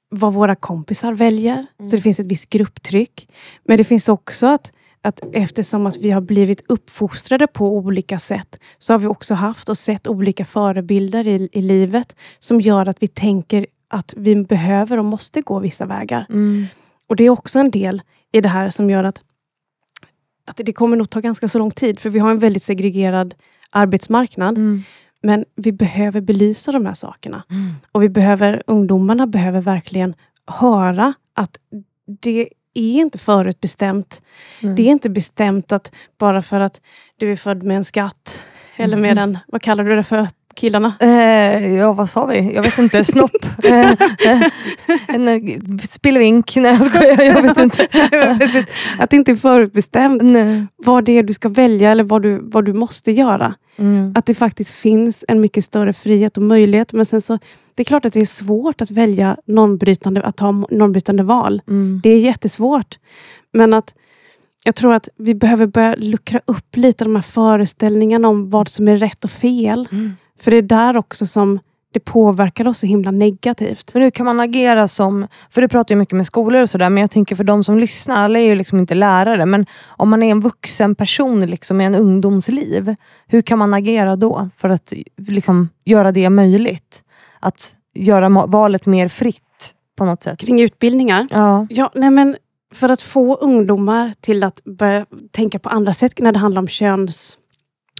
vad 0.10 0.34
våra 0.34 0.56
kompisar 0.56 1.14
väljer, 1.14 1.66
så 1.89 1.95
det 1.95 2.01
finns 2.01 2.20
ett 2.20 2.26
visst 2.26 2.49
grupptryck. 2.49 3.30
Men 3.64 3.78
det 3.78 3.84
finns 3.84 4.10
också 4.10 4.47
att, 4.47 4.72
att 5.06 5.22
eftersom 5.34 5.86
att 5.86 5.97
vi 5.97 6.12
har 6.12 6.22
blivit 6.22 6.64
uppfostrade 6.68 7.47
på 7.47 7.78
olika 7.78 8.20
sätt, 8.20 8.60
så 8.80 8.93
har 8.93 8.99
vi 8.99 9.08
också 9.08 9.34
haft 9.34 9.70
och 9.70 9.78
sett 9.78 10.08
olika 10.08 10.45
förebilder 10.45 11.28
i, 11.28 11.49
i 11.51 11.62
livet, 11.62 12.16
som 12.39 12.62
gör 12.62 12.88
att 12.88 13.04
vi 13.04 13.08
tänker 13.08 13.66
att 13.88 14.14
vi 14.18 14.36
behöver 14.36 14.97
och 14.97 15.06
måste 15.06 15.41
gå 15.41 15.60
vissa 15.60 15.86
vägar. 15.86 16.26
Mm. 16.30 16.66
Och 17.08 17.16
det 17.16 17.24
är 17.24 17.30
också 17.30 17.60
en 17.60 17.72
del 17.72 18.01
i 18.32 18.41
det 18.41 18.49
här 18.49 18.70
som 18.70 18.89
gör 18.89 19.04
att, 19.04 19.22
att 20.45 20.58
det 20.58 20.74
kommer 20.74 20.97
nog 20.97 21.10
ta 21.10 21.20
ganska 21.20 21.47
så 21.47 21.60
lång 21.60 21.72
tid, 21.72 21.99
för 21.99 22.10
vi 22.10 22.20
har 22.20 22.32
en 22.32 22.39
väldigt 22.39 22.64
segregerad 22.64 23.36
arbetsmarknad. 23.70 24.58
Mm. 24.58 24.84
Men 25.22 25.45
vi 25.56 25.72
behöver 25.72 26.22
belysa 26.22 26.72
de 26.72 26.86
här 26.86 26.93
sakerna. 26.93 27.43
Mm. 27.49 27.72
Och 27.91 28.04
vi 28.04 28.10
behöver, 28.10 28.64
ungdomarna 28.68 29.28
behöver 29.28 29.62
verkligen 29.62 30.16
höra 30.47 31.14
att 31.34 31.58
det 32.22 32.49
är 32.80 33.01
inte 33.01 33.17
förutbestämt. 33.17 34.21
Nej. 34.61 34.76
Det 34.76 34.82
är 34.82 34.91
inte 34.91 35.09
bestämt 35.09 35.71
att 35.71 35.91
bara 36.17 36.41
för 36.41 36.59
att 36.59 36.82
du 37.17 37.32
är 37.32 37.36
född 37.36 37.63
med 37.63 37.78
en 37.78 37.84
skatt, 37.84 38.43
eller 38.76 38.97
med 38.97 39.17
en, 39.17 39.38
vad 39.47 39.61
kallar 39.61 39.84
du 39.84 39.95
det 39.95 40.03
för, 40.03 40.28
killarna? 40.56 40.93
Eh, 40.99 41.76
ja, 41.76 41.93
vad 41.93 42.10
sa 42.10 42.26
vi? 42.26 42.54
Jag 42.54 42.64
vet 42.64 42.78
inte. 42.78 43.04
Snopp? 43.04 43.45
eh, 43.64 43.91
eh, 44.26 44.41
en 45.08 45.80
spillevink? 45.80 46.56
Nej, 46.56 46.72
jag 46.72 46.84
skojar. 46.84 47.24
Jag 47.24 47.41
vet 47.41 47.58
inte. 47.58 47.88
att 48.99 49.10
det 49.10 49.16
inte 49.16 49.32
är 49.32 49.36
förutbestämt 49.36 50.22
Nej. 50.22 50.66
vad 50.76 51.04
det 51.04 51.12
är 51.12 51.24
du 51.24 51.34
ska 51.34 51.49
välja 51.49 51.91
eller 51.91 52.04
vad 52.04 52.22
du, 52.22 52.39
vad 52.43 52.66
du 52.66 52.74
måste 52.74 53.12
göra. 53.12 53.54
Mm. 53.78 54.14
Att 54.16 54.26
det 54.26 54.36
faktiskt 54.36 54.72
finns 54.72 55.24
en 55.28 55.41
mycket 55.41 55.66
större 55.66 55.93
frihet 55.93 56.38
och 56.38 56.43
möjlighet. 56.43 56.93
Men 56.93 57.06
sen 57.06 57.22
så, 57.22 57.39
det 57.76 57.84
är 57.84 57.86
klart 57.86 58.06
att 58.06 58.14
det 58.14 58.22
är 58.22 58.26
svårt 58.26 58.82
att 58.82 58.91
välja 58.91 59.38
normbrytande, 59.45 60.22
att 60.22 60.38
ta 60.38 60.51
normbrytande 60.51 61.24
val. 61.24 61.62
Mm. 61.68 61.99
Det 62.04 62.10
är 62.10 62.18
jättesvårt. 62.18 62.99
Men 63.54 63.74
att 63.74 63.93
jag 64.66 64.76
tror 64.76 64.93
att 64.93 65.10
vi 65.16 65.36
behöver 65.36 65.68
börja 65.68 65.95
luckra 65.95 66.41
upp 66.45 66.76
lite 66.76 67.04
de 67.04 67.16
här 67.16 67.22
föreställningarna 67.24 68.28
om 68.28 68.49
vad 68.49 68.68
som 68.70 68.88
är 68.88 68.97
rätt 68.97 69.24
och 69.24 69.32
fel. 69.32 69.88
Mm. 69.91 70.16
För 70.44 70.52
det 70.52 70.58
är 70.58 70.62
där 70.62 70.98
också 70.98 71.26
som 71.26 71.60
det 71.94 72.00
påverkar 72.00 72.68
oss 72.68 72.80
så 72.80 72.88
himla 72.88 73.12
negativt. 73.12 73.94
Men 73.94 74.04
hur 74.04 74.10
kan 74.10 74.26
man 74.26 74.39
agera 74.39 74.88
som, 74.88 75.28
för 75.50 75.62
du 75.62 75.68
pratar 75.68 75.96
ju 75.96 76.00
mycket 76.00 76.18
med 76.18 76.26
skolor 76.26 76.62
och 76.62 76.70
sådär, 76.70 76.89
men 76.89 77.02
jag 77.02 77.12
tänker 77.12 77.36
för 77.36 77.44
de 77.44 77.64
som 77.64 77.78
lyssnar, 77.78 78.16
alla 78.16 78.39
är 78.39 78.44
ju 78.44 78.56
liksom 78.56 78.80
inte 78.80 78.96
lärare, 78.96 79.46
men 79.46 79.66
om 79.88 80.10
man 80.10 80.24
är 80.24 80.32
en 80.32 80.39
vuxen 80.39 80.96
person 80.96 81.39
liksom, 81.39 81.82
i 81.82 81.86
en 81.86 81.96
ungdomsliv, 81.96 82.96
hur 83.28 83.41
kan 83.41 83.60
man 83.60 83.74
agera 83.74 84.16
då 84.16 84.50
för 84.58 84.70
att 84.70 84.94
liksom, 85.28 85.70
göra 85.86 86.12
det 86.12 86.30
möjligt? 86.30 87.04
Att 87.39 87.76
göra 87.94 88.30
valet 88.30 88.86
mer 88.86 89.08
fritt 89.08 89.74
på 89.98 90.06
något 90.06 90.24
sätt? 90.24 90.39
Kring 90.39 90.62
utbildningar. 90.62 91.28
Ja. 91.32 91.68
Ja, 91.70 91.91
nej 91.96 92.10
men 92.10 92.38
för 92.74 92.89
att 92.89 93.02
få 93.02 93.36
ungdomar 93.36 94.14
till 94.22 94.44
att 94.44 94.64
börja 94.64 95.06
tänka 95.32 95.60
på 95.60 95.70
andra 95.70 95.94
sätt 95.94 96.20
när 96.20 96.32
det 96.32 96.39
handlar 96.39 96.62
om 96.62 96.68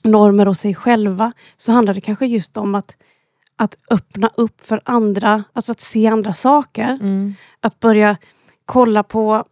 könsnormer 0.04 0.48
och 0.48 0.58
sig 0.58 0.76
själva, 0.76 1.34
så 1.58 1.72
handlar 1.72 1.94
det 1.94 2.02
kanske 2.02 2.26
just 2.26 2.58
om 2.58 2.76
att, 2.76 2.96
att 3.56 3.78
öppna 3.90 4.32
upp 4.38 4.62
för 4.62 4.82
andra, 4.86 5.44
alltså 5.54 5.72
att 5.72 5.82
se 5.82 6.08
andra 6.08 6.34
saker. 6.34 6.98
Mm. 7.02 7.36
Att 7.62 7.80
börja 7.80 8.18
kolla 8.66 9.04
på... 9.04 9.46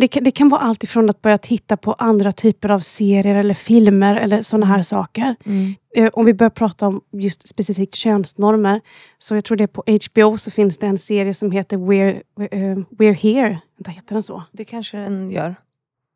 Det 0.00 0.08
kan, 0.08 0.24
det 0.24 0.30
kan 0.30 0.48
vara 0.48 0.60
allt 0.60 0.84
ifrån 0.84 1.10
att 1.10 1.22
börja 1.22 1.38
titta 1.38 1.76
på 1.76 1.92
andra 1.92 2.32
typer 2.32 2.70
av 2.70 2.80
serier 2.80 3.34
eller 3.34 3.54
filmer 3.54 4.16
eller 4.16 4.42
sådana 4.42 4.66
här 4.66 4.82
saker. 4.82 5.36
Mm. 5.44 5.74
Eh, 5.96 6.10
Om 6.12 6.24
vi 6.24 6.34
börjar 6.34 6.50
prata 6.50 6.86
om 6.86 7.00
just 7.12 7.48
specifikt 7.48 7.94
könsnormer, 7.94 8.80
så 9.18 9.34
jag 9.34 9.44
tror 9.44 9.56
det 9.56 9.64
är 9.64 9.68
på 9.68 9.82
HBO 9.86 10.38
så 10.38 10.50
finns 10.50 10.78
det 10.78 10.86
en 10.86 10.98
serie 10.98 11.34
som 11.34 11.50
heter 11.50 11.76
We're, 11.76 12.22
eh, 12.50 12.78
We're 12.90 13.14
Here. 13.14 13.60
Vänta, 13.76 13.90
heter 13.90 14.14
den 14.14 14.22
så? 14.22 14.42
Det 14.52 14.64
kanske 14.64 14.96
den 14.96 15.30
gör. 15.30 15.54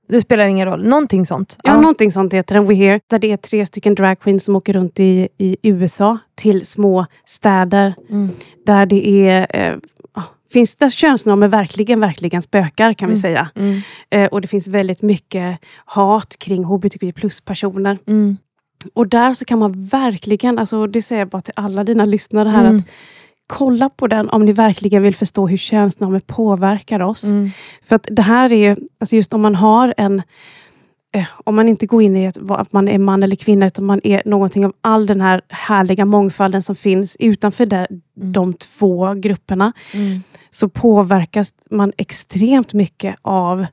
Det 0.08 0.20
spelar 0.20 0.46
ingen 0.46 0.66
roll. 0.68 0.84
Någonting 0.88 1.26
sånt. 1.26 1.58
Ja, 1.62 1.80
någonting 1.80 2.12
sånt 2.12 2.32
heter 2.32 2.54
den, 2.54 2.66
We're 2.70 2.74
Here. 2.74 3.00
Där 3.10 3.18
det 3.18 3.32
är 3.32 3.36
tre 3.36 3.66
stycken 3.66 3.94
dragqueens 3.94 4.44
som 4.44 4.56
åker 4.56 4.72
runt 4.72 5.00
i, 5.00 5.28
i 5.38 5.56
USA 5.62 6.18
till 6.34 6.66
små 6.66 7.06
städer 7.26 7.94
Mm. 8.10 8.28
där 8.66 8.86
det 8.86 9.08
är 9.28 9.46
eh, 9.50 9.76
ah, 10.12 10.22
finns 10.52 10.76
där 10.76 10.88
könsnormer 10.88 11.48
verkligen, 11.48 12.00
verkligen 12.00 12.42
spökar 12.42 12.92
kan 12.94 13.08
vi 13.08 13.12
Mm. 13.12 13.22
säga. 13.22 13.48
Mm. 13.54 13.80
Eh, 14.10 14.26
och 14.28 14.40
det 14.40 14.48
finns 14.48 14.68
väldigt 14.68 15.02
mycket 15.02 15.58
hat 15.84 16.36
kring 16.38 16.64
hbtqi 16.64 17.12
plus-personer. 17.12 17.98
Mm. 18.06 18.36
Och 18.94 19.06
där 19.08 19.32
så 19.34 19.44
kan 19.44 19.58
man 19.58 19.84
verkligen, 19.86 20.58
alltså 20.58 20.86
det 20.86 21.02
säger 21.02 21.20
jag 21.20 21.28
bara 21.28 21.42
till 21.42 21.54
alla 21.56 21.84
dina 21.84 22.04
lyssnare 22.04 22.48
här, 22.48 22.64
Mm. 22.64 22.76
att 22.76 22.82
kolla 23.46 23.88
på 23.88 24.06
den 24.06 24.28
om 24.28 24.44
ni 24.44 24.52
verkligen 24.52 25.02
vill 25.02 25.14
förstå 25.14 25.46
hur 25.46 25.56
könsnormer 25.56 26.20
påverkar 26.20 27.00
oss. 27.00 27.24
Mm. 27.24 27.48
För 27.82 27.96
att 27.96 28.08
det 28.10 28.22
här 28.22 28.52
är 28.52 28.56
ju, 28.68 28.76
alltså 28.98 29.16
just 29.16 29.34
om 29.34 29.40
man 29.40 29.54
har 29.54 29.94
en, 29.96 30.22
eh, 31.14 31.26
om 31.44 31.54
man 31.56 31.68
inte 31.68 31.86
går 31.86 32.02
in 32.02 32.16
i 32.16 32.24
ett, 32.24 32.38
att 32.50 32.72
man 32.72 32.88
är 32.88 32.98
man 32.98 33.22
eller 33.22 33.36
kvinna, 33.36 33.66
utan 33.66 33.84
man 33.84 34.00
är 34.04 34.22
någonting 34.24 34.66
av 34.66 34.72
all 34.80 35.06
den 35.06 35.20
här 35.20 35.40
härliga 35.48 36.04
mångfalden 36.04 36.62
som 36.62 36.76
finns 36.76 37.16
utanför 37.20 37.66
det, 37.66 37.86
Mm. 38.20 38.32
de 38.32 38.52
två 38.54 39.14
grupperna, 39.14 39.72
Mm. 39.94 40.20
så 40.50 40.68
påverkas 40.68 41.52
man 41.70 41.92
extremt 41.96 42.72
mycket 42.72 43.16
av 43.22 43.66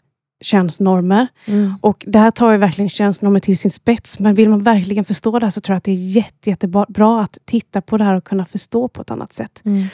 könsnormer. 0.43 1.27
Mm. 1.45 1.73
Och 1.81 2.03
Det 2.07 2.19
här 2.19 2.31
tar 2.31 2.51
ju 2.51 2.57
verkligen 2.57 2.89
könsnormer 2.89 3.39
till 3.39 3.57
sin 3.57 3.71
spets, 3.71 4.19
men 4.19 4.35
vill 4.35 4.49
man 4.49 4.63
verkligen 4.63 5.05
förstå 5.05 5.39
det 5.39 5.45
här 5.45 5.51
så 5.51 5.61
tror 5.61 5.73
jag 5.73 5.77
att 5.77 5.83
det 5.83 5.91
är 5.91 6.15
jätte, 6.15 6.49
jättebra 6.49 7.21
att 7.21 7.37
titta 7.45 7.81
på 7.81 7.97
det 7.97 8.03
här 8.03 8.15
och 8.15 8.23
kunna 8.23 8.45
förstå 8.45 8.87
på 8.87 9.01
ett 9.01 9.11
annat 9.11 9.33
sätt. 9.33 9.61
Mm. 9.65 9.87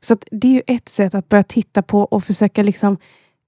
Så 0.00 0.16
det 0.30 0.48
är 0.48 0.52
ju 0.52 0.62
ett 0.66 0.88
sätt 0.88 1.14
att 1.14 1.28
börja 1.28 1.42
titta 1.42 1.82
på 1.82 2.00
och 2.00 2.24
försöka 2.24 2.62
liksom 2.62 2.96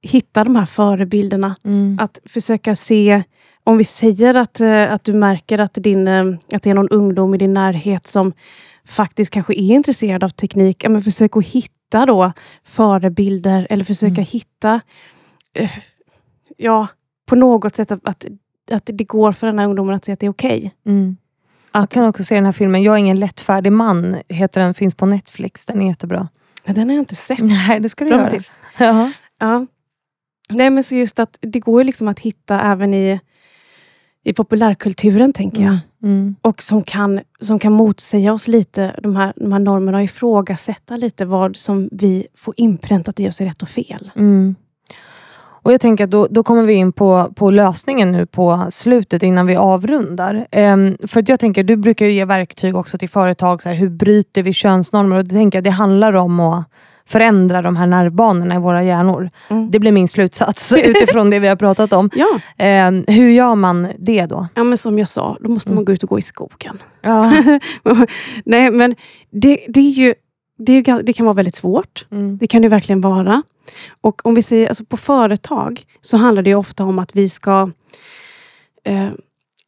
hitta 0.03 0.45
de 0.45 0.57
här 0.57 0.67
förebilderna. 0.67 1.57
Mm. 1.65 1.99
Att 2.01 2.19
försöka 2.25 2.75
se, 2.75 3.23
om 3.65 3.79
vi 3.79 3.85
säger 3.85 4.35
att, 4.35 4.61
eh, 4.61 4.93
att 4.93 5.05
du 5.05 5.13
märker 5.13 5.59
att, 5.59 5.75
din, 5.75 6.09
eh, 6.09 6.25
att 6.53 6.63
det 6.63 6.71
är 6.71 6.75
någon 6.75 6.89
ungdom 6.89 7.35
i 7.35 7.39
din 7.39 7.53
närhet 7.53 8.07
som 8.07 8.33
faktiskt 8.89 9.31
kanske 9.31 9.55
är 9.55 9.75
intresserad 9.75 10.25
av 10.25 10.29
teknik, 10.29 10.85
ja, 10.85 10.89
men 10.89 11.03
försök 11.03 11.37
att 11.37 11.47
hitta 11.47 12.07
då 12.07 12.33
förebilder 12.65 13.67
eller 13.71 13.85
försöka 13.85 14.13
Mm. 14.13 14.25
hitta 14.25 14.81
eh, 15.55 15.71
ja, 16.57 16.87
på 17.27 17.35
något 17.37 17.77
sätt 17.77 17.93
att, 17.93 18.01
att, 18.03 18.25
att 18.71 18.83
det 18.95 19.05
går 19.05 19.33
för 19.33 19.47
den 19.47 19.59
här 19.59 19.67
ungdomen 19.67 19.95
att 19.95 20.05
se 20.05 20.13
att 20.13 20.21
det 20.21 20.27
är 20.27 20.31
okej. 20.31 20.75
Mm. 20.87 21.17
Jag 21.73 21.91
kan 21.91 22.05
också 22.05 22.25
se 22.25 22.35
den 22.35 22.45
här 22.45 22.53
filmen, 22.53 22.83
Jag 22.83 22.95
är 22.95 22.99
ingen 22.99 23.21
lättfärdig 23.21 23.73
man, 23.73 24.17
heter 24.29 24.61
den, 24.61 24.75
finns 24.75 24.95
på 24.95 25.07
Netflix. 25.07 25.67
Den 25.67 25.83
är 25.83 25.87
jättebra. 25.87 26.29
Ja, 26.65 26.73
Den 26.73 26.89
har 26.89 26.97
jag 26.97 27.03
inte 27.03 27.17
sett. 27.17 27.39
Nej, 27.39 27.81
det 27.81 27.89
ska 27.89 28.05
du 28.05 28.11
Bra 28.11 28.21
göra. 28.21 28.31
tips. 28.31 28.53
Ja. 28.79 29.13
Ja. 29.39 29.67
Nej, 30.49 30.71
men 30.71 30.83
så 30.85 30.95
just 30.95 31.19
att 31.19 31.39
det 31.41 31.61
går 31.61 31.85
liksom 31.85 32.09
att 32.09 32.21
hitta 32.21 32.61
även 32.61 32.95
i, 32.95 33.21
i 34.25 34.33
populärkulturen, 34.33 35.33
tänker 35.33 35.63
jag. 35.63 35.79
Mm. 36.03 36.37
Och 36.43 36.63
som 36.63 36.83
kan, 36.83 37.21
som 37.41 37.59
kan 37.59 37.73
motsäga 37.73 38.33
oss 38.33 38.49
lite, 38.49 39.01
de 39.03 39.17
här, 39.17 39.33
de 39.37 39.53
här 39.53 39.61
normerna, 39.61 39.99
och 39.99 40.05
ifrågasätta 40.05 40.97
lite 40.97 41.25
vad 41.25 41.57
som 41.57 41.89
vi 41.93 42.27
får 42.35 42.55
inpräntat 42.57 43.21
i 43.21 43.29
oss 43.29 43.41
är 43.41 43.45
rätt 43.45 43.63
och 43.63 43.69
fel. 43.69 44.13
Mm. 44.17 44.55
Och 45.67 45.73
jag 45.73 45.81
tänker 45.81 46.05
att 46.05 46.11
då, 46.11 46.27
då 46.31 46.43
kommer 46.43 46.62
vi 46.62 46.73
in 46.73 46.93
på, 46.93 47.33
på 47.37 47.51
lösningen 47.51 48.12
nu 48.12 48.27
på 48.27 48.67
slutet 48.71 49.23
innan 49.23 49.47
vi 49.47 49.57
avrundar. 49.57 50.47
Ehm, 50.51 50.97
för 51.07 51.25
jag 51.27 51.41
tänker, 51.41 51.64
du 51.64 51.77
brukar 51.77 52.07
ge 52.07 52.25
verktyg 52.25 52.77
också 52.77 52.99
till 52.99 53.09
företag, 53.09 53.62
så 53.62 53.69
här, 53.69 53.77
hur 53.77 53.89
bryter 53.89 54.43
vi 54.43 54.53
könsnormer? 54.53 55.17
Och 55.17 55.25
det 55.25 55.35
tänker 55.35 55.59
jag, 55.59 55.64
det 55.64 55.71
handlar 55.71 56.12
om 56.12 56.41
att 56.41 56.64
förändra 57.07 57.62
de 57.62 57.77
här 57.77 57.87
nervbanorna 57.87 58.55
i 58.55 58.59
våra 58.59 58.83
hjärnor. 58.83 59.31
Mm. 59.49 59.71
Det 59.71 59.79
blir 59.79 59.93
min 59.93 60.09
slutsats 60.09 60.73
utifrån 60.85 61.31
det 61.31 61.39
vi 61.39 61.49
har 61.49 61.57
pratat 61.57 61.93
om. 61.93 62.11
Ja. 62.14 62.41
Ehm, 62.59 63.05
hur 63.09 63.31
gör 63.31 63.55
man 63.55 63.89
det 63.99 64.27
då? 64.27 64.49
ja, 64.55 64.64
men 64.64 64.79
som 64.79 64.99
jag 64.99 65.09
sa, 65.09 65.37
då 65.41 65.49
måste 65.49 65.73
man 65.73 65.85
gå 65.85 65.93
ut 65.93 66.03
och 66.03 66.09
gå 66.09 66.19
i 66.19 66.23
skogen. 66.23 66.79
Ja. 67.03 67.33
Nej, 68.45 68.71
men 68.71 68.95
det, 69.31 69.67
det, 69.69 69.81
är 69.81 69.91
ju, 69.91 70.14
det, 70.59 70.73
är 70.73 71.03
det 71.03 71.12
kan 71.12 71.27
vara 71.27 71.37
väldigt 71.37 71.57
svårt. 71.57 72.07
Mm. 72.12 72.39
Det 72.39 72.47
kan 72.47 72.62
det 72.62 72.69
verkligen 72.69 73.01
vara. 73.01 73.43
Och 74.01 74.27
om 74.27 74.35
vi 74.35 74.43
säger 74.43 74.69
alltså 74.69 74.85
på 74.85 74.97
företag 74.97 75.85
så 76.01 76.17
handlar 76.17 76.43
det 76.43 76.55
ofta 76.55 76.85
om 76.85 76.99
att 76.99 77.17
vi 77.17 77.29
ska 77.29 77.71
eh, 78.85 79.09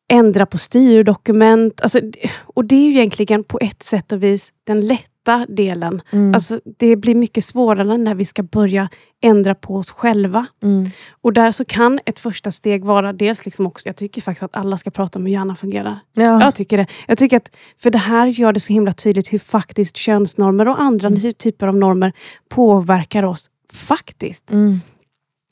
ändra 0.08 0.46
på 0.46 0.58
styrdokument. 0.58 1.80
Alltså, 1.80 2.00
och 2.42 2.64
det 2.64 2.74
är 2.76 2.82
ju 2.84 2.90
egentligen 2.90 3.44
på 3.44 3.58
ett 3.62 3.82
sätt 3.82 4.12
och 4.12 4.22
vis 4.22 4.52
den 4.64 4.80
lätta 4.86 5.46
delen. 5.48 6.02
Mm. 6.10 6.34
Alltså, 6.34 6.60
det 6.78 6.96
blir 6.96 7.14
mycket 7.14 7.44
svårare 7.44 7.96
när 7.98 8.14
vi 8.14 8.24
ska 8.24 8.42
börja 8.42 8.88
ändra 9.20 9.54
på 9.54 9.76
oss 9.76 9.90
själva. 9.90 10.46
Mm. 10.62 10.84
Och 11.10 11.32
där 11.32 11.52
så 11.52 11.64
kan 11.64 12.00
ett 12.06 12.18
första 12.18 12.50
steg 12.50 12.84
vara 12.84 13.12
dels 13.12 13.44
liksom 13.44 13.66
också, 13.66 13.88
jag 13.88 13.96
tycker 13.96 14.20
faktiskt 14.22 14.42
att 14.42 14.56
alla 14.56 14.76
ska 14.76 14.90
prata 14.90 15.18
om 15.18 15.26
hur 15.26 15.32
hjärnan 15.32 15.56
fungerar. 15.56 15.98
Ja. 16.14 16.40
Jag 16.42 16.54
tycker 16.54 16.76
det. 16.76 16.86
Jag 17.06 17.18
tycker 17.18 17.36
att, 17.36 17.56
för 17.82 17.90
det 17.90 17.98
här 17.98 18.26
gör 18.26 18.52
det 18.52 18.60
så 18.60 18.72
himla 18.72 18.92
tydligt 18.92 19.32
hur 19.32 19.38
faktiskt 19.38 19.96
könsnormer 19.96 20.68
och 20.68 20.80
andra 20.80 21.08
Mm. 21.08 21.20
ty- 21.20 21.32
typer 21.32 21.66
av 21.66 21.76
normer 21.76 22.12
påverkar 22.48 23.22
oss 23.22 23.50
faktiskt. 23.72 24.50
Mm. 24.50 24.80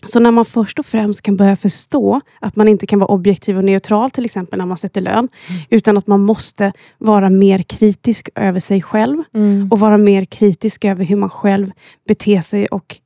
Så 0.06 0.20
när 0.20 0.30
man 0.30 0.44
först 0.44 0.78
och 0.78 0.86
främst 0.86 1.22
kan 1.22 1.36
börja 1.36 1.56
förstå 1.56 2.20
att 2.40 2.56
man 2.56 2.68
inte 2.68 2.86
kan 2.86 2.98
vara 2.98 3.10
objektiv 3.10 3.58
och 3.58 3.64
neutral 3.64 4.10
till 4.10 4.24
exempel 4.24 4.58
när 4.58 4.66
man 4.66 4.76
sätter 4.76 5.00
lön, 5.00 5.28
Mm. 5.48 5.62
utan 5.70 5.96
att 5.98 6.06
man 6.06 6.20
måste 6.20 6.72
vara 6.98 7.30
mer 7.30 7.62
kritisk 7.62 8.28
över 8.34 8.60
sig 8.60 8.82
själv 8.82 9.22
Mm. 9.34 9.68
och 9.72 9.80
vara 9.80 9.96
mer 9.98 10.24
kritisk 10.24 10.84
över 10.84 11.04
hur 11.04 11.16
man 11.16 11.30
själv 11.30 11.70
beter 12.08 12.40
sig. 12.40 12.66
Och, 12.66 12.96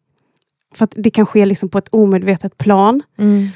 för 0.75 0.85
att 0.85 0.93
det 0.97 1.11
kan 1.11 1.27
ske 1.27 1.45
liksom 1.45 1.69
på 1.69 1.79
ett 1.79 1.89
omedvetet 1.91 2.59
plan. 2.59 3.03
Mm. 3.19 3.49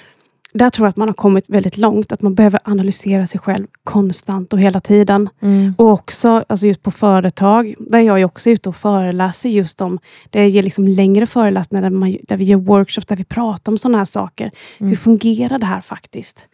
Där 0.59 0.70
tror 0.70 0.86
jag 0.86 0.90
att 0.90 0.96
man 0.96 1.09
har 1.09 1.14
kommit 1.14 1.44
väldigt 1.48 1.76
långt, 1.76 2.12
att 2.12 2.22
man 2.22 2.34
behöver 2.34 2.61
analysera 2.64 3.26
sig 3.26 3.40
själv 3.40 3.66
konstant 3.84 4.52
och 4.52 4.61
hela 4.61 4.80
tiden. 4.80 5.28
Mm. 5.40 5.74
Och 5.78 5.90
också 5.90 6.44
alltså 6.48 6.66
just 6.66 6.82
på 6.82 6.90
företag, 6.90 7.74
där 7.78 8.00
jag 8.00 8.20
är 8.20 8.24
också 8.24 8.50
ute 8.50 8.68
och 8.68 8.76
föreläser 8.76 9.48
just 9.48 9.80
om, 9.80 9.98
jag 10.30 10.48
ger 10.48 10.62
liksom 10.62 10.88
längre 10.88 11.26
föreläsningar, 11.26 11.82
där, 11.82 11.90
man, 11.90 12.16
där 12.22 12.36
vi 12.36 12.44
gör 12.44 12.57
workshops, 12.57 13.07
där 13.07 13.16
vi 13.16 13.24
pratar 13.24 13.72
om 13.72 13.78
sådana 13.78 13.98
här 13.98 14.05
saker. 14.05 14.50
Mm. 14.78 14.90
Hur 14.90 14.96
fungerar 14.96 15.59
det 15.59 15.66
här 15.66 15.80
faktiskt? 15.80 16.44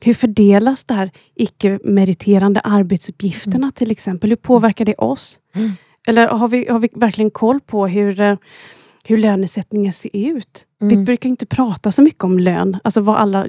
Hur 0.00 0.14
fördelas 0.14 0.84
det 0.84 0.94
här 0.94 1.10
icke-meriterande 1.34 2.60
arbetsuppgifterna 2.60 3.72
till 3.74 3.90
exempel? 3.90 4.30
Hur 4.30 4.36
påverkar 4.36 4.84
det 4.84 4.94
oss? 4.94 5.38
Mm. 5.54 5.72
Eller 6.06 6.28
har 6.28 6.48
vi, 6.48 6.68
har 6.70 6.78
vi 6.78 6.88
verkligen 6.94 7.30
koll 7.30 7.60
på 7.60 7.86
hur, 7.86 8.20
eh, 8.20 8.36
hur 9.04 9.16
lönesättningen 9.16 9.92
ser 9.92 10.10
ut? 10.16 10.66
Vi 10.78 10.92
Mm. 10.92 11.04
brukar 11.04 11.28
inte 11.28 11.46
prata 11.46 11.92
så 11.92 12.02
mycket 12.02 12.24
om 12.24 12.38
lön, 12.38 12.76
alltså 12.84 13.00
vad 13.00 13.16
alla, 13.16 13.46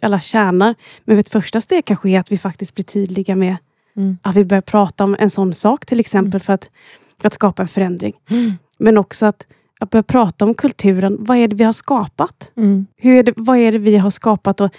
alla 0.00 0.20
tjänar. 0.20 0.74
Men 1.04 1.18
ett 1.18 1.28
första 1.28 1.60
steg 1.60 1.84
kanske 1.84 2.10
är 2.10 2.20
att 2.20 2.32
vi 2.32 2.38
faktiskt 2.38 2.74
blir 2.74 2.84
tydliga 2.84 3.36
med 3.36 3.56
Mm. 3.96 4.18
att 4.22 4.36
vi 4.36 4.44
börjar 4.44 4.60
prata 4.62 5.04
om 5.04 5.16
en 5.18 5.30
sån 5.30 5.52
sak 5.52 5.86
till 5.86 6.00
exempel 6.00 6.40
för, 6.40 6.52
att, 6.52 6.70
för 7.20 7.26
att 7.26 7.34
skapa 7.34 7.62
en 7.62 7.68
förändring. 7.68 8.12
Mm. 8.30 8.52
Men 8.78 8.98
också 8.98 9.26
att, 9.26 9.46
att 9.80 9.90
börja 9.90 10.02
prata 10.02 10.44
om 10.44 10.54
kulturen. 10.54 11.16
Vad 11.20 11.36
är 11.36 11.48
det 11.48 11.56
vi 11.56 11.64
har 11.64 11.72
skapat? 11.72 12.52
Mm. 12.56 12.86
Hur 12.96 13.12
är 13.18 13.22
det, 13.22 13.32
vad 13.36 13.58
är 13.58 13.72
det 13.72 13.78
vi 13.78 13.96
har 13.96 14.10
skapat? 14.10 14.60
Och, 14.60 14.70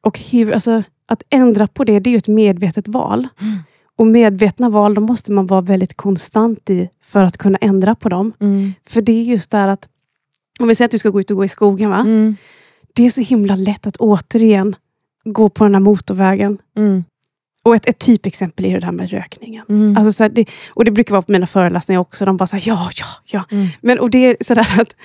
och 0.00 0.18
hur, 0.18 0.52
alltså, 0.52 0.82
att 1.06 1.22
ändra 1.30 1.66
på 1.66 1.84
det, 1.84 2.00
det 2.00 2.10
är 2.10 2.12
ju 2.12 2.18
ett 2.18 2.28
medvetet 2.28 2.88
val. 2.88 3.28
Mm. 3.40 3.58
Och 4.00 4.06
medvetna 4.06 4.70
val, 4.70 4.94
då 4.94 5.00
måste 5.00 5.32
man 5.32 5.46
vara 5.46 5.60
väldigt 5.60 5.96
konstant 5.96 6.70
i 6.70 6.88
för 7.02 7.24
att 7.24 7.38
kunna 7.38 7.58
ändra 7.60 7.94
på 7.94 8.08
dem. 8.08 8.32
Mm. 8.40 8.72
För 8.86 9.02
det 9.02 9.12
är 9.12 9.22
just 9.22 9.50
där 9.50 9.68
att, 9.68 9.88
om 10.58 10.68
vi 10.68 10.74
säger 10.74 10.86
att 10.86 10.90
du 10.90 10.98
ska 10.98 11.10
gå 11.10 11.20
ut 11.20 11.30
och 11.30 11.36
gå 11.36 11.44
i 11.44 11.48
skogen, 11.48 11.90
va? 11.90 11.98
Mm. 12.00 12.36
det 12.92 13.06
är 13.06 13.10
så 13.10 13.20
himla 13.20 13.56
lätt 13.56 13.86
att 13.86 13.96
återigen 13.96 14.76
gå 15.24 15.48
på 15.48 15.64
den 15.64 15.74
här 15.74 15.80
motorvägen. 15.80 16.58
Mm. 16.76 17.04
Och 17.62 17.76
ett, 17.76 17.88
ett 17.88 17.98
typexempel 17.98 18.66
är 18.66 18.80
det 18.80 18.86
här 18.86 18.92
med 18.92 19.10
rökningen. 19.10 19.64
Mm. 19.68 19.96
Alltså 19.96 20.12
så 20.12 20.22
här, 20.22 20.30
det, 20.30 20.50
och 20.68 20.84
det 20.84 20.90
brukar 20.90 21.12
vara 21.12 21.22
på 21.22 21.32
mina 21.32 21.46
föreläsningar 21.46 22.00
också. 22.00 22.24
De 22.24 22.36
bara 22.36 22.46
säger 22.46 22.68
ja, 22.68 22.90
ja, 22.94 23.06
ja. 23.24 23.56
Mm. 23.56 23.68
Men, 23.80 23.98
och 23.98 24.10
det 24.10 24.18
är 24.18 24.36
sådär 24.40 24.80
att, 24.80 24.96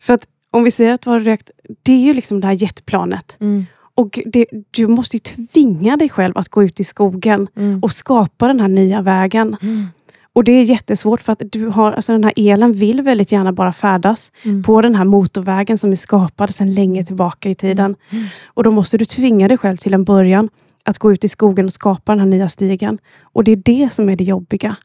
för 0.00 0.14
att 0.14 0.26
om 0.50 0.64
vi 0.64 0.70
säger 0.70 0.92
att 0.92 1.02
du 1.02 1.10
har 1.10 1.20
rökt, 1.20 1.50
det 1.82 1.92
är 1.92 2.00
ju 2.00 2.14
liksom 2.14 2.40
det 2.40 2.46
här 2.46 2.62
jetplanet. 2.62 3.36
Mm. 3.40 3.66
Och 3.94 4.18
det, 4.26 4.46
du 4.70 4.86
måste 4.86 5.18
tvinga 5.18 5.96
dig 5.96 6.08
själv 6.08 6.38
att 6.38 6.48
gå 6.48 6.62
ut 6.64 6.80
i 6.80 6.84
skogen 6.84 7.48
Mm. 7.56 7.80
och 7.82 7.92
skapa 7.92 8.48
den 8.48 8.60
här 8.60 8.68
nya 8.68 9.02
vägen. 9.02 9.56
Mm. 9.62 9.86
Och 10.34 10.44
det 10.44 10.52
är 10.52 10.62
jättesvårt 10.62 11.20
för 11.20 11.32
att 11.32 11.42
du 11.52 11.66
har, 11.66 11.92
alltså 11.92 12.12
den 12.12 12.24
här 12.24 12.32
elen 12.36 12.72
vill 12.72 13.02
väldigt 13.02 13.32
gärna 13.32 13.52
bara 13.52 13.72
färdas 13.72 14.32
Mm. 14.44 14.62
på 14.62 14.82
den 14.82 14.94
här 14.94 15.04
motorvägen 15.04 15.78
som 15.78 15.90
är 15.90 15.94
skapad 15.96 16.50
sedan 16.54 16.74
länge 16.74 17.04
tillbaka 17.04 17.50
i 17.50 17.54
tiden. 17.54 17.96
Mm. 18.10 18.24
Och 18.46 18.64
då 18.64 18.70
måste 18.70 18.98
du 18.98 19.04
tvinga 19.04 19.48
dig 19.48 19.58
själv 19.58 19.76
till 19.76 19.94
en 19.94 20.04
början 20.04 20.48
att 20.84 20.98
gå 20.98 21.12
ut 21.12 21.24
i 21.24 21.28
skogen 21.28 21.64
och 21.66 21.72
skapa 21.72 22.12
den 22.12 22.18
här 22.20 22.26
nya 22.26 22.48
stigen. 22.48 22.98
Och 23.22 23.44
det 23.44 23.52
är 23.52 23.56
det 23.56 23.92
som 23.92 24.08
är 24.08 24.16
det 24.16 24.24
jobbiga. 24.24 24.76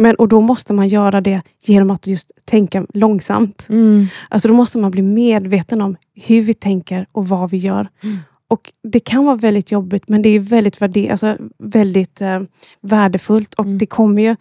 Men, 0.00 0.14
och 0.16 0.28
då 0.28 0.40
måste 0.40 0.72
man 0.72 0.88
göra 0.88 1.20
det 1.20 1.42
genom 1.64 1.90
att 1.90 2.06
just 2.06 2.30
tänka 2.44 2.86
långsamt. 2.94 3.66
Mm. 3.68 4.06
Alltså 4.28 4.48
då 4.48 4.54
måste 4.54 4.78
man 4.78 4.90
bli 4.90 5.02
medveten 5.02 5.80
om 5.82 5.96
hur 6.14 6.42
vi 6.42 6.54
tänker 6.54 7.06
och 7.12 7.28
vad 7.28 7.50
vi 7.50 7.56
gör. 7.56 7.88
Mm. 8.02 8.18
Och 8.48 8.72
Det 8.82 9.00
kan 9.00 9.24
vara 9.24 9.36
väldigt 9.36 9.70
jobbigt, 9.72 10.08
men 10.08 10.22
det 10.22 10.28
är 10.28 10.40
väldigt, 10.40 10.82
värde, 10.82 11.10
alltså 11.10 11.36
väldigt 11.58 12.20
eh, 12.20 12.40
värdefullt. 12.80 13.54
Och 13.54 13.64
Mm. 13.64 13.78
det 13.78 13.86
kommer 13.86 14.22
ju, 14.22 14.36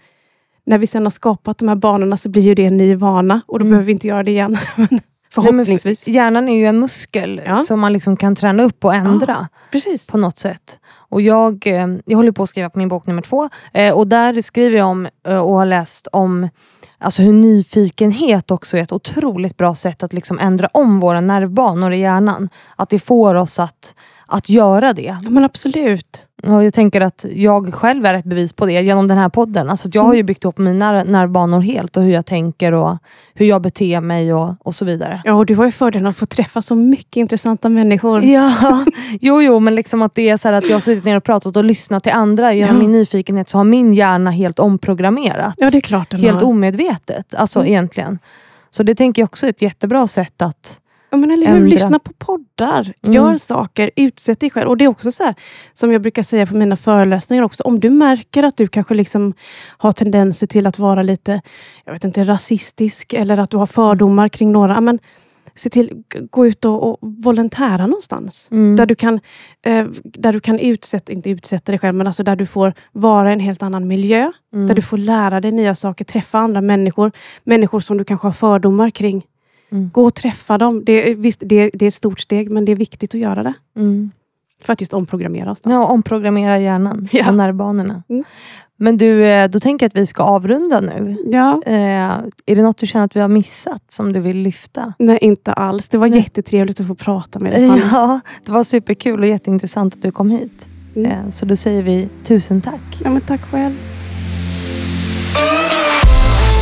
när 0.65 0.77
vi 0.77 0.87
sen 0.87 1.03
har 1.03 1.09
skapat 1.11 1.57
de 1.57 1.67
här 1.67 1.75
banorna, 1.75 2.17
så 2.17 2.29
blir 2.29 2.41
ju 2.41 2.55
det 2.55 2.65
en 2.65 2.77
ny 2.77 2.95
vana. 2.95 3.41
Och 3.47 3.59
då 3.59 3.63
Mm. 3.63 3.69
behöver 3.71 3.85
vi 3.85 3.91
inte 3.91 4.07
göra 4.07 4.23
det 4.23 4.31
igen. 4.31 4.57
Men 4.75 4.99
Förhoppningsvis. 5.33 6.01
f- 6.07 6.13
hjärnan 6.13 6.49
är 6.49 6.57
ju 6.57 6.65
en 6.65 6.79
muskel 6.79 7.41
Ja. 7.45 7.55
som 7.57 7.79
man 7.79 7.93
liksom 7.93 8.17
kan 8.17 8.35
träna 8.35 8.63
upp 8.63 8.85
och 8.85 8.93
ändra 8.95 9.47
Precis. 9.71 10.07
på 10.07 10.17
något 10.17 10.37
sätt. 10.37 10.79
Och 10.91 11.21
jag, 11.21 11.67
eh, 11.67 11.87
jag 12.05 12.17
håller 12.17 12.31
på 12.31 12.43
att 12.43 12.49
skriva 12.49 12.69
på 12.69 12.79
min 12.79 12.89
bok 12.89 13.05
nummer 13.07 13.21
två 13.21 13.49
eh, 13.73 13.93
och 13.97 14.07
där 14.07 14.41
skriver 14.41 14.77
jag 14.77 14.87
om 14.87 15.07
eh, 15.27 15.37
och 15.37 15.53
har 15.57 15.65
läst 15.65 16.07
om 16.11 16.49
alltså 16.97 17.21
hur 17.21 17.33
nyfikenhet 17.33 18.51
också 18.51 18.77
är 18.77 18.81
ett 18.81 18.91
otroligt 18.91 19.57
bra 19.57 19.75
sätt 19.75 20.03
att 20.03 20.13
liksom 20.13 20.39
ändra 20.39 20.67
om 20.73 20.99
våra 20.99 21.21
nervbanor 21.21 21.93
i 21.93 21.99
hjärnan. 21.99 22.49
Att 22.75 22.89
det 22.89 22.99
får 22.99 23.35
oss 23.35 23.59
att, 23.59 23.95
att 24.27 24.49
göra 24.49 24.93
det. 24.93 25.17
Ja, 25.23 25.29
men 25.29 25.43
absolut. 25.43 26.25
Och 26.43 26.63
jag 26.63 26.73
tänker 26.73 27.01
att 27.01 27.25
jag 27.35 27.73
själv 27.73 28.05
är 28.05 28.13
ett 28.13 28.25
bevis 28.25 28.53
på 28.53 28.65
det 28.65 28.81
genom 28.81 29.07
den 29.07 29.17
här 29.17 29.29
podden. 29.29 29.69
Alltså 29.69 29.89
jag 29.93 30.01
har 30.03 30.13
ju 30.13 30.23
byggt 30.23 30.45
upp 30.45 30.57
mina 30.57 31.03
nervbanor 31.03 31.61
helt 31.61 31.97
och 31.97 32.03
hur 32.03 32.11
jag 32.13 32.25
tänker 32.25 32.71
och 32.73 32.97
hur 33.33 33.45
jag 33.45 33.61
beter 33.61 34.01
mig 34.01 34.33
och, 34.33 34.53
och 34.59 34.75
så 34.75 34.85
vidare. 34.85 35.21
Ja, 35.25 35.33
och 35.33 35.45
du 35.45 35.55
har 35.55 35.65
ju 35.65 35.71
fördelen 35.71 36.07
att 36.07 36.17
få 36.17 36.25
träffa 36.25 36.61
så 36.61 36.75
mycket 36.75 37.17
intressanta 37.17 37.69
människor. 37.69 38.23
Ja, 38.23 38.85
jo, 39.21 39.41
jo 39.41 39.59
men 39.59 39.75
liksom 39.75 40.01
att 40.01 40.15
det 40.15 40.29
är 40.29 40.37
så 40.37 40.49
att 40.53 40.67
jag 40.67 40.75
har 40.75 40.79
suttit 40.79 41.03
ner 41.05 41.17
och 41.17 41.23
pratat 41.23 41.57
och 41.57 41.63
lyssnat 41.63 42.03
till 42.03 42.11
andra. 42.13 42.53
Genom 42.53 42.75
Ja. 42.75 42.79
min 42.81 42.91
nyfikenhet 42.91 43.49
så 43.49 43.57
har 43.57 43.63
min 43.65 43.93
hjärna 43.93 44.31
helt 44.31 44.59
omprogrammerats. 44.59 45.55
Ja, 45.57 45.69
det 45.69 45.77
är 45.77 45.81
klart 45.81 46.09
den 46.11 46.19
helt 46.19 46.41
har. 46.41 46.49
omedvetet, 46.49 47.33
alltså 47.35 47.59
Mm. 47.59 47.71
egentligen. 47.71 48.19
Så 48.69 48.83
det 48.83 48.95
tänker 48.95 49.21
jag 49.21 49.27
också 49.27 49.45
är 49.45 49.49
ett 49.49 49.61
jättebra 49.61 50.07
sätt 50.07 50.41
att... 50.41 50.79
Ja, 51.09 51.17
men 51.17 51.31
eller 51.31 51.47
hur? 51.47 51.55
ändra. 51.55 51.69
Lyssna 51.69 51.99
på 51.99 52.13
poddar, 52.13 52.93
Mm. 53.01 53.15
gör 53.15 53.35
saker, 53.35 53.91
utsätt 53.95 54.39
dig 54.39 54.49
själv. 54.49 54.69
Och 54.69 54.77
det 54.77 54.83
är 54.85 54.89
också 54.89 55.11
så 55.11 55.23
här, 55.23 55.35
som 55.73 55.91
jag 55.91 56.01
brukar 56.01 56.23
säga 56.23 56.45
på 56.45 56.55
mina 56.55 56.75
föreläsningar 56.75 57.43
också, 57.43 57.63
om 57.63 57.79
du 57.79 57.89
märker 57.89 58.43
att 58.43 58.57
du 58.57 58.67
kanske 58.67 58.93
liksom 58.93 59.33
har 59.77 59.91
tendenser 59.91 60.47
till 60.47 60.67
att 60.67 60.79
vara 60.79 61.01
lite, 61.03 61.41
jag 61.85 61.93
vet 61.93 62.03
inte, 62.03 62.23
rasistisk 62.23 63.13
eller 63.13 63.37
att 63.37 63.49
du 63.49 63.57
har 63.57 63.65
fördomar 63.65 64.29
kring 64.29 64.51
några, 64.51 64.81
men 64.81 64.99
se 65.55 65.69
till 65.69 66.03
gå 66.31 66.47
ut 66.47 66.65
och, 66.65 66.89
och 66.89 66.97
volontära 67.01 67.87
någonstans. 67.87 68.47
Mm. 68.51 68.75
Där 68.75 68.85
du 68.85 68.95
kan, 68.95 69.19
eh, 69.65 69.85
där 70.03 70.33
du 70.33 70.39
kan 70.39 70.59
utsätta, 70.59 71.11
inte 71.13 71.29
utsätta 71.29 71.71
dig 71.71 71.79
själv, 71.79 71.95
men 71.95 72.07
alltså 72.07 72.23
där 72.23 72.35
du 72.35 72.45
får 72.45 72.73
vara 72.91 73.29
i 73.29 73.33
en 73.33 73.39
helt 73.39 73.63
annan 73.63 73.87
miljö. 73.87 74.31
Mm. 74.53 74.67
Där 74.67 74.75
du 74.75 74.81
får 74.81 74.97
lära 74.97 75.41
dig 75.41 75.51
nya 75.51 75.75
saker, 75.75 76.05
träffa 76.05 76.39
andra 76.39 76.61
människor. 76.61 77.11
Människor 77.43 77.79
som 77.79 77.97
du 77.97 78.03
kanske 78.03 78.27
har 78.27 78.31
fördomar 78.31 78.89
kring. 78.89 79.23
Mm. 79.71 79.89
Gå 79.93 80.05
och 80.05 80.15
träffa 80.15 80.57
dem. 80.57 80.83
Det 80.85 81.11
är, 81.11 81.15
visst, 81.15 81.39
det, 81.45 81.69
det 81.73 81.85
är 81.85 81.87
ett 81.87 81.93
stort 81.93 82.19
steg, 82.19 82.51
men 82.51 82.65
det 82.65 82.71
är 82.71 82.75
viktigt 82.75 83.15
att 83.15 83.21
göra 83.21 83.43
det. 83.43 83.53
Mm. 83.77 84.11
För 84.63 84.73
att 84.73 84.81
just 84.81 84.93
omprogrammera 84.93 85.51
oss. 85.51 85.61
Då. 85.61 85.69
Ja, 85.71 85.85
omprogrammera 85.85 86.59
hjärnan 86.59 87.07
Ja. 87.11 87.29
och 87.29 87.37
nervbanorna. 87.37 88.03
Mm. 88.09 88.23
Men 88.81 88.97
du, 88.97 89.25
eh, 89.25 89.49
då 89.49 89.59
tänker 89.59 89.83
jag 89.83 89.87
att 89.89 89.95
vi 89.95 90.05
ska 90.05 90.23
avrunda 90.23 90.79
nu. 90.81 91.15
Ja, 91.25 91.61
Eh, 91.65 91.73
är 92.45 92.55
det 92.55 92.61
något 92.61 92.77
du 92.77 92.87
känner 92.87 93.05
att 93.05 93.15
vi 93.15 93.19
har 93.19 93.27
missat 93.27 93.83
som 93.89 94.13
du 94.13 94.19
vill 94.19 94.37
lyfta? 94.37 94.93
nej, 94.99 95.17
inte 95.21 95.53
alls. 95.53 95.89
Det 95.89 95.97
var 95.97 96.07
Nej. 96.07 96.19
jättetrevligt 96.19 96.79
att 96.79 96.87
få 96.87 96.95
prata 96.95 97.39
med 97.39 97.51
dig. 97.53 97.67
Fanny. 97.67 97.81
Ja, 97.91 98.19
det 98.45 98.51
var 98.51 98.63
superkul 98.63 99.19
och 99.19 99.27
jätteintressant 99.27 99.93
att 99.93 100.01
du 100.01 100.11
kom 100.11 100.29
hit. 100.29 100.67
Mm. 100.95 101.11
Eh, 101.11 101.29
så 101.29 101.45
då 101.45 101.55
säger 101.55 101.83
vi 101.83 102.09
tusen 102.23 102.61
tack. 102.61 102.99
Ja, 103.03 103.09
men 103.09 103.21
tack 103.21 103.41
själv. 103.41 103.75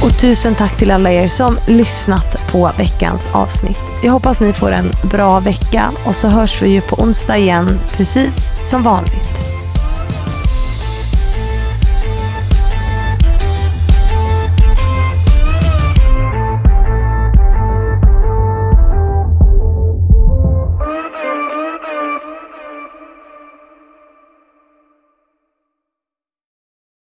Och 0.03 0.19
tusen 0.21 0.55
tack 0.55 0.77
till 0.79 0.91
alla 0.91 1.11
er 1.11 1.27
som 1.27 1.57
lyssnat 1.67 2.35
på 2.51 2.71
veckans 2.77 3.29
avsnitt. 3.33 3.79
Jag 4.03 4.11
hoppas 4.11 4.39
ni 4.39 4.53
får 4.53 4.71
en 4.71 4.91
bra 5.11 5.39
vecka 5.39 5.91
och 6.05 6.15
så 6.15 6.27
hörs 6.27 6.61
vi 6.61 6.69
ju 6.69 6.81
på 6.81 6.95
onsdag 6.95 7.37
igen 7.37 7.79
precis 7.91 8.49
som 8.69 8.83
vanligt. 8.83 9.56